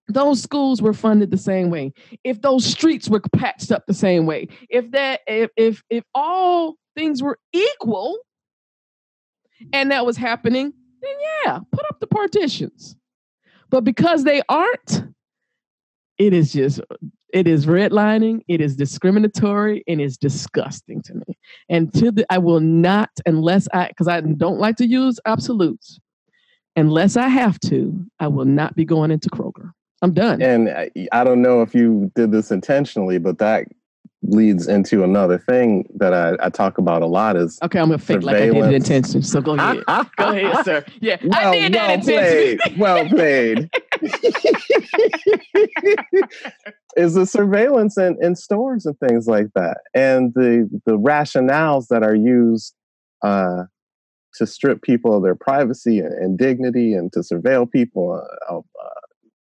those 0.08 0.42
schools 0.42 0.82
were 0.82 0.94
funded 0.94 1.32
the 1.32 1.38
same 1.38 1.70
way, 1.70 1.94
if 2.24 2.42
those 2.42 2.66
streets 2.66 3.10
were 3.10 3.22
patched 3.34 3.72
up 3.72 3.86
the 3.88 3.94
same 3.94 4.26
way, 4.26 4.50
if 4.70 4.92
that 4.92 5.22
if 5.28 5.50
if 5.56 5.84
if 5.90 6.04
all 6.14 6.76
things 6.96 7.24
were 7.24 7.40
equal 7.54 8.18
and 9.72 9.92
that 9.92 10.06
was 10.06 10.18
happening, 10.18 10.74
then 11.02 11.16
yeah, 11.46 11.60
put 11.72 11.86
up 11.86 12.00
the 12.00 12.08
partitions. 12.08 12.96
But 13.70 13.84
because 13.84 14.24
they 14.24 14.42
aren't, 14.50 15.04
it 16.18 16.34
is 16.34 16.52
just 16.52 16.82
it 17.34 17.48
is 17.48 17.66
redlining, 17.66 18.42
it 18.48 18.62
is 18.62 18.76
discriminatory, 18.76 19.84
and 19.88 20.02
it's 20.02 20.18
disgusting 20.18 21.02
to 21.04 21.16
me. 21.16 21.38
And 21.70 21.94
to 21.96 22.12
the 22.12 22.26
I 22.30 22.38
will 22.38 22.60
not 22.60 23.10
unless 23.26 23.68
I 23.74 23.88
because 23.88 24.08
I 24.08 24.22
don't 24.22 24.60
like 24.60 24.76
to 24.78 24.86
use 24.86 25.20
absolutes. 25.26 26.00
Unless 26.78 27.18
I 27.18 27.28
have 27.28 27.60
to, 27.62 28.06
I 28.20 28.28
will 28.28 28.46
not 28.46 28.76
be 28.76 28.86
going 28.86 29.12
into 29.12 29.30
Kroger. 29.30 29.72
I'm 30.02 30.14
done. 30.14 30.42
And 30.42 30.70
I, 30.70 30.90
I 31.12 31.24
don't 31.24 31.42
know 31.42 31.62
if 31.62 31.76
you 31.76 32.12
did 32.16 32.32
this 32.32 32.50
intentionally, 32.50 33.18
but 33.18 33.40
that 33.40 33.68
leads 34.24 34.68
into 34.68 35.04
another 35.04 35.40
thing 35.40 35.88
that 35.96 36.14
I, 36.14 36.36
I 36.40 36.50
talk 36.50 36.78
about 36.78 37.02
a 37.02 37.08
lot 37.08 37.36
is 37.36 37.58
okay. 37.64 37.80
I'm 37.80 37.88
gonna 37.88 37.98
fake 37.98 38.22
like 38.22 38.36
I 38.36 38.50
did 38.50 38.56
it 38.56 38.74
intentionally. 38.74 39.24
So 39.24 39.42
go 39.42 39.54
ahead, 39.54 39.84
go 39.86 40.06
ahead, 40.20 40.66
sir. 40.66 40.86
Yeah, 41.02 41.18
well, 41.24 41.48
I 41.48 41.52
did 41.52 41.74
well 41.74 41.98
that 41.98 42.04
played. 42.04 42.60
well 42.78 43.08
played. 43.08 43.70
is 46.98 47.14
the 47.16 47.26
surveillance 47.26 47.98
in, 47.98 48.18
in 48.22 48.36
stores 48.36 48.86
and 48.86 48.96
things 49.00 49.26
like 49.26 49.48
that, 49.56 49.78
and 49.96 50.32
the 50.36 50.70
the 50.86 50.98
rationales 50.98 51.88
that 51.88 52.04
are 52.04 52.16
used 52.16 52.76
uh, 53.24 53.64
to 54.36 54.46
strip 54.46 54.84
people 54.84 55.18
of 55.18 55.24
their 55.24 55.36
privacy 55.36 56.00
and, 56.00 56.14
and 56.14 56.38
dignity, 56.38 56.94
and 56.94 57.12
to 57.14 57.22
surveil 57.22 57.70
people, 57.70 58.24
uh, 58.50 58.58
uh, 58.58 58.62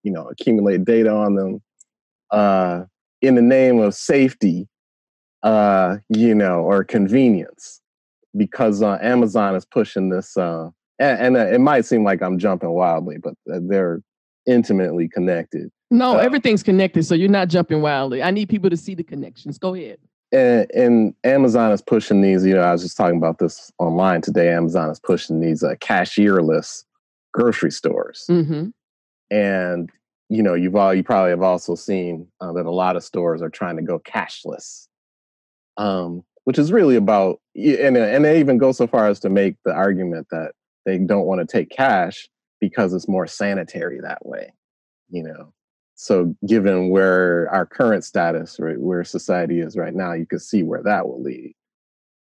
you 0.03 0.11
know, 0.11 0.29
accumulate 0.29 0.85
data 0.85 1.11
on 1.11 1.35
them. 1.35 1.61
Uh, 3.21 3.27
in 3.27 3.35
the 3.35 3.41
name 3.41 3.79
of 3.79 3.93
safety, 3.93 4.67
uh, 5.43 5.97
you 6.09 6.35
know, 6.35 6.61
or 6.61 6.83
convenience, 6.83 7.81
because 8.35 8.81
uh, 8.81 8.97
Amazon 9.01 9.55
is 9.55 9.65
pushing 9.65 10.09
this. 10.09 10.35
Uh, 10.37 10.69
and, 10.99 11.35
and 11.35 11.37
uh, 11.37 11.53
it 11.53 11.61
might 11.61 11.85
seem 11.85 12.03
like 12.03 12.21
I'm 12.21 12.39
jumping 12.39 12.71
wildly, 12.71 13.17
but 13.17 13.33
they're 13.45 14.01
intimately 14.45 15.07
connected. 15.07 15.69
No, 15.91 16.15
uh, 16.15 16.17
everything's 16.17 16.63
connected, 16.63 17.05
so 17.05 17.15
you're 17.15 17.29
not 17.29 17.47
jumping 17.47 17.81
wildly. 17.81 18.21
I 18.21 18.31
need 18.31 18.49
people 18.49 18.69
to 18.69 18.77
see 18.77 18.95
the 18.95 19.03
connections. 19.03 19.57
Go 19.57 19.73
ahead. 19.73 19.99
And, 20.31 20.69
and, 20.75 21.15
Amazon 21.23 21.71
is 21.71 21.81
pushing 21.81 22.21
these. 22.21 22.45
You 22.45 22.53
know, 22.53 22.61
I 22.61 22.71
was 22.71 22.83
just 22.83 22.95
talking 22.95 23.17
about 23.17 23.39
this 23.39 23.71
online 23.79 24.21
today. 24.21 24.53
Amazon 24.53 24.91
is 24.91 24.99
pushing 24.99 25.39
these 25.39 25.63
uh, 25.63 25.73
cashierless 25.79 26.83
grocery 27.33 27.71
stores, 27.71 28.25
mm-hmm. 28.29 28.67
and 29.35 29.89
you 30.29 30.43
know, 30.43 30.53
you've 30.53 30.75
all 30.75 30.93
you 30.93 31.03
probably 31.03 31.31
have 31.31 31.41
also 31.41 31.75
seen 31.75 32.27
uh, 32.39 32.53
that 32.53 32.67
a 32.67 32.71
lot 32.71 32.95
of 32.95 33.03
stores 33.03 33.41
are 33.41 33.49
trying 33.49 33.75
to 33.77 33.81
go 33.81 33.99
cashless, 33.99 34.87
um, 35.77 36.23
which 36.43 36.59
is 36.59 36.71
really 36.71 36.95
about 36.95 37.41
and 37.55 37.97
and 37.97 38.23
they 38.23 38.39
even 38.39 38.59
go 38.59 38.71
so 38.71 38.85
far 38.85 39.07
as 39.07 39.19
to 39.21 39.29
make 39.29 39.55
the 39.65 39.73
argument 39.73 40.27
that 40.31 40.51
they 40.85 40.99
don't 40.99 41.25
want 41.25 41.41
to 41.41 41.51
take 41.51 41.69
cash 41.69 42.29
because 42.61 42.93
it's 42.93 43.07
more 43.07 43.25
sanitary 43.25 43.99
that 44.01 44.23
way, 44.25 44.53
you 45.09 45.23
know. 45.23 45.51
So, 45.95 46.33
given 46.45 46.89
where 46.89 47.49
our 47.51 47.65
current 47.65 48.05
status, 48.05 48.57
right, 48.59 48.79
where 48.79 49.03
society 49.03 49.59
is 49.59 49.75
right 49.75 49.93
now, 49.93 50.13
you 50.13 50.25
can 50.25 50.39
see 50.39 50.63
where 50.63 50.83
that 50.83 51.07
will 51.07 51.21
lead. 51.21 51.55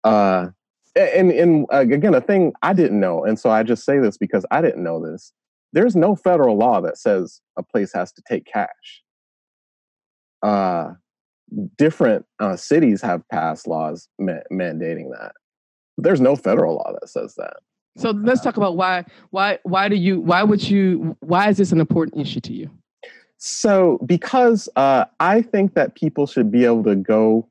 Uh, 0.03 0.49
and 0.95 1.31
and 1.31 1.65
uh, 1.73 1.79
again, 1.79 2.13
a 2.13 2.21
thing 2.21 2.53
I 2.61 2.73
didn't 2.73 2.99
know, 2.99 3.25
and 3.25 3.39
so 3.39 3.49
I 3.49 3.63
just 3.63 3.83
say 3.83 3.97
this 3.97 4.17
because 4.17 4.45
I 4.51 4.61
didn't 4.61 4.83
know 4.83 5.03
this 5.03 5.33
there's 5.77 5.95
no 5.95 6.15
federal 6.15 6.57
law 6.57 6.81
that 6.81 6.97
says 6.97 7.39
a 7.55 7.61
place 7.61 7.93
has 7.93 8.11
to 8.11 8.23
take 8.27 8.45
cash. 8.51 9.03
Uh, 10.41 10.93
different 11.77 12.25
uh, 12.39 12.55
cities 12.55 12.99
have 12.99 13.21
passed 13.29 13.67
laws 13.67 14.09
ma- 14.17 14.47
mandating 14.51 15.11
that. 15.11 15.33
There's 15.99 16.19
no 16.19 16.35
federal 16.35 16.77
law 16.77 16.93
that 16.99 17.07
says 17.09 17.35
that. 17.35 17.57
So 17.95 18.09
let's 18.09 18.41
talk 18.41 18.57
about 18.57 18.75
why 18.75 19.05
why 19.29 19.59
why 19.63 19.87
do 19.87 19.95
you 19.95 20.19
why 20.19 20.41
would 20.41 20.67
you 20.67 21.15
why 21.19 21.49
is 21.49 21.57
this 21.57 21.71
an 21.71 21.79
important 21.79 22.19
issue 22.19 22.39
to 22.39 22.53
you? 22.53 22.71
So 23.37 23.99
because 24.03 24.67
uh, 24.75 25.05
I 25.19 25.43
think 25.43 25.75
that 25.75 25.93
people 25.93 26.25
should 26.25 26.51
be 26.51 26.65
able 26.65 26.85
to 26.85 26.95
go. 26.95 27.47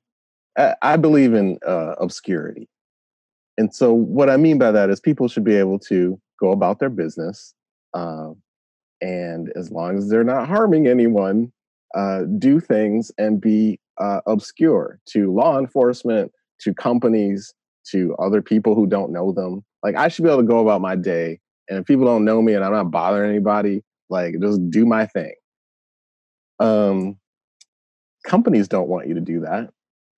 I 0.83 0.97
believe 0.97 1.35
in 1.35 1.59
uh, 1.67 1.95
obscurity, 2.01 2.67
and 3.59 3.73
so 3.75 3.93
what 3.93 4.31
I 4.31 4.37
mean 4.37 4.59
by 4.59 4.73
that 4.73 4.89
is 4.91 5.01
people 5.01 5.29
should 5.29 5.45
be 5.45 5.55
able 5.55 5.79
to 5.81 6.19
go 6.41 6.51
about 6.51 6.79
their 6.79 6.89
business 6.89 7.55
um, 7.97 8.37
and 9.01 9.51
as 9.57 9.71
long 9.71 9.97
as 9.97 10.09
they're 10.09 10.25
not 10.25 10.49
harming 10.49 10.87
anyone, 10.87 11.51
uh, 11.95 12.23
do 12.39 12.61
things 12.61 13.11
and 13.17 13.41
be 13.41 13.81
uh, 13.99 14.21
obscure 14.27 15.01
to 15.07 15.33
law 15.33 15.59
enforcement, 15.59 16.31
to 16.61 16.75
companies, 16.75 17.55
to 17.91 18.15
other 18.17 18.43
people 18.43 18.75
who 18.75 18.87
don't 18.87 19.13
know 19.13 19.33
them. 19.33 19.65
Like 19.83 19.97
I 19.97 20.09
should 20.09 20.25
be 20.25 20.31
able 20.31 20.43
to 20.43 20.47
go 20.47 20.61
about 20.61 20.83
my 20.83 20.95
day, 20.95 21.41
and 21.69 21.79
if 21.79 21.87
people 21.87 22.05
don't 22.05 22.25
know 22.25 22.43
me 22.43 22.55
and 22.55 22.65
I'm 22.65 22.73
not 22.73 22.91
bothering 22.91 23.31
anybody, 23.31 23.83
like 24.11 24.35
just 24.41 24.71
do 24.71 24.85
my 24.85 25.07
thing. 25.07 25.35
Um, 26.61 27.19
companies 28.27 28.69
don't 28.69 28.89
want 28.89 29.09
you 29.09 29.15
to 29.15 29.21
do 29.21 29.41
that. 29.41 29.71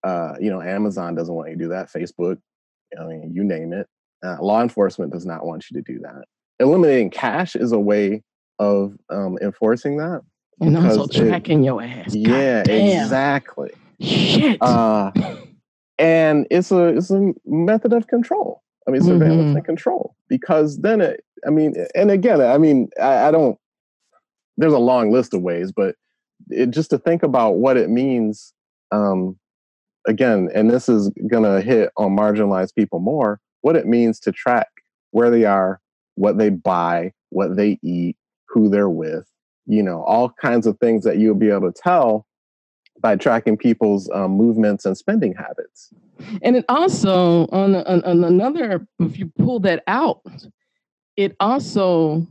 Uh, 0.03 0.35
you 0.41 0.51
know, 0.51 0.63
Amazon 0.63 1.15
doesn't 1.15 1.35
want 1.35 1.51
you 1.51 1.57
to 1.57 1.65
do 1.65 1.69
that. 1.69 1.93
Facebook, 1.93 2.39
I 2.99 3.05
mean, 3.05 3.33
you 3.35 3.45
name 3.45 3.73
it. 3.73 3.87
Uh, 4.25 4.37
law 4.41 4.63
enforcement 4.63 5.13
does 5.13 5.27
not 5.27 5.45
want 5.47 5.65
you 5.71 5.81
to 5.81 5.93
do 5.93 6.01
that 6.01 6.25
eliminating 6.61 7.11
cash 7.11 7.57
is 7.57 7.73
a 7.73 7.79
way 7.79 8.23
of 8.59 8.97
um, 9.11 9.39
enforcing 9.41 9.97
that. 9.99 10.23
And 10.61 10.77
also 10.77 11.07
tracking 11.07 11.63
it, 11.63 11.67
your 11.67 11.83
ass. 11.83 12.15
Yeah, 12.15 12.63
exactly. 12.63 13.71
Shit. 14.01 14.61
Uh, 14.61 15.13
and 15.99 16.47
it's 16.51 16.71
a 16.71 16.97
it's 16.97 17.11
a 17.11 17.33
method 17.47 17.93
of 17.93 18.07
control. 18.09 18.63
I 18.87 18.91
mean, 18.91 19.03
surveillance 19.03 19.49
mm-hmm. 19.49 19.57
and 19.57 19.65
control 19.65 20.17
because 20.29 20.79
then 20.79 21.01
it. 21.01 21.25
I 21.47 21.51
mean, 21.51 21.75
and 21.95 22.11
again, 22.11 22.41
I 22.41 22.59
mean, 22.59 22.89
I, 23.01 23.29
I 23.29 23.31
don't. 23.31 23.59
There's 24.57 24.73
a 24.73 24.79
long 24.79 25.13
list 25.13 25.35
of 25.35 25.43
ways, 25.43 25.71
but 25.71 25.95
it, 26.51 26.71
just 26.71 26.91
to 26.91 26.99
think 26.99 27.23
about 27.23 27.57
what 27.57 27.77
it 27.77 27.91
means 27.91 28.53
um, 28.91 29.39
again, 30.07 30.49
and 30.55 30.71
this 30.71 30.89
is 30.89 31.11
going 31.29 31.45
to 31.45 31.61
hit 31.61 31.91
on 31.97 32.17
marginalized 32.17 32.75
people 32.75 32.99
more, 32.99 33.41
what 33.61 33.77
it 33.77 33.87
means 33.87 34.19
to 34.21 34.33
track 34.33 34.69
where 35.11 35.31
they 35.31 35.45
are, 35.45 35.81
what 36.19 36.37
they 36.39 36.51
buy, 36.51 37.13
what 37.31 37.57
they 37.57 37.79
eat, 37.83 38.17
who 38.49 38.69
they're 38.69 38.91
with, 38.91 39.27
you 39.67 39.83
know, 39.83 40.03
all 40.03 40.31
kinds 40.31 40.67
of 40.67 40.79
things 40.79 41.05
that 41.05 41.19
you'll 41.19 41.35
be 41.35 41.51
able 41.51 41.71
to 41.73 41.81
tell 41.81 42.27
by 43.01 43.15
tracking 43.15 43.57
people's 43.57 44.11
um, 44.13 44.33
movements 44.33 44.85
and 44.85 44.99
spending 44.99 45.33
habits. 45.35 45.91
And 46.43 46.57
it 46.57 46.65
also, 46.69 47.47
on, 47.53 47.77
on, 47.77 48.03
on 48.03 48.25
another, 48.25 48.87
if 48.99 49.19
you 49.19 49.31
pull 49.39 49.61
that 49.61 49.85
out, 49.87 50.23
it 51.17 51.37
also 51.39 52.27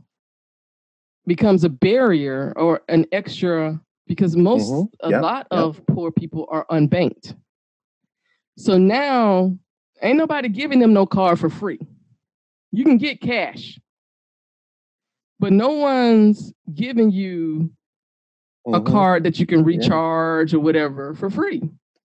becomes 1.26 1.64
a 1.64 1.68
barrier 1.70 2.52
or 2.56 2.82
an 2.88 3.06
extra 3.12 3.80
because 4.06 4.36
most 4.36 4.70
Mm-hmm. 4.70 5.06
a 5.06 5.10
Yep, 5.10 5.22
lot 5.22 5.46
yep. 5.50 5.60
of 5.60 5.86
poor 5.86 6.10
people 6.10 6.46
are 6.50 6.66
unbanked. 6.70 7.34
So 8.58 8.76
now 8.76 9.56
ain't 10.02 10.18
nobody 10.18 10.48
giving 10.48 10.80
them 10.80 10.92
no 10.92 11.06
car 11.06 11.36
for 11.36 11.48
free. 11.48 11.78
You 12.72 12.84
can 12.84 12.98
get 12.98 13.20
cash. 13.20 13.78
But 15.40 15.52
no 15.52 15.70
one's 15.70 16.52
giving 16.74 17.10
you 17.10 17.70
a 18.66 18.80
Mhm. 18.80 18.86
card 18.86 19.24
that 19.24 19.38
you 19.38 19.46
can 19.46 19.64
recharge 19.64 20.52
or 20.52 20.60
whatever 20.60 21.14
for 21.14 21.30
free. 21.30 21.62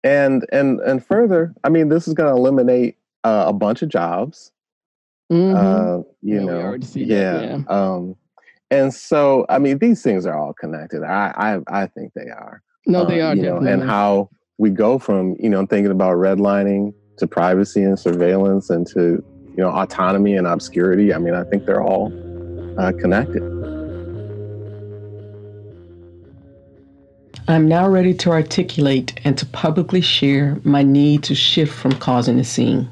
And 0.03 0.45
and 0.51 0.79
and 0.81 1.05
further, 1.05 1.53
I 1.63 1.69
mean, 1.69 1.89
this 1.89 2.07
is 2.07 2.13
going 2.13 2.33
to 2.33 2.35
eliminate 2.35 2.97
uh, 3.25 3.45
a 3.47 3.53
bunch 3.53 3.81
of 3.81 3.89
jobs. 3.89 4.51
Mhm. 5.31 5.55
Uh, 5.55 6.03
you 6.21 6.35
Yeah, 6.35 6.45
know, 6.45 6.61
already 6.61 6.85
see 6.85 7.03
that, 7.05 7.13
yeah. 7.13 7.41
yeah. 7.41 7.63
Um, 7.67 8.15
and 8.71 8.93
so, 8.93 9.45
I 9.49 9.59
mean, 9.59 9.77
these 9.79 10.01
things 10.01 10.25
are 10.25 10.37
all 10.37 10.53
connected. 10.53 11.03
I 11.03 11.33
I, 11.67 11.81
I 11.83 11.87
think 11.87 12.13
they 12.13 12.29
are. 12.29 12.61
no, 12.87 13.05
they 13.05 13.21
uh, 13.21 13.31
are 13.31 13.35
know, 13.35 13.41
definitely. 13.43 13.71
and 13.71 13.83
how 13.83 14.29
we 14.57 14.69
go 14.69 14.97
from 14.99 15.35
you 15.39 15.49
know 15.49 15.65
thinking 15.65 15.91
about 15.91 16.15
redlining 16.17 16.93
to 17.17 17.27
privacy 17.27 17.83
and 17.83 17.99
surveillance 17.99 18.69
and 18.69 18.87
to 18.87 19.23
you 19.59 19.65
know 19.65 19.71
autonomy 19.71 20.37
and 20.37 20.47
obscurity. 20.47 21.13
I 21.13 21.17
mean, 21.17 21.33
I 21.33 21.43
think 21.43 21.65
they're 21.65 21.83
all 21.83 22.13
uh, 22.79 22.93
connected. 22.93 23.43
I'm 27.49 27.67
now 27.67 27.89
ready 27.89 28.13
to 28.13 28.31
articulate 28.31 29.19
and 29.25 29.37
to 29.37 29.45
publicly 29.47 29.99
share 29.99 30.57
my 30.63 30.81
need 30.81 31.23
to 31.23 31.35
shift 31.35 31.73
from 31.73 31.91
causing 31.91 32.39
a 32.39 32.45
scene. 32.45 32.87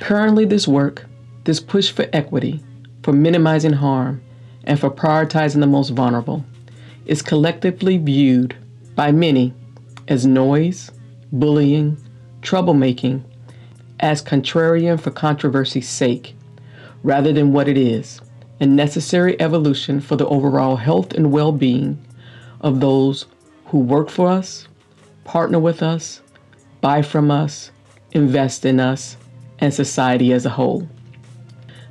Currently, 0.00 0.46
this 0.46 0.66
work, 0.66 1.04
this 1.44 1.60
push 1.60 1.90
for 1.90 2.06
equity, 2.14 2.64
for 3.02 3.12
minimizing 3.12 3.74
harm, 3.74 4.22
and 4.64 4.80
for 4.80 4.90
prioritizing 4.90 5.60
the 5.60 5.66
most 5.66 5.90
vulnerable, 5.90 6.46
is 7.04 7.20
collectively 7.20 7.98
viewed 7.98 8.56
by 8.94 9.12
many 9.12 9.52
as 10.08 10.24
noise, 10.24 10.90
bullying, 11.30 11.98
troublemaking, 12.40 13.22
as 14.00 14.22
contrarian 14.22 14.98
for 14.98 15.10
controversy's 15.10 15.88
sake, 15.88 16.34
rather 17.02 17.32
than 17.32 17.52
what 17.52 17.68
it 17.68 17.78
is 17.78 18.20
a 18.60 18.66
necessary 18.66 19.40
evolution 19.40 20.00
for 20.00 20.16
the 20.16 20.26
overall 20.26 20.76
health 20.76 21.14
and 21.14 21.32
well 21.32 21.50
being 21.50 21.98
of 22.60 22.80
those 22.80 23.26
who 23.66 23.78
work 23.78 24.10
for 24.10 24.28
us, 24.28 24.68
partner 25.24 25.58
with 25.58 25.82
us, 25.82 26.20
buy 26.82 27.00
from 27.00 27.30
us, 27.30 27.70
invest 28.12 28.66
in 28.66 28.78
us, 28.78 29.16
and 29.60 29.72
society 29.72 30.32
as 30.32 30.44
a 30.44 30.50
whole. 30.50 30.86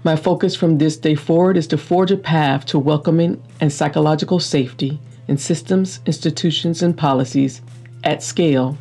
My 0.03 0.15
focus 0.15 0.55
from 0.55 0.77
this 0.77 0.95
day 0.95 1.15
forward 1.15 1.57
is 1.57 1.67
to 1.67 1.77
forge 1.77 2.11
a 2.11 2.17
path 2.17 2.65
to 2.67 2.79
welcoming 2.79 3.41
and 3.59 3.73
psychological 3.73 4.39
safety 4.39 4.99
in 5.27 5.37
systems, 5.37 5.99
institutions, 6.05 6.81
and 6.83 6.97
policies 6.97 7.61
at 8.03 8.23
scale 8.23 8.77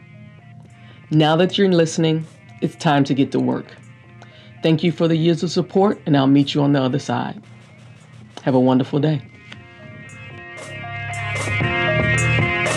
Now 1.10 1.34
that 1.34 1.58
you're 1.58 1.68
listening, 1.68 2.24
it's 2.60 2.76
time 2.76 3.02
to 3.04 3.14
get 3.14 3.32
to 3.32 3.40
work. 3.40 3.66
Thank 4.62 4.84
you 4.84 4.92
for 4.92 5.08
the 5.08 5.16
years 5.16 5.42
of 5.42 5.50
support, 5.50 6.00
and 6.06 6.16
I'll 6.16 6.28
meet 6.28 6.54
you 6.54 6.62
on 6.62 6.72
the 6.72 6.80
other 6.80 7.00
side. 7.00 7.42
Have 8.42 8.54
a 8.54 8.60
wonderful 8.60 9.00
day. 9.00 9.20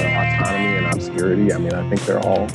Autonomy 0.01 0.77
and 0.77 0.87
obscurity. 0.87 1.53
I 1.53 1.57
mean, 1.59 1.73
I 1.73 1.87
think 1.87 2.01
they're 2.01 2.25
all 2.25 2.47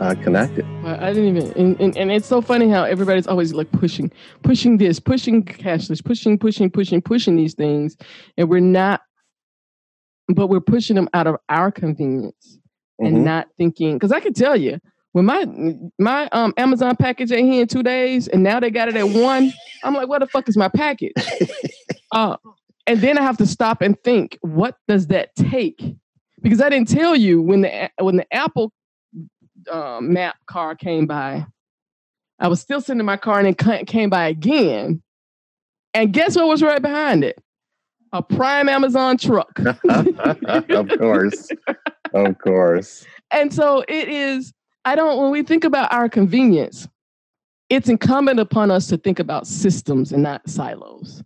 uh, 0.00 0.14
connected. 0.22 0.64
I 0.84 1.12
didn't 1.12 1.36
even, 1.36 1.52
and, 1.52 1.80
and, 1.80 1.96
and 1.96 2.12
it's 2.12 2.26
so 2.26 2.40
funny 2.40 2.68
how 2.68 2.84
everybody's 2.84 3.26
always 3.26 3.52
like 3.52 3.70
pushing, 3.72 4.10
pushing 4.42 4.78
this, 4.78 5.00
pushing 5.00 5.44
cashless, 5.44 6.04
pushing, 6.04 6.38
pushing, 6.38 6.70
pushing, 6.70 7.02
pushing 7.02 7.36
these 7.36 7.54
things, 7.54 7.96
and 8.36 8.48
we're 8.48 8.60
not, 8.60 9.02
but 10.28 10.46
we're 10.48 10.60
pushing 10.60 10.96
them 10.96 11.08
out 11.14 11.26
of 11.26 11.36
our 11.48 11.70
convenience 11.70 12.58
and 12.98 13.18
Mhm. 13.18 13.24
not 13.24 13.48
thinking. 13.58 13.94
Because 13.96 14.12
I 14.12 14.20
can 14.20 14.32
tell 14.32 14.56
you, 14.56 14.78
when 15.12 15.24
my 15.24 15.46
my 15.98 16.28
um 16.32 16.54
Amazon 16.56 16.96
package 16.96 17.32
ain't 17.32 17.52
here 17.52 17.62
in 17.62 17.68
two 17.68 17.82
days, 17.82 18.28
and 18.28 18.42
now 18.42 18.60
they 18.60 18.70
got 18.70 18.88
it 18.88 18.96
at 18.96 19.08
one, 19.08 19.52
I'm 19.82 19.94
like, 19.94 20.08
what 20.08 20.20
the 20.20 20.26
fuck 20.26 20.48
is 20.48 20.56
my 20.56 20.68
package? 20.68 21.12
uh, 22.12 22.36
and 22.86 23.00
then 23.00 23.18
I 23.18 23.22
have 23.22 23.36
to 23.38 23.46
stop 23.46 23.82
and 23.82 23.98
think, 24.02 24.38
what 24.42 24.76
does 24.86 25.08
that 25.08 25.34
take? 25.36 25.82
Because 26.40 26.60
I 26.60 26.68
didn't 26.70 26.88
tell 26.88 27.16
you 27.16 27.42
when 27.42 27.62
the 27.62 27.90
when 28.00 28.16
the 28.16 28.26
Apple 28.32 28.72
uh, 29.70 30.00
map 30.00 30.36
car 30.46 30.74
came 30.74 31.06
by, 31.06 31.46
I 32.38 32.48
was 32.48 32.60
still 32.60 32.80
sitting 32.80 33.00
in 33.00 33.06
my 33.06 33.16
car 33.16 33.40
and 33.40 33.48
it 33.48 33.86
came 33.86 34.10
by 34.10 34.28
again. 34.28 35.02
And 35.94 36.12
guess 36.12 36.36
what 36.36 36.48
was 36.48 36.62
right 36.62 36.80
behind 36.80 37.24
it? 37.24 37.38
A 38.12 38.22
prime 38.22 38.68
Amazon 38.68 39.18
truck. 39.18 39.58
of 39.88 40.88
course, 40.98 41.48
of 42.14 42.38
course. 42.38 43.06
and 43.30 43.52
so 43.52 43.84
it 43.88 44.08
is, 44.08 44.52
I 44.84 44.94
don't, 44.94 45.20
when 45.20 45.30
we 45.30 45.42
think 45.42 45.64
about 45.64 45.92
our 45.92 46.08
convenience, 46.08 46.88
it's 47.68 47.88
incumbent 47.88 48.40
upon 48.40 48.70
us 48.70 48.86
to 48.88 48.96
think 48.96 49.18
about 49.18 49.46
systems 49.46 50.12
and 50.12 50.22
not 50.22 50.48
silos. 50.48 51.22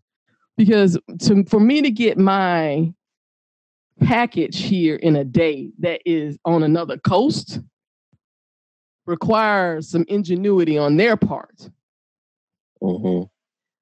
Because 0.57 0.99
to, 1.21 1.45
for 1.45 1.61
me 1.61 1.83
to 1.83 1.91
get 1.91 2.19
my 2.19 2.93
package 4.03 4.61
here 4.61 4.97
in 4.97 5.17
a 5.17 5.25
day 5.25 5.71
that 5.79 6.01
is 6.05 6.39
on 6.45 6.63
another 6.63 6.99
coast 6.99 7.61
requires 9.07 9.89
some 9.89 10.05
ingenuity 10.09 10.79
on 10.79 10.97
their 10.97 11.17
part 11.17 11.69
hmm 12.81 13.23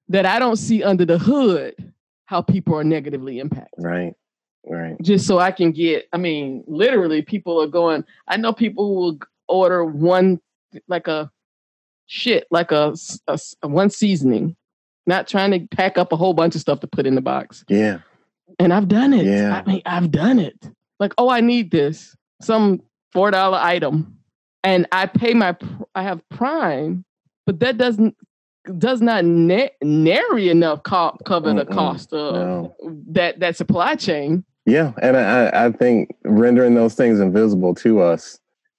that 0.09 0.27
I 0.27 0.41
don't 0.41 0.57
see 0.57 0.83
under 0.83 1.05
the 1.05 1.19
hood 1.19 1.93
how 2.25 2.43
people 2.43 2.75
are 2.77 2.85
negatively 2.85 3.39
impacted. 3.39 3.85
Right, 3.85 4.13
right. 4.67 4.97
Just 5.01 5.27
so 5.27 5.39
I 5.39 5.53
can 5.53 5.71
get, 5.71 6.09
I 6.13 6.17
mean, 6.17 6.65
literally, 6.67 7.23
people 7.23 7.63
are 7.63 7.69
going. 7.69 8.05
I 8.27 8.37
know 8.37 8.53
people 8.53 8.89
who 8.89 8.95
will 8.95 9.19
order 9.49 9.85
one, 9.85 10.41
like 10.89 11.07
a 11.07 11.31
shit, 12.07 12.47
like 12.51 12.73
a 12.73 12.95
one 13.63 13.91
seasoning, 13.91 14.57
not 15.07 15.29
trying 15.29 15.53
to 15.53 15.77
pack 15.77 15.97
up 15.97 16.13
a 16.13 16.17
whole 16.17 16.35
bunch 16.35 16.57
of 16.57 16.61
stuff 16.61 16.81
to 16.81 16.87
put 16.89 17.07
in 17.07 17.15
the 17.15 17.21
box. 17.21 17.65
Yeah, 17.69 17.99
And 18.59 18.73
I've 18.73 18.89
done 18.89 19.13
it. 19.15 19.27
Yeah. 19.27 19.63
I 19.65 19.71
mean, 19.71 19.83
I've 19.87 20.11
done 20.11 20.39
it. 20.41 20.71
Like, 20.99 21.15
oh, 21.19 21.31
I 21.31 21.41
need 21.41 21.71
this, 21.71 22.17
some 22.43 22.83
four 23.13 23.31
dollar 23.31 23.59
item, 23.59 24.19
and 24.65 24.87
I 24.93 25.07
pay 25.07 25.35
my, 25.35 25.57
I 25.95 26.03
have 26.03 26.27
Prime, 26.29 27.05
but 27.47 27.61
that 27.61 27.79
doesn't 27.79 28.17
does 28.79 29.01
not 29.01 29.25
ne- 29.25 29.71
nary 29.83 30.51
enough 30.51 30.83
co- 30.83 31.17
cover 31.25 31.53
the 31.55 31.65
Mm-mm. 31.65 31.73
cost 31.75 32.13
of 32.13 32.35
no. 32.35 32.77
that 33.09 33.41
that 33.41 33.57
supply 33.57 33.95
chain. 33.95 34.45
Yeah, 34.67 34.93
and 35.03 35.17
I, 35.17 35.67
I 35.67 35.73
think 35.73 36.11
rendering 36.25 36.75
those 36.75 36.95
things 36.95 37.19
invisible 37.21 37.75
to 37.77 38.01
us 38.03 38.39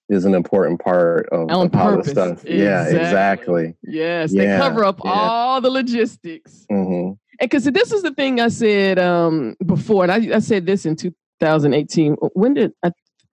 is 0.10 0.26
an 0.26 0.36
important 0.36 0.80
part 0.82 1.28
of, 1.32 1.50
On 1.50 1.66
of 1.66 1.74
how 1.74 1.90
purpose. 1.96 2.06
this 2.06 2.12
stuff. 2.14 2.44
Yeah, 2.46 2.84
Exactly. 2.84 3.00
exactly. 3.00 3.76
Yes, 3.84 4.32
Yeah, 4.34 4.42
they 4.58 4.64
cover 4.64 4.84
up 4.86 5.00
yeah. 5.04 5.12
all 5.12 5.62
the 5.62 5.70
logistics. 5.72 6.66
hmm 6.70 7.12
And 7.40 7.50
because 7.50 7.64
this 7.64 7.92
is 7.92 8.04
the 8.04 8.14
thing 8.14 8.40
I 8.40 8.50
said 8.50 9.00
um, 9.00 9.56
before, 9.66 10.04
and 10.04 10.12
I, 10.12 10.36
I 10.36 10.40
said 10.40 10.66
this 10.66 10.86
in 10.86 10.96
2018. 10.96 12.14
When 12.34 12.54
did 12.54 12.74
uh, 12.84 12.92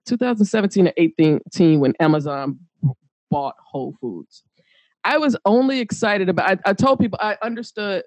2017 0.09 0.89
or 0.89 0.93
18 0.97 1.41
when 1.81 1.95
Amazon 2.01 2.59
bought 3.31 3.55
Whole 3.65 3.95
Foods? 4.01 4.43
I 5.05 5.19
was 5.19 5.37
only 5.45 5.81
excited 5.81 6.29
about. 6.29 6.51
I, 6.51 6.71
I 6.71 6.73
told 6.73 6.99
people 6.99 7.19
I 7.23 7.37
understood 7.43 8.05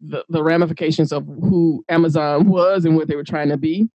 the, 0.00 0.24
the 0.28 0.42
ramifications 0.42 1.12
of 1.12 1.24
who 1.26 1.84
Amazon 1.88 2.46
was 2.48 2.84
and 2.84 2.96
what 2.96 3.08
they 3.08 3.16
were 3.16 3.24
trying 3.24 3.48
to 3.48 3.56
be. 3.56 3.88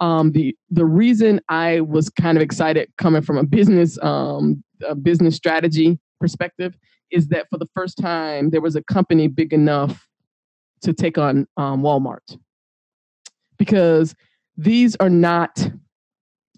Um, 0.00 0.32
the 0.32 0.56
the 0.70 0.84
reason 0.84 1.40
I 1.48 1.80
was 1.80 2.08
kind 2.10 2.36
of 2.36 2.42
excited 2.42 2.92
coming 2.98 3.22
from 3.22 3.38
a 3.38 3.44
business 3.44 3.96
um, 4.02 4.64
a 4.86 4.94
business 4.94 5.36
strategy 5.36 5.98
perspective 6.20 6.76
is 7.12 7.28
that 7.28 7.46
for 7.48 7.58
the 7.58 7.68
first 7.74 7.98
time 7.98 8.50
there 8.50 8.60
was 8.60 8.74
a 8.74 8.82
company 8.82 9.28
big 9.28 9.52
enough 9.52 10.08
to 10.82 10.92
take 10.92 11.16
on 11.16 11.46
um, 11.56 11.82
Walmart 11.82 12.38
because 13.56 14.16
these 14.56 14.96
are 14.96 15.10
not 15.10 15.70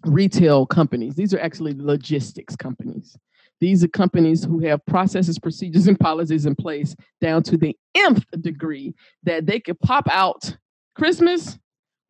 retail 0.06 0.66
companies. 0.66 1.14
These 1.14 1.34
are 1.34 1.40
actually 1.40 1.74
logistics 1.76 2.56
companies. 2.56 3.16
These 3.60 3.82
are 3.84 3.88
companies 3.88 4.44
who 4.44 4.58
have 4.60 4.84
processes, 4.86 5.38
procedures, 5.38 5.86
and 5.86 5.98
policies 5.98 6.46
in 6.46 6.54
place 6.54 6.94
down 7.20 7.42
to 7.44 7.56
the 7.56 7.76
nth 7.94 8.24
degree 8.40 8.94
that 9.22 9.46
they 9.46 9.60
could 9.60 9.80
pop 9.80 10.06
out 10.10 10.56
Christmas, 10.94 11.58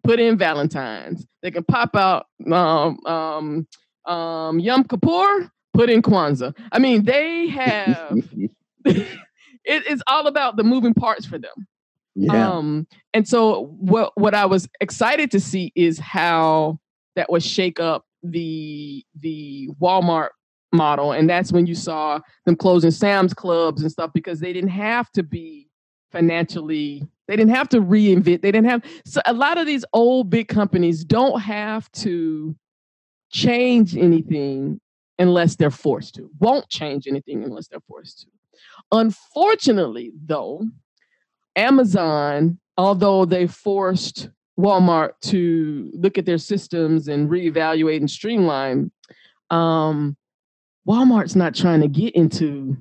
put 0.02 0.18
in 0.18 0.36
Valentine's. 0.36 1.26
They 1.42 1.50
can 1.50 1.64
pop 1.64 1.94
out 1.94 2.26
um, 2.50 2.98
um, 3.06 3.66
um, 4.06 4.58
Yom 4.58 4.84
Kippur, 4.84 5.50
put 5.72 5.88
in 5.88 6.02
Kwanzaa. 6.02 6.56
I 6.72 6.78
mean, 6.78 7.04
they 7.04 7.48
have. 7.48 8.22
it 9.66 9.86
is 9.86 10.02
all 10.06 10.26
about 10.26 10.56
the 10.56 10.64
moving 10.64 10.94
parts 10.94 11.26
for 11.26 11.38
them. 11.38 11.66
Yeah. 12.14 12.50
Um, 12.50 12.86
and 13.12 13.28
so 13.28 13.66
what 13.78 14.12
what 14.16 14.34
I 14.34 14.46
was 14.46 14.68
excited 14.80 15.30
to 15.32 15.40
see 15.40 15.70
is 15.74 15.98
how 15.98 16.78
that 17.16 17.30
would 17.30 17.42
shake 17.42 17.80
up 17.80 18.04
the 18.22 19.04
the 19.20 19.68
Walmart 19.80 20.30
model. 20.72 21.12
And 21.12 21.28
that's 21.28 21.52
when 21.52 21.66
you 21.66 21.74
saw 21.74 22.20
them 22.44 22.56
closing 22.56 22.90
Sam's 22.90 23.34
clubs 23.34 23.82
and 23.82 23.90
stuff 23.90 24.10
because 24.12 24.40
they 24.40 24.52
didn't 24.52 24.70
have 24.70 25.10
to 25.12 25.22
be 25.22 25.68
financially 26.12 27.02
they 27.26 27.34
didn't 27.34 27.54
have 27.54 27.68
to 27.68 27.80
reinvent 27.80 28.40
they 28.40 28.52
didn't 28.52 28.68
have 28.68 28.80
so 29.04 29.20
a 29.26 29.32
lot 29.32 29.58
of 29.58 29.66
these 29.66 29.84
old 29.92 30.30
big 30.30 30.46
companies 30.46 31.04
don't 31.04 31.40
have 31.40 31.90
to 31.90 32.54
change 33.32 33.96
anything 33.96 34.80
unless 35.18 35.56
they're 35.56 35.68
forced 35.68 36.14
to 36.14 36.30
won't 36.38 36.68
change 36.68 37.08
anything 37.08 37.42
unless 37.42 37.66
they're 37.66 37.80
forced 37.88 38.20
to 38.20 38.26
unfortunately 38.92 40.12
though 40.24 40.62
Amazon, 41.56 42.58
although 42.76 43.24
they 43.24 43.46
forced 43.46 44.28
Walmart 44.58 45.12
to 45.22 45.90
look 45.94 46.18
at 46.18 46.26
their 46.26 46.38
systems 46.38 47.08
and 47.08 47.30
reevaluate 47.30 47.98
and 47.98 48.10
streamline, 48.10 48.90
um, 49.50 50.16
Walmart's 50.88 51.36
not 51.36 51.54
trying 51.54 51.80
to 51.80 51.88
get 51.88 52.14
into 52.14 52.76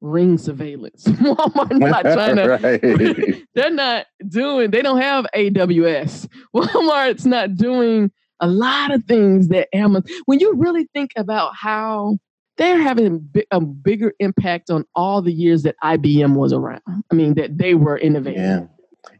ring 0.00 0.38
surveillance. 0.38 1.04
Walmart's 1.06 1.78
not 1.78 2.02
trying 2.02 2.36
to. 2.36 2.48
right. 2.48 3.44
they're 3.54 3.70
not 3.70 4.06
doing. 4.28 4.70
They 4.70 4.82
don't 4.82 5.00
have 5.00 5.26
AWS. 5.34 6.28
Walmart's 6.54 7.26
not 7.26 7.56
doing 7.56 8.10
a 8.40 8.46
lot 8.46 8.92
of 8.92 9.04
things 9.04 9.48
that 9.48 9.74
Amazon. 9.74 10.04
When 10.26 10.38
you 10.38 10.54
really 10.54 10.88
think 10.94 11.10
about 11.16 11.56
how 11.56 12.18
they're 12.58 12.80
having 12.80 13.30
a 13.52 13.60
bigger 13.60 14.12
impact 14.18 14.68
on 14.68 14.84
all 14.94 15.22
the 15.22 15.32
years 15.32 15.62
that 15.62 15.76
IBM 15.82 16.34
was 16.34 16.52
around. 16.52 16.82
I 17.10 17.14
mean, 17.14 17.34
that 17.34 17.56
they 17.56 17.74
were 17.74 17.96
innovating. 17.96 18.42
Yeah. 18.42 18.66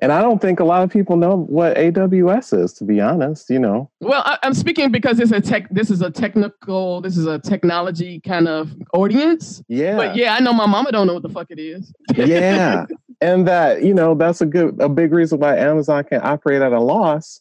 And 0.01 0.13
I 0.13 0.21
don't 0.21 0.41
think 0.41 0.61
a 0.61 0.65
lot 0.65 0.83
of 0.83 0.91
people 0.91 1.17
know 1.17 1.37
what 1.37 1.77
AWS 1.77 2.63
is, 2.63 2.73
to 2.75 2.85
be 2.85 3.01
honest. 3.01 3.51
You 3.51 3.59
know. 3.59 3.91
Well, 4.01 4.23
I, 4.25 4.39
am 4.43 4.55
speaking 4.55 4.91
because 4.91 5.19
it's 5.21 5.33
a 5.33 5.41
tech. 5.41 5.69
This 5.71 5.91
is 5.91 6.03
a 6.03 6.11
technical. 6.11 7.01
This 7.01 7.17
is 7.17 7.27
a 7.27 7.39
technology 7.39 8.21
kind 8.21 8.49
of 8.49 8.75
audience. 8.93 9.63
Yeah. 9.69 9.97
But 9.97 10.17
yeah, 10.17 10.35
I 10.35 10.41
know 10.41 10.53
my 10.53 10.67
mama 10.67 10.93
don't 10.93 11.07
know 11.07 11.15
what 11.15 11.23
the 11.23 11.29
fuck 11.29 11.51
it 11.51 11.59
is. 11.59 11.93
yeah, 12.15 12.87
and 13.21 13.47
that 13.49 13.83
you 13.83 13.95
know 13.95 14.15
that's 14.15 14.41
a 14.41 14.47
good, 14.47 14.81
a 14.81 14.89
big 14.89 15.13
reason 15.13 15.39
why 15.41 15.57
Amazon 15.57 16.05
can 16.05 16.21
operate 16.23 16.63
at 16.63 16.73
a 16.73 16.81
loss 16.81 17.41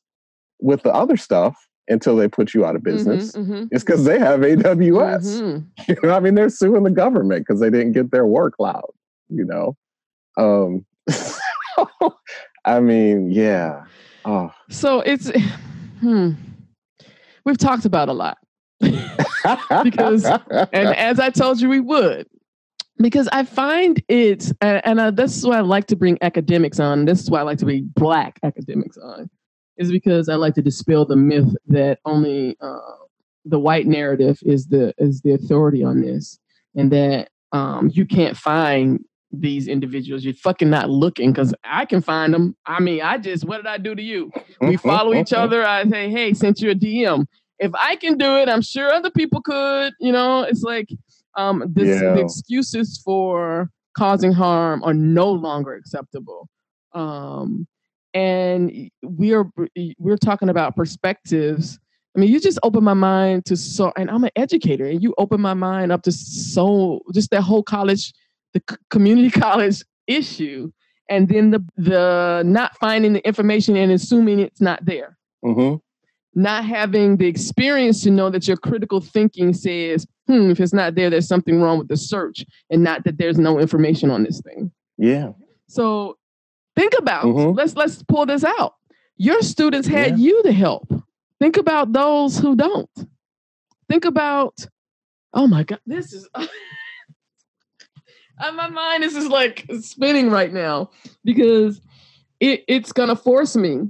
with 0.60 0.84
the 0.84 0.94
other 0.94 1.18
stuff 1.18 1.68
until 1.88 2.16
they 2.16 2.28
put 2.28 2.54
you 2.54 2.66
out 2.66 2.76
of 2.76 2.82
Mm-hmm, 2.82 2.96
business. 2.96 3.70
It's 3.72 3.84
because 3.84 4.04
they 4.04 4.20
have 4.20 4.42
AWS. 4.42 5.64
You 5.88 5.96
know, 6.04 6.14
I 6.14 6.20
mean, 6.20 6.36
they're 6.36 6.50
suing 6.50 6.84
the 6.84 6.92
government 6.92 7.46
because 7.46 7.60
they 7.62 7.70
didn't 7.70 7.94
get 7.94 8.12
their 8.12 8.26
work 8.26 8.58
cloud. 8.58 8.90
You 9.30 9.46
know, 9.46 9.78
um, 10.38 10.86
I 12.66 12.80
mean, 12.80 13.32
yeah. 13.32 13.84
Oh. 14.26 14.52
So 14.70 15.02
it's, 15.02 15.32
hmm, 16.00 16.32
we've 17.46 17.58
talked 17.58 17.86
about 17.86 18.10
a 18.10 18.14
lot 18.14 18.38
because, 18.80 20.26
and 20.26 20.96
as 20.96 21.20
I 21.20 21.30
told 21.30 21.62
you, 21.62 21.70
we 21.70 21.80
would. 21.80 22.28
Because 23.00 23.28
I 23.32 23.44
find 23.44 24.02
it, 24.10 24.52
and, 24.60 24.82
and 24.84 25.00
uh, 25.00 25.12
this 25.12 25.38
is 25.38 25.46
why 25.46 25.58
I 25.58 25.62
like 25.62 25.86
to 25.88 25.96
bring 25.96 26.18
academics 26.22 26.80
on. 26.80 27.06
This 27.06 27.22
is 27.22 27.30
why 27.30 27.40
I 27.40 27.44
like 27.44 27.60
to 27.60 27.66
bring 27.66 27.92
Black 27.96 28.40
academics 28.42 28.98
on 28.98 29.30
is 29.78 29.92
because 29.92 30.30
I 30.30 30.36
like 30.36 30.56
to 30.56 30.62
dispel 30.62 31.06
the 31.06 31.16
myth 31.16 31.56
that 31.68 32.00
only 32.06 32.58
uh, 32.60 32.80
the 33.46 33.60
white 33.60 33.88
narrative 33.88 34.40
is 34.44 34.68
the 34.68 34.94
is 34.98 35.22
the 35.22 35.34
authority 35.34 35.84
on 35.84 36.02
this, 36.02 36.40
and 36.76 36.92
that 36.92 37.30
um, 37.52 37.90
you 37.94 38.06
can't 38.06 38.36
find 38.36 39.04
these 39.32 39.68
individuals. 39.68 40.24
You're 40.24 40.34
fucking 40.36 40.70
not 40.70 40.90
looking 40.90 41.32
because 41.32 41.54
I 41.64 41.86
can 41.86 42.02
find 42.02 42.34
them. 42.34 42.56
I 42.66 42.80
mean, 42.80 43.02
I 43.02 43.18
just 43.18 43.46
what 43.46 43.58
did 43.58 43.68
I 43.68 43.78
do 43.78 43.94
to 43.96 44.02
you? 44.02 44.32
We 44.62 44.78
follow 44.78 45.14
each 45.14 45.34
other. 45.34 45.66
I 45.66 45.88
say, 45.88 46.10
hey, 46.10 46.34
sent 46.34 46.62
you 46.62 46.72
a 46.72 46.76
DM. 46.76 47.26
If 47.60 47.72
I 47.76 47.96
can 47.96 48.18
do 48.18 48.38
it, 48.38 48.50
I'm 48.50 48.62
sure 48.62 48.92
other 48.92 49.10
people 49.12 49.42
could. 49.42 49.94
You 50.00 50.12
know, 50.12 50.44
it's 50.44 50.62
like 50.64 50.90
um, 51.36 51.64
this, 51.68 52.02
Yeah. 52.02 52.14
the 52.14 52.22
excuses 52.22 53.02
for 53.04 53.70
causing 53.98 54.32
harm 54.32 54.84
are 54.84 54.94
no 54.94 55.32
longer 55.32 55.74
acceptable. 55.74 56.48
Um, 56.94 57.68
and 58.14 58.90
we're 59.04 59.46
we're 60.00 60.18
talking 60.18 60.50
about 60.50 60.76
perspectives. 60.76 61.80
I 62.16 62.20
mean, 62.20 62.32
you 62.32 62.40
just 62.40 62.58
open 62.64 62.84
my 62.84 62.96
mind 62.96 63.46
to 63.46 63.56
so, 63.58 63.92
and 63.96 64.10
I'm 64.10 64.24
an 64.24 64.32
educator, 64.36 64.86
and 64.86 65.04
you 65.04 65.14
open 65.20 65.40
my 65.40 65.54
mind 65.54 65.92
up 65.92 66.02
to 66.04 66.12
so 66.12 67.02
just 67.14 67.30
that 67.32 67.42
whole 67.42 67.62
college, 67.62 68.14
the 68.58 68.74
c- 68.74 68.80
community 68.90 69.30
college 69.42 69.84
issue, 70.08 70.72
and 71.10 71.28
then 71.30 71.52
the 71.52 71.64
the 71.78 72.44
not 72.46 72.76
finding 72.78 73.14
the 73.14 73.26
information 73.28 73.76
and 73.76 73.92
assuming 73.92 74.40
it's 74.40 74.62
not 74.62 74.84
there, 74.86 75.18
hmm 75.44 75.76
not 76.36 76.64
having 76.64 77.18
the 77.18 77.26
experience 77.26 78.04
to 78.04 78.12
know 78.12 78.30
that 78.30 78.48
your 78.48 78.58
critical 78.58 79.02
thinking 79.02 79.56
says, 79.56 80.06
hmm, 80.28 80.52
if 80.52 80.60
it's 80.60 80.72
not 80.72 80.94
there, 80.94 81.10
there's 81.10 81.28
something 81.28 81.60
wrong 81.60 81.80
with 81.80 81.88
the 81.88 81.98
search, 81.98 82.46
and 82.70 82.84
not 82.84 83.04
that 83.06 83.18
there's 83.18 83.40
no 83.40 83.58
information 83.58 84.12
on 84.12 84.22
this 84.24 84.40
thing. 84.42 84.70
Yeah. 85.00 85.32
So 85.68 86.16
think 86.76 86.94
about 87.00 87.26
Mhm. 87.26 87.58
let's 87.58 87.76
let's 87.76 88.04
pull 88.04 88.28
this 88.28 88.44
out. 88.44 88.74
Your 89.18 89.42
students 89.42 89.88
had 89.88 90.12
Yeah. 90.12 90.26
you 90.26 90.44
to 90.44 90.52
help. 90.52 90.94
Think 91.40 91.58
about 91.58 91.92
those 91.92 92.38
who 92.38 92.56
don't. 92.56 92.90
Think 93.90 94.06
about 94.06 94.54
oh 95.34 95.48
my 95.48 95.64
god, 95.64 95.80
this 95.88 96.14
is 96.14 96.30
my 98.40 98.70
mind 98.70 99.04
is 99.04 99.14
just 99.14 99.30
like 99.30 99.66
spinning 99.82 100.30
right 100.30 100.54
now 100.54 100.90
because 101.24 101.82
it, 102.40 102.64
it's 102.68 102.92
gonna 102.92 103.16
force 103.16 103.56
me. 103.56 103.82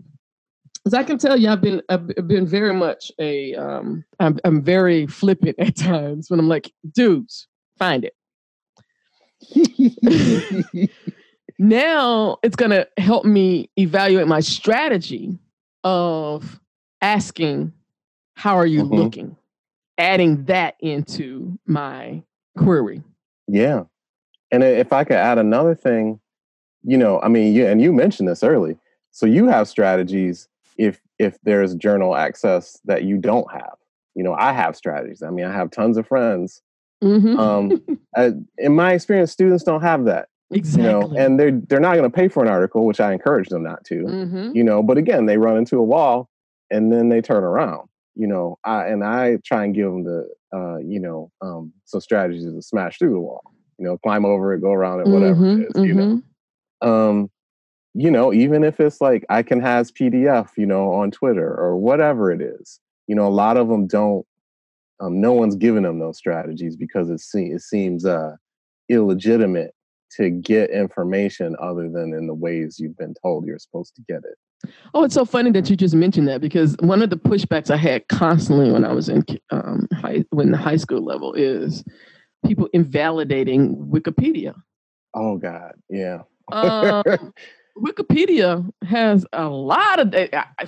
As 0.85 0.93
I 0.93 1.03
can 1.03 1.17
tell 1.17 1.37
you, 1.37 1.49
I've 1.49 1.61
been 1.61 1.81
I've 1.89 2.07
been 2.27 2.47
very 2.47 2.73
much 2.73 3.11
a 3.19 3.53
um 3.55 4.05
I'm 4.19 4.39
I'm 4.45 4.61
very 4.61 5.05
flippant 5.07 5.57
at 5.59 5.75
times 5.75 6.29
when 6.29 6.39
I'm 6.39 6.47
like, 6.47 6.71
dudes, 6.93 7.47
find 7.77 8.05
it. 8.05 8.13
now 11.59 12.37
it's 12.43 12.55
going 12.55 12.71
to 12.71 12.87
help 12.97 13.25
me 13.25 13.69
evaluate 13.77 14.27
my 14.27 14.39
strategy 14.39 15.37
of 15.83 16.59
asking 17.01 17.71
how 18.35 18.55
are 18.57 18.65
you 18.65 18.83
Mhm. 18.83 18.97
looking 18.97 19.37
adding 19.99 20.43
that 20.45 20.75
into 20.79 21.57
my 21.65 22.23
query 22.57 23.03
Yeah. 23.47 23.83
And 24.51 24.63
if 24.63 24.93
I 24.93 25.03
could 25.03 25.17
add 25.17 25.37
another 25.37 25.75
thing, 25.75 26.19
you 26.83 26.97
know, 26.97 27.19
I 27.21 27.27
mean, 27.27 27.53
you 27.53 27.65
and 27.67 27.81
you 27.81 27.91
mentioned 27.91 28.29
this 28.29 28.43
early. 28.43 28.77
So 29.11 29.25
you 29.25 29.47
have 29.47 29.67
strategies 29.67 30.47
if 30.77 31.01
if 31.19 31.37
there's 31.43 31.75
journal 31.75 32.15
access 32.15 32.79
that 32.85 33.03
you 33.03 33.17
don't 33.17 33.51
have. 33.51 33.75
You 34.15 34.23
know, 34.23 34.33
I 34.33 34.53
have 34.53 34.75
strategies. 34.75 35.21
I 35.21 35.29
mean, 35.29 35.45
I 35.45 35.51
have 35.53 35.71
tons 35.71 35.97
of 35.97 36.07
friends. 36.07 36.61
Mhm. 37.03 37.37
Um, 37.37 37.99
uh, 38.15 38.31
in 38.57 38.75
my 38.75 38.93
experience, 38.93 39.31
students 39.31 39.63
don't 39.63 39.81
have 39.81 40.05
that. 40.05 40.29
exactly 40.49 40.83
You 40.83 40.89
know, 40.91 41.15
and 41.17 41.39
they're 41.39 41.51
they're 41.51 41.79
not 41.79 41.95
going 41.97 42.09
to 42.09 42.15
pay 42.15 42.27
for 42.27 42.41
an 42.41 42.49
article, 42.49 42.85
which 42.85 42.99
I 43.01 43.11
encourage 43.13 43.49
them 43.49 43.63
not 43.63 43.83
to. 43.85 44.03
Mhm. 44.03 44.55
You 44.55 44.63
know, 44.63 44.81
but 44.81 44.97
again, 44.97 45.25
they 45.25 45.37
run 45.37 45.57
into 45.57 45.77
a 45.77 45.83
wall 45.83 46.29
and 46.71 46.91
then 46.91 47.09
they 47.09 47.21
turn 47.21 47.43
around. 47.43 47.89
You 48.15 48.27
know, 48.27 48.57
I 48.63 48.87
and 48.87 49.03
I 49.03 49.37
try 49.43 49.65
and 49.65 49.75
give 49.75 49.91
them 49.91 50.03
the 50.03 50.29
uh, 50.53 50.77
you 50.77 50.99
know 50.99 51.31
um, 51.41 51.73
some 51.85 51.99
strategies 52.01 52.45
to 52.45 52.61
smash 52.61 52.97
through 52.97 53.11
the 53.11 53.19
wall 53.19 53.41
you 53.77 53.85
know, 53.85 53.97
climb 53.97 54.25
over 54.25 54.53
it, 54.53 54.61
go 54.61 54.71
around 54.71 55.01
it, 55.01 55.07
whatever 55.07 55.41
Mhm, 55.41 55.61
it 55.61 55.67
is, 55.75 55.83
you 55.85 55.93
know. 55.93 56.21
mhm. 56.81 56.87
Um, 56.87 57.29
you 57.93 58.11
know, 58.11 58.31
even 58.33 58.63
if 58.63 58.79
it's 58.79 59.01
like 59.01 59.25
I 59.29 59.41
can 59.43 59.59
has 59.59 59.91
PDF, 59.91 60.49
you 60.57 60.65
know, 60.65 60.91
on 60.93 61.11
Twitter 61.11 61.47
or 61.47 61.77
whatever 61.77 62.31
it 62.31 62.41
is, 62.41 62.79
you 63.07 63.15
know, 63.15 63.27
a 63.27 63.29
lot 63.29 63.57
of 63.57 63.67
them 63.67 63.87
don't. 63.87 64.25
Um, 64.99 65.21
no 65.21 65.31
one's 65.31 65.55
giving 65.55 65.83
them 65.83 65.99
those 65.99 66.17
strategies 66.17 66.75
because 66.75 67.11
it, 67.11 67.19
se- 67.19 67.51
it 67.51 67.61
seems 67.61 68.03
uh, 68.03 68.35
illegitimate 68.89 69.75
to 70.17 70.31
get 70.31 70.71
information 70.71 71.55
other 71.61 71.87
than 71.89 72.13
in 72.13 72.25
the 72.25 72.33
ways 72.33 72.79
you've 72.79 72.97
been 72.97 73.13
told 73.21 73.45
you're 73.45 73.59
supposed 73.59 73.95
to 73.95 74.01
get 74.07 74.23
it. 74.23 74.71
Oh, 74.95 75.03
it's 75.03 75.13
so 75.13 75.23
funny 75.25 75.51
that 75.51 75.69
you 75.69 75.75
just 75.75 75.93
mentioned 75.93 76.27
that 76.29 76.41
because 76.41 76.75
one 76.79 77.03
of 77.03 77.11
the 77.11 77.17
pushbacks 77.17 77.69
I 77.69 77.77
had 77.77 78.07
constantly 78.07 78.71
when 78.71 78.85
I 78.85 78.91
was 78.91 79.07
in 79.07 79.23
um, 79.51 79.87
high, 79.93 80.23
when 80.31 80.51
the 80.51 80.57
high 80.57 80.77
school 80.77 81.03
level 81.03 81.33
is 81.33 81.83
people 82.45 82.69
invalidating 82.73 83.75
Wikipedia. 83.75 84.55
Oh 85.13 85.37
God, 85.37 85.73
yeah. 85.89 86.21
um, 86.51 87.03
Wikipedia 87.77 88.67
has 88.83 89.25
a 89.33 89.47
lot 89.47 89.99
of 89.99 90.15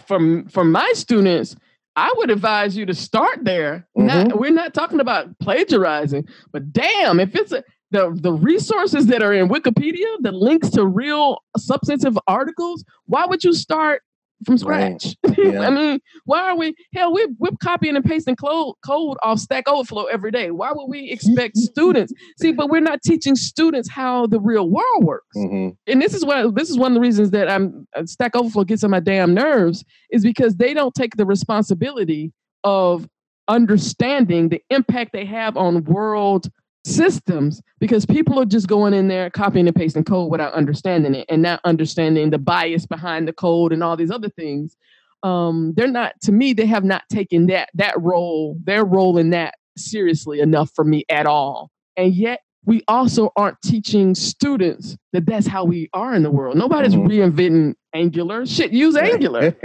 from 0.05 0.47
from 0.47 0.71
my 0.71 0.91
students. 0.93 1.55
I 1.95 2.13
would 2.17 2.29
advise 2.29 2.77
you 2.77 2.85
to 2.85 2.93
start 2.93 3.43
there. 3.43 3.87
Mm-hmm. 3.97 4.07
Not, 4.07 4.39
we're 4.39 4.51
not 4.51 4.73
talking 4.73 4.99
about 4.99 5.37
plagiarizing, 5.39 6.27
but 6.53 6.71
damn, 6.71 7.19
if 7.19 7.35
it's 7.35 7.51
a, 7.51 7.63
the 7.91 8.17
the 8.21 8.33
resources 8.33 9.07
that 9.07 9.23
are 9.23 9.33
in 9.33 9.49
Wikipedia, 9.49 10.07
the 10.19 10.31
links 10.31 10.69
to 10.71 10.85
real 10.85 11.39
substantive 11.57 12.17
articles, 12.27 12.85
why 13.05 13.25
would 13.25 13.43
you 13.43 13.53
start 13.53 14.03
from 14.45 14.57
scratch. 14.57 15.15
Right. 15.25 15.37
Yeah. 15.39 15.61
I 15.61 15.69
mean, 15.69 15.99
why 16.25 16.41
are 16.41 16.57
we 16.57 16.75
hell? 16.93 17.13
We're, 17.13 17.29
we're 17.39 17.51
copying 17.63 17.95
and 17.95 18.03
pasting 18.03 18.35
code, 18.35 18.75
code 18.85 19.17
off 19.23 19.39
Stack 19.39 19.67
Overflow 19.67 20.05
every 20.05 20.31
day. 20.31 20.51
Why 20.51 20.71
would 20.73 20.87
we 20.87 21.09
expect 21.09 21.57
students? 21.57 22.13
See, 22.41 22.51
but 22.51 22.69
we're 22.69 22.81
not 22.81 23.01
teaching 23.01 23.35
students 23.35 23.89
how 23.89 24.27
the 24.27 24.39
real 24.39 24.69
world 24.69 25.05
works. 25.05 25.37
Mm-hmm. 25.37 25.69
And 25.87 26.01
this 26.01 26.13
is 26.13 26.25
what 26.25 26.55
this 26.55 26.69
is 26.69 26.77
one 26.77 26.91
of 26.91 26.95
the 26.95 27.01
reasons 27.01 27.31
that 27.31 27.49
I'm 27.49 27.87
uh, 27.95 28.05
Stack 28.05 28.35
Overflow 28.35 28.65
gets 28.65 28.83
on 28.83 28.91
my 28.91 28.99
damn 28.99 29.33
nerves 29.33 29.85
is 30.11 30.23
because 30.23 30.55
they 30.55 30.73
don't 30.73 30.93
take 30.93 31.15
the 31.15 31.25
responsibility 31.25 32.33
of 32.63 33.07
understanding 33.47 34.49
the 34.49 34.61
impact 34.69 35.13
they 35.13 35.25
have 35.25 35.57
on 35.57 35.83
world 35.85 36.49
systems 36.85 37.61
because 37.79 38.05
people 38.05 38.39
are 38.39 38.45
just 38.45 38.67
going 38.67 38.93
in 38.93 39.07
there 39.07 39.29
copying 39.29 39.67
and 39.67 39.75
pasting 39.75 40.03
code 40.03 40.31
without 40.31 40.53
understanding 40.53 41.15
it 41.15 41.25
and 41.29 41.41
not 41.41 41.59
understanding 41.63 42.29
the 42.29 42.37
bias 42.37 42.85
behind 42.85 43.27
the 43.27 43.33
code 43.33 43.73
and 43.73 43.83
all 43.83 43.97
these 43.97 44.11
other 44.11 44.29
things. 44.29 44.77
Um, 45.23 45.73
they're 45.75 45.87
not 45.87 46.13
to 46.21 46.31
me 46.31 46.53
they 46.53 46.65
have 46.65 46.85
not 46.85 47.03
taken 47.11 47.47
that 47.47 47.69
that 47.73 47.99
role 47.99 48.57
their 48.63 48.85
role 48.85 49.17
in 49.17 49.31
that 49.31 49.55
seriously 49.77 50.39
enough 50.39 50.71
for 50.73 50.85
me 50.85 51.03
at 51.09 51.25
all. 51.25 51.69
And 51.97 52.13
yet 52.13 52.39
we 52.65 52.83
also 52.87 53.31
aren't 53.35 53.61
teaching 53.61 54.15
students 54.15 54.95
that 55.11 55.25
that's 55.25 55.47
how 55.47 55.65
we 55.65 55.89
are 55.93 56.13
in 56.13 56.23
the 56.23 56.31
world. 56.31 56.55
Nobody's 56.57 56.93
mm-hmm. 56.93 57.07
reinventing 57.07 57.73
angular. 57.93 58.45
Shit 58.45 58.71
use 58.71 58.95
angular. 58.97 59.55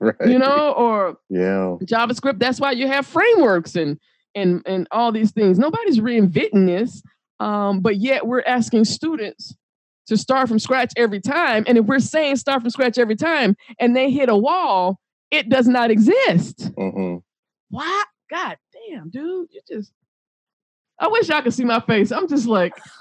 Right. 0.00 0.14
you 0.26 0.38
know 0.38 0.72
or 0.72 1.18
yeah. 1.28 1.76
Javascript 1.84 2.40
that's 2.40 2.58
why 2.58 2.72
you 2.72 2.88
have 2.88 3.06
frameworks 3.06 3.76
and 3.76 4.00
and 4.36 4.62
and 4.66 4.86
all 4.92 5.10
these 5.10 5.32
things. 5.32 5.58
Nobody's 5.58 5.98
reinventing 5.98 6.66
this, 6.66 7.02
um, 7.40 7.80
but 7.80 7.96
yet 7.96 8.26
we're 8.26 8.44
asking 8.46 8.84
students 8.84 9.56
to 10.06 10.16
start 10.16 10.48
from 10.48 10.60
scratch 10.60 10.92
every 10.96 11.20
time. 11.20 11.64
And 11.66 11.76
if 11.78 11.86
we're 11.86 11.98
saying 11.98 12.36
start 12.36 12.60
from 12.60 12.70
scratch 12.70 12.98
every 12.98 13.16
time, 13.16 13.56
and 13.80 13.96
they 13.96 14.10
hit 14.10 14.28
a 14.28 14.36
wall, 14.36 15.00
it 15.32 15.48
does 15.48 15.66
not 15.66 15.90
exist. 15.90 16.72
Mm-hmm. 16.76 17.16
What? 17.70 18.06
God 18.30 18.56
damn, 18.88 19.10
dude, 19.10 19.48
you 19.50 19.60
just. 19.68 19.92
I 20.98 21.08
wish 21.08 21.28
y'all 21.28 21.42
could 21.42 21.52
see 21.52 21.64
my 21.64 21.80
face. 21.80 22.10
I'm 22.10 22.28
just 22.28 22.46
like, 22.46 22.72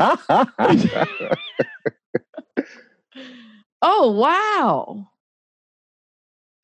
oh 3.81 4.11
wow. 4.11 5.07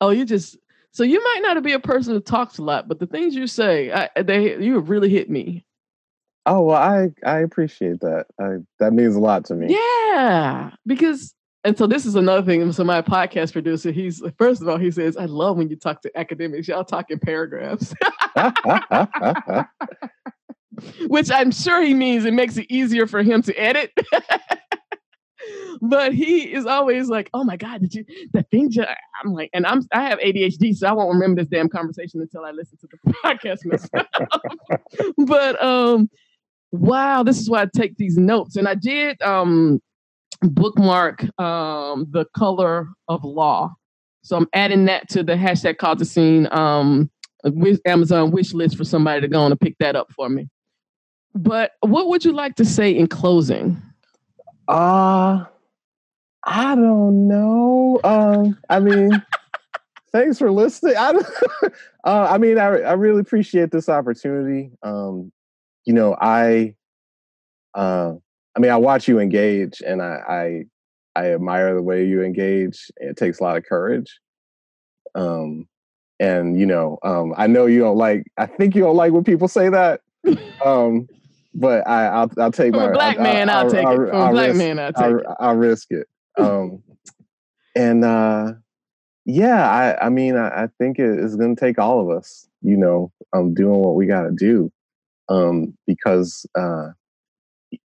Oh, 0.00 0.10
you 0.10 0.24
just 0.24 0.58
so 0.92 1.04
you 1.04 1.22
might 1.22 1.40
not 1.42 1.62
be 1.62 1.72
a 1.72 1.80
person 1.80 2.14
who 2.14 2.20
talks 2.20 2.58
a 2.58 2.62
lot, 2.62 2.86
but 2.88 2.98
the 2.98 3.06
things 3.06 3.34
you 3.34 3.46
say, 3.46 3.90
I, 3.92 4.22
they 4.22 4.62
you 4.62 4.78
really 4.78 5.08
hit 5.08 5.30
me. 5.30 5.64
Oh 6.44 6.62
well, 6.62 6.76
I 6.76 7.10
I 7.24 7.38
appreciate 7.38 8.00
that. 8.00 8.26
I, 8.40 8.56
that 8.78 8.92
means 8.92 9.16
a 9.16 9.20
lot 9.20 9.44
to 9.46 9.54
me. 9.54 9.68
Yeah, 9.70 10.70
because 10.86 11.34
and 11.64 11.78
so 11.78 11.86
this 11.86 12.04
is 12.04 12.14
another 12.14 12.44
thing. 12.44 12.72
So 12.72 12.84
my 12.84 13.00
podcast 13.00 13.52
producer, 13.52 13.92
he's 13.92 14.22
first 14.36 14.60
of 14.60 14.68
all, 14.68 14.78
he 14.78 14.90
says, 14.90 15.16
"I 15.16 15.26
love 15.26 15.56
when 15.56 15.68
you 15.68 15.76
talk 15.76 16.02
to 16.02 16.18
academics. 16.18 16.68
Y'all 16.68 16.84
talk 16.84 17.10
in 17.10 17.20
paragraphs," 17.20 17.94
which 21.06 21.30
I'm 21.30 21.52
sure 21.52 21.82
he 21.82 21.94
means 21.94 22.24
it 22.24 22.34
makes 22.34 22.56
it 22.56 22.66
easier 22.68 23.06
for 23.06 23.22
him 23.22 23.42
to 23.42 23.54
edit 23.54 23.92
but 25.80 26.14
he 26.14 26.52
is 26.52 26.66
always 26.66 27.08
like, 27.08 27.30
"Oh 27.34 27.44
my 27.44 27.56
God, 27.56 27.80
did 27.80 27.94
you 27.94 28.04
the 28.32 28.42
thing?" 28.44 28.70
Just, 28.70 28.88
I'm 29.22 29.32
like, 29.32 29.50
and 29.52 29.66
I'm 29.66 29.82
I 29.92 30.02
have 30.02 30.18
ADHD, 30.20 30.74
so 30.74 30.86
I 30.86 30.92
won't 30.92 31.12
remember 31.12 31.40
this 31.40 31.48
damn 31.48 31.68
conversation 31.68 32.20
until 32.20 32.44
I 32.44 32.50
listen 32.50 32.78
to 32.78 32.88
the 32.88 33.12
podcast 33.24 33.64
myself. 33.64 34.06
but 35.26 35.62
um, 35.62 36.10
wow, 36.70 37.22
this 37.22 37.40
is 37.40 37.50
why 37.50 37.62
I 37.62 37.66
take 37.74 37.96
these 37.96 38.16
notes, 38.16 38.56
and 38.56 38.68
I 38.68 38.74
did 38.74 39.20
um 39.22 39.80
bookmark 40.42 41.22
um 41.40 42.06
the 42.10 42.26
color 42.36 42.88
of 43.08 43.24
law, 43.24 43.72
so 44.22 44.36
I'm 44.36 44.48
adding 44.54 44.84
that 44.86 45.08
to 45.10 45.22
the 45.22 45.34
hashtag 45.34 45.78
Cause 45.78 46.00
a 46.00 46.04
Scene 46.04 46.48
um 46.52 47.10
with 47.44 47.80
Amazon 47.86 48.30
wish 48.30 48.52
list 48.52 48.76
for 48.76 48.84
somebody 48.84 49.20
to 49.20 49.28
go 49.28 49.40
on 49.40 49.50
and 49.50 49.60
pick 49.60 49.76
that 49.78 49.96
up 49.96 50.12
for 50.12 50.28
me. 50.28 50.48
But 51.34 51.72
what 51.80 52.08
would 52.08 52.24
you 52.24 52.32
like 52.32 52.56
to 52.56 52.64
say 52.64 52.90
in 52.90 53.06
closing? 53.06 53.80
Uh 54.72 55.44
I 56.44 56.74
don't 56.74 57.28
know. 57.28 58.00
Um, 58.02 58.58
I 58.68 58.80
mean, 58.80 59.10
thanks 60.10 60.38
for 60.38 60.50
listening. 60.50 60.96
I, 60.96 61.12
uh, 62.04 62.26
I 62.30 62.38
mean, 62.38 62.58
I, 62.58 62.66
I 62.80 62.92
really 62.94 63.20
appreciate 63.20 63.70
this 63.70 63.88
opportunity. 63.88 64.70
Um, 64.82 65.32
you 65.84 65.92
know, 65.92 66.16
I, 66.20 66.74
uh, 67.74 68.14
I 68.56 68.60
mean, 68.60 68.70
I 68.70 68.76
watch 68.76 69.08
you 69.08 69.18
engage, 69.18 69.82
and 69.86 70.02
I, 70.02 70.64
I, 71.16 71.20
I 71.20 71.32
admire 71.32 71.74
the 71.74 71.82
way 71.82 72.04
you 72.04 72.22
engage. 72.22 72.90
It 72.96 73.16
takes 73.16 73.40
a 73.40 73.44
lot 73.44 73.56
of 73.56 73.64
courage. 73.64 74.18
Um, 75.14 75.68
and 76.18 76.58
you 76.58 76.66
know, 76.66 76.98
um, 77.02 77.34
I 77.36 77.46
know 77.46 77.66
you 77.66 77.80
don't 77.80 77.96
like. 77.96 78.24
I 78.36 78.46
think 78.46 78.74
you 78.74 78.82
don't 78.82 78.96
like 78.96 79.12
when 79.12 79.24
people 79.24 79.48
say 79.48 79.68
that. 79.68 80.00
Um, 80.64 81.08
but 81.54 81.86
I, 81.86 82.24
will 82.24 82.30
I'll 82.38 82.52
take 82.52 82.74
For 82.74 82.80
my 82.80 82.86
a 82.88 82.92
black 82.92 83.18
I, 83.18 83.22
man. 83.22 83.50
I'll, 83.50 83.64
I'll 83.64 83.70
take 83.70 83.86
I'll, 83.86 83.92
it. 83.92 83.96
For 83.96 84.04
a 84.08 84.30
black 84.30 84.46
risk, 84.48 84.58
man, 84.58 84.78
I'll 84.78 84.92
take 84.92 85.20
it. 85.20 85.26
I'll 85.38 85.56
risk 85.56 85.90
it. 85.90 86.08
Um, 86.38 86.82
and 87.74 88.04
uh, 88.04 88.52
yeah, 89.24 89.70
I, 89.70 90.06
I 90.06 90.08
mean, 90.08 90.36
I, 90.36 90.64
I 90.64 90.68
think 90.78 90.98
it 90.98 91.18
is 91.18 91.36
going 91.36 91.54
to 91.54 91.60
take 91.60 91.78
all 91.78 92.00
of 92.00 92.16
us, 92.16 92.48
you 92.62 92.76
know, 92.76 93.12
um, 93.32 93.54
doing 93.54 93.80
what 93.80 93.94
we 93.94 94.06
got 94.06 94.22
to 94.22 94.32
do, 94.32 94.72
um, 95.28 95.76
because 95.86 96.46
uh, 96.58 96.88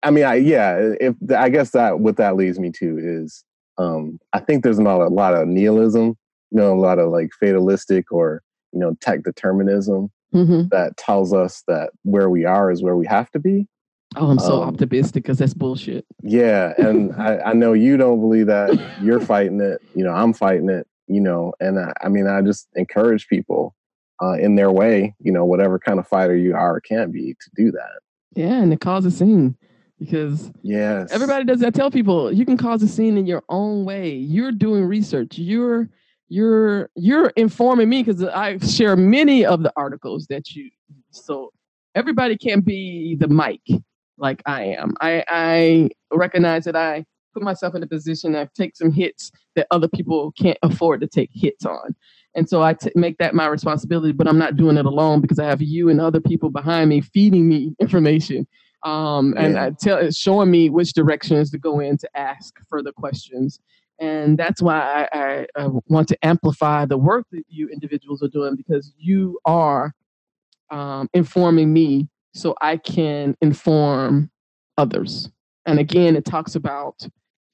I 0.04 0.12
mean, 0.12 0.26
I 0.26 0.36
yeah, 0.36 0.94
if 1.00 1.16
I 1.36 1.50
guess 1.50 1.72
that 1.72 2.00
what 2.00 2.18
that 2.18 2.36
leads 2.36 2.60
me 2.60 2.72
to 2.72 2.98
is, 2.98 3.44
um, 3.78 4.20
I 4.34 4.40
think 4.40 4.64
there's 4.64 4.80
not 4.80 5.02
a 5.02 5.08
lot 5.08 5.34
of 5.34 5.48
nihilism, 5.48 6.18
you 6.52 6.58
know, 6.58 6.74
a 6.74 6.80
lot 6.80 7.00
of 7.00 7.10
like 7.10 7.32
fatalistic 7.40 8.12
or 8.12 8.42
you 8.72 8.80
know 8.80 8.96
tech 9.02 9.24
determinism 9.24 10.12
mm-hmm. 10.36 10.68
that 10.70 10.98
tells 10.98 11.34
us 11.34 11.64
that 11.68 11.92
where 12.04 12.30
we 12.30 12.46
are 12.46 12.72
is 12.72 12.84
where 12.84 12.96
we 12.96 13.06
have 13.08 13.32
to 13.32 13.40
be. 13.40 13.68
Oh, 14.18 14.30
I'm 14.30 14.40
so 14.40 14.62
um, 14.62 14.70
optimistic 14.70 15.24
because 15.24 15.38
that's 15.38 15.54
bullshit. 15.54 16.06
Yeah, 16.22 16.74
and 16.78 17.14
I, 17.18 17.38
I, 17.40 17.54
know 17.54 17.74
you 17.74 17.98
don't 17.98 18.22
believe 18.22 18.48
that. 18.48 18.80
You're 19.02 19.20
fighting 19.20 19.60
it. 19.60 19.82
You 19.94 20.04
know, 20.04 20.12
I'm 20.12 20.34
fighting 20.34 20.70
it. 20.70 20.88
You 21.08 21.22
know, 21.22 21.54
and 21.60 21.80
I, 21.80 21.94
I 22.02 22.10
mean, 22.10 22.28
I 22.28 22.42
just 22.42 22.68
encourage 22.76 23.28
people 23.28 23.76
uh, 24.22 24.34
in 24.34 24.56
their 24.56 24.72
way. 24.72 25.16
You 25.20 25.32
know, 25.32 25.46
whatever 25.46 25.80
kind 25.80 26.00
of 26.00 26.08
fighter 26.08 26.36
you 26.36 26.56
are 26.56 26.76
or 26.76 26.82
can 26.82 27.12
be, 27.12 27.34
to 27.34 27.50
do 27.56 27.72
that. 27.72 28.00
Yeah, 28.36 28.62
and 28.62 28.72
to 28.72 28.78
cause 28.78 29.06
a 29.06 29.12
scene 29.12 29.58
because 30.00 30.52
yes, 30.62 31.12
everybody 31.12 31.44
does 31.44 31.60
that. 31.60 31.74
Tell 31.74 31.92
people 31.92 32.32
you 32.32 32.46
can 32.46 32.58
cause 32.58 32.84
a 32.84 32.88
scene 32.88 33.18
in 33.18 33.26
your 33.26 33.44
own 33.50 33.86
way. 33.86 34.14
You're 34.14 34.52
doing 34.52 34.86
research. 34.86 35.38
You're 35.38 35.90
you're 36.28 36.90
you're 36.96 37.28
informing 37.36 37.90
me 37.90 38.04
because 38.04 38.24
I 38.24 38.58
share 38.60 38.96
many 38.96 39.46
of 39.46 39.64
the 39.64 39.72
articles 39.76 40.28
that 40.28 40.52
you 40.52 40.70
so 41.12 41.52
everybody 41.94 42.38
can't 42.38 42.66
be 42.66 43.16
the 43.16 43.28
mic 43.28 43.62
like 44.18 44.42
I 44.46 44.64
am. 44.64 44.94
I 45.02 45.24
I 45.28 45.90
recognize 46.12 46.66
that 46.66 46.76
I 46.76 47.06
put 47.34 47.44
myself 47.44 47.76
in 47.76 47.84
a 47.84 47.88
position 47.88 48.36
I 48.36 48.48
take 48.56 48.76
some 48.76 48.92
hits 48.92 49.32
that 49.56 49.68
other 49.72 49.88
people 49.88 50.32
can't 50.32 50.58
afford 50.64 51.02
to 51.02 51.08
take 51.08 51.30
hits 51.34 51.66
on. 51.66 51.96
And 52.34 52.50
so 52.50 52.62
I 52.64 52.74
t- 52.74 52.92
make 52.96 53.18
that 53.18 53.34
my 53.34 53.48
responsibility, 53.48 54.12
but 54.12 54.28
I'm 54.28 54.38
not 54.38 54.56
doing 54.56 54.78
it 54.78 54.86
alone 54.86 55.22
because 55.22 55.40
I 55.40 55.46
have 55.46 55.62
you 55.62 55.90
and 55.90 56.02
other 56.02 56.20
people 56.20 56.50
behind 56.50 56.90
me 56.90 57.02
feeding 57.02 57.48
me 57.48 57.76
information 57.80 58.48
um, 58.84 59.34
and 59.38 59.56
yeah. 59.56 59.70
tell, 59.80 60.12
showing 60.12 60.52
me 60.52 60.70
which 60.70 60.94
directions 60.94 61.50
to 61.52 61.58
go 61.58 61.80
in 61.80 61.98
to 61.98 62.18
ask 62.18 62.56
further 62.70 62.92
questions. 62.92 63.60
And 64.00 64.38
that's 64.38 64.62
why 64.62 65.08
I, 65.14 65.20
I, 65.20 65.48
I, 65.56 65.68
want 65.88 66.10
to 66.10 66.18
amplify 66.26 66.86
the 66.86 66.98
work 66.98 67.28
that 67.32 67.44
you 67.48 67.70
individuals 67.70 68.22
are 68.22 68.28
doing 68.28 68.56
because 68.56 68.94
you 68.98 69.40
are 69.46 69.94
um, 70.70 71.10
informing 71.14 71.72
me 71.72 72.10
so 72.34 72.56
I 72.62 72.76
can 72.76 73.38
inform 73.42 74.30
others. 74.78 75.30
And 75.66 75.80
again, 75.80 76.18
it 76.18 76.26
talks 76.26 76.56
about 76.56 77.08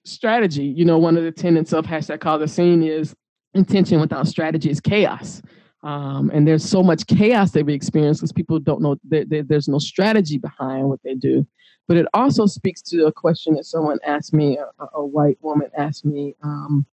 strategy. 0.04 0.66
You 0.66 0.84
know, 0.84 0.98
one 0.98 1.16
of 1.16 1.24
the 1.24 1.32
tenets 1.32 1.74
of 1.74 1.86
hashtag 1.86 2.20
Cause 2.22 2.42
a 2.42 2.48
Scene 2.48 2.82
is 2.82 3.16
intention 3.54 4.00
without 4.00 4.28
strategy 4.28 4.70
is 4.70 4.80
chaos. 4.80 5.42
Um, 5.84 6.30
and 6.32 6.48
there's 6.48 6.64
so 6.64 6.84
much 6.84 7.08
chaos 7.08 7.52
that 7.52 7.66
we 7.66 7.74
experience 7.74 8.20
because 8.20 8.32
people 8.32 8.60
don't 8.60 8.82
know 8.82 8.98
that 9.10 9.46
there's 9.48 9.68
no 9.68 9.80
strategy 9.80 10.38
behind 10.38 10.88
what 10.90 11.00
they 11.04 11.16
do. 11.16 11.46
But 11.88 11.98
it 11.98 12.06
also 12.14 12.46
speaks 12.46 12.82
to 12.84 13.08
a 13.08 13.12
question 13.12 13.56
that 13.56 13.66
someone 13.66 13.98
asked 14.06 14.34
me, 14.34 14.58
a, 14.58 14.86
a 14.94 15.06
white 15.06 15.38
woman 15.42 15.70
asked 15.76 16.06
me, 16.06 16.36
um, 16.44 16.86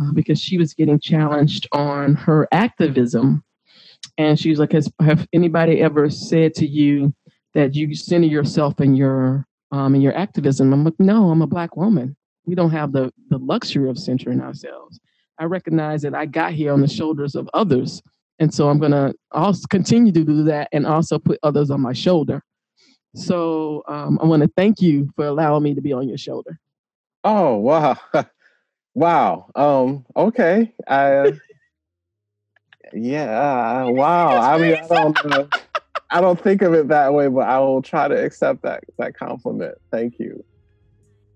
uh, 0.00 0.12
because 0.12 0.40
she 0.40 0.58
was 0.58 0.74
getting 0.74 1.00
challenged 1.00 1.66
on 1.72 2.14
her 2.14 2.46
activism. 2.52 3.42
And 4.16 4.38
she 4.38 4.50
was 4.50 4.58
like, 4.58 4.72
Has 4.72 4.90
have 5.00 5.26
anybody 5.32 5.80
ever 5.80 6.08
said 6.08 6.54
to 6.54 6.66
you 6.66 7.14
that 7.54 7.74
you 7.74 7.94
center 7.94 8.26
yourself 8.26 8.80
in 8.80 8.94
your 8.94 9.46
um, 9.72 9.94
in 9.94 10.00
your 10.00 10.16
activism? 10.16 10.72
I'm 10.72 10.84
like, 10.84 10.98
no, 10.98 11.30
I'm 11.30 11.42
a 11.42 11.46
black 11.46 11.76
woman. 11.76 12.16
We 12.46 12.54
don't 12.54 12.70
have 12.70 12.92
the 12.92 13.12
the 13.28 13.38
luxury 13.38 13.90
of 13.90 13.98
centering 13.98 14.40
ourselves. 14.40 15.00
I 15.38 15.44
recognize 15.44 16.02
that 16.02 16.14
I 16.14 16.26
got 16.26 16.52
here 16.52 16.72
on 16.72 16.80
the 16.80 16.88
shoulders 16.88 17.34
of 17.34 17.48
others 17.54 18.02
and 18.38 18.52
so 18.52 18.68
I'm 18.68 18.78
going 18.78 18.92
to 18.92 19.14
also 19.32 19.66
continue 19.68 20.12
to 20.12 20.24
do 20.24 20.44
that 20.44 20.68
and 20.72 20.86
also 20.86 21.18
put 21.18 21.38
others 21.42 21.70
on 21.70 21.80
my 21.80 21.92
shoulder. 21.92 22.42
So 23.14 23.82
um, 23.88 24.18
I 24.22 24.26
want 24.26 24.42
to 24.42 24.50
thank 24.56 24.80
you 24.80 25.10
for 25.16 25.26
allowing 25.26 25.62
me 25.62 25.74
to 25.74 25.80
be 25.80 25.92
on 25.92 26.08
your 26.08 26.18
shoulder. 26.18 26.58
Oh, 27.24 27.56
wow. 27.56 27.96
wow. 28.94 29.50
Um, 29.54 30.06
okay. 30.14 30.72
I, 30.86 31.32
yeah. 32.92 33.84
Wow. 33.84 34.36
I 34.36 34.58
mean, 34.58 34.76
I 34.76 34.86
don't 34.86 35.54
I 36.10 36.20
don't 36.20 36.40
think 36.40 36.62
of 36.62 36.72
it 36.74 36.88
that 36.88 37.12
way, 37.12 37.28
but 37.28 37.46
I 37.48 37.58
will 37.58 37.82
try 37.82 38.08
to 38.08 38.14
accept 38.14 38.62
that 38.62 38.84
that 38.98 39.14
compliment. 39.14 39.76
Thank 39.90 40.18
you. 40.18 40.44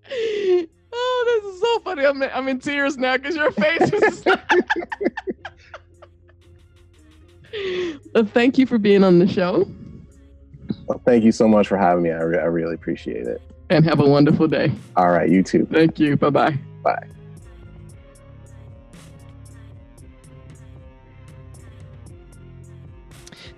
Oh, 0.95 1.41
this 1.41 1.55
is 1.55 1.59
so 1.59 1.79
funny. 1.79 2.05
I'm 2.05 2.21
in, 2.21 2.29
I'm 2.35 2.47
in 2.47 2.59
tears 2.59 2.97
now 2.97 3.17
because 3.17 3.35
your 3.35 3.51
face 3.51 3.91
is. 3.91 4.23
well, 8.13 8.25
thank 8.25 8.57
you 8.57 8.65
for 8.65 8.77
being 8.77 9.03
on 9.03 9.19
the 9.19 9.27
show. 9.27 9.67
Well, 10.87 11.01
thank 11.05 11.23
you 11.23 11.31
so 11.31 11.47
much 11.47 11.67
for 11.67 11.77
having 11.77 12.03
me. 12.03 12.11
I, 12.11 12.21
re- 12.21 12.39
I 12.39 12.45
really 12.45 12.73
appreciate 12.73 13.27
it. 13.27 13.41
And 13.69 13.85
have 13.85 13.99
a 13.99 14.07
wonderful 14.07 14.47
day. 14.47 14.71
All 14.95 15.09
right, 15.09 15.29
you 15.29 15.43
too. 15.43 15.67
Thank 15.71 15.99
you. 15.99 16.17
Bye 16.17 16.29
bye. 16.29 16.57
Bye. 16.83 17.07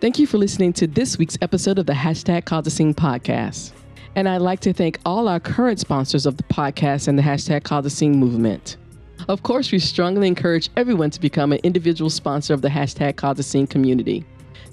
Thank 0.02 0.20
you 0.20 0.28
for 0.28 0.38
listening 0.38 0.74
to 0.74 0.88
this 0.88 1.18
week's 1.18 1.38
episode 1.42 1.80
of 1.80 1.86
the 1.86 1.94
Hashtag 1.94 2.46
Cause 2.46 2.68
a 2.68 2.70
Scene 2.70 2.94
podcast. 2.94 3.72
And 4.16 4.30
I'd 4.30 4.42
like 4.42 4.60
to 4.62 4.74
thank 4.74 5.00
all 5.06 5.28
our 5.28 5.40
current 5.40 5.80
sponsors 5.80 6.26
of 6.26 6.38
the 6.38 6.44
podcast 6.44 7.08
and 7.08 7.18
the 7.18 7.24
Hashtag 7.24 7.64
Cause 7.64 7.86
a 7.86 7.90
Scene 7.90 8.18
movement. 8.18 8.78
Of 9.28 9.44
course, 9.44 9.72
we 9.72 9.80
strongly 9.80 10.28
encourage 10.28 10.70
everyone 10.78 11.10
to 11.12 11.20
become 11.20 11.52
an 11.52 11.60
individual 11.64 12.10
sponsor 12.10 12.54
of 12.54 12.62
the 12.62 12.70
hashtag 12.70 13.16
Cause 13.16 13.40
a 13.40 13.44
Scene 13.44 13.68
community. 13.68 14.24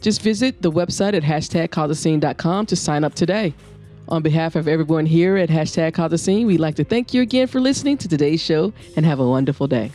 Just 0.01 0.21
visit 0.21 0.61
the 0.61 0.71
website 0.71 1.15
at 1.15 1.23
hashtagcausascene.com 1.23 2.67
to 2.67 2.77
sign 2.77 3.05
up 3.05 3.15
today. 3.15 3.55
On 4.09 4.21
behalf 4.21 4.57
of 4.57 4.69
everyone 4.69 5.07
here 5.07 5.37
at 5.37 5.49
Hashtag 5.49 5.95
Cause 5.95 6.13
a 6.13 6.19
Scene, 6.19 6.47
we'd 6.47 6.61
like 6.61 6.75
to 6.75 6.85
thank 6.85 7.15
you 7.15 7.23
again 7.23 7.47
for 7.47 7.61
listening 7.61 7.97
to 7.99 8.09
today's 8.09 8.43
show 8.43 8.73
and 8.97 9.07
have 9.07 9.21
a 9.21 9.27
wonderful 9.27 9.69
day. 9.69 9.91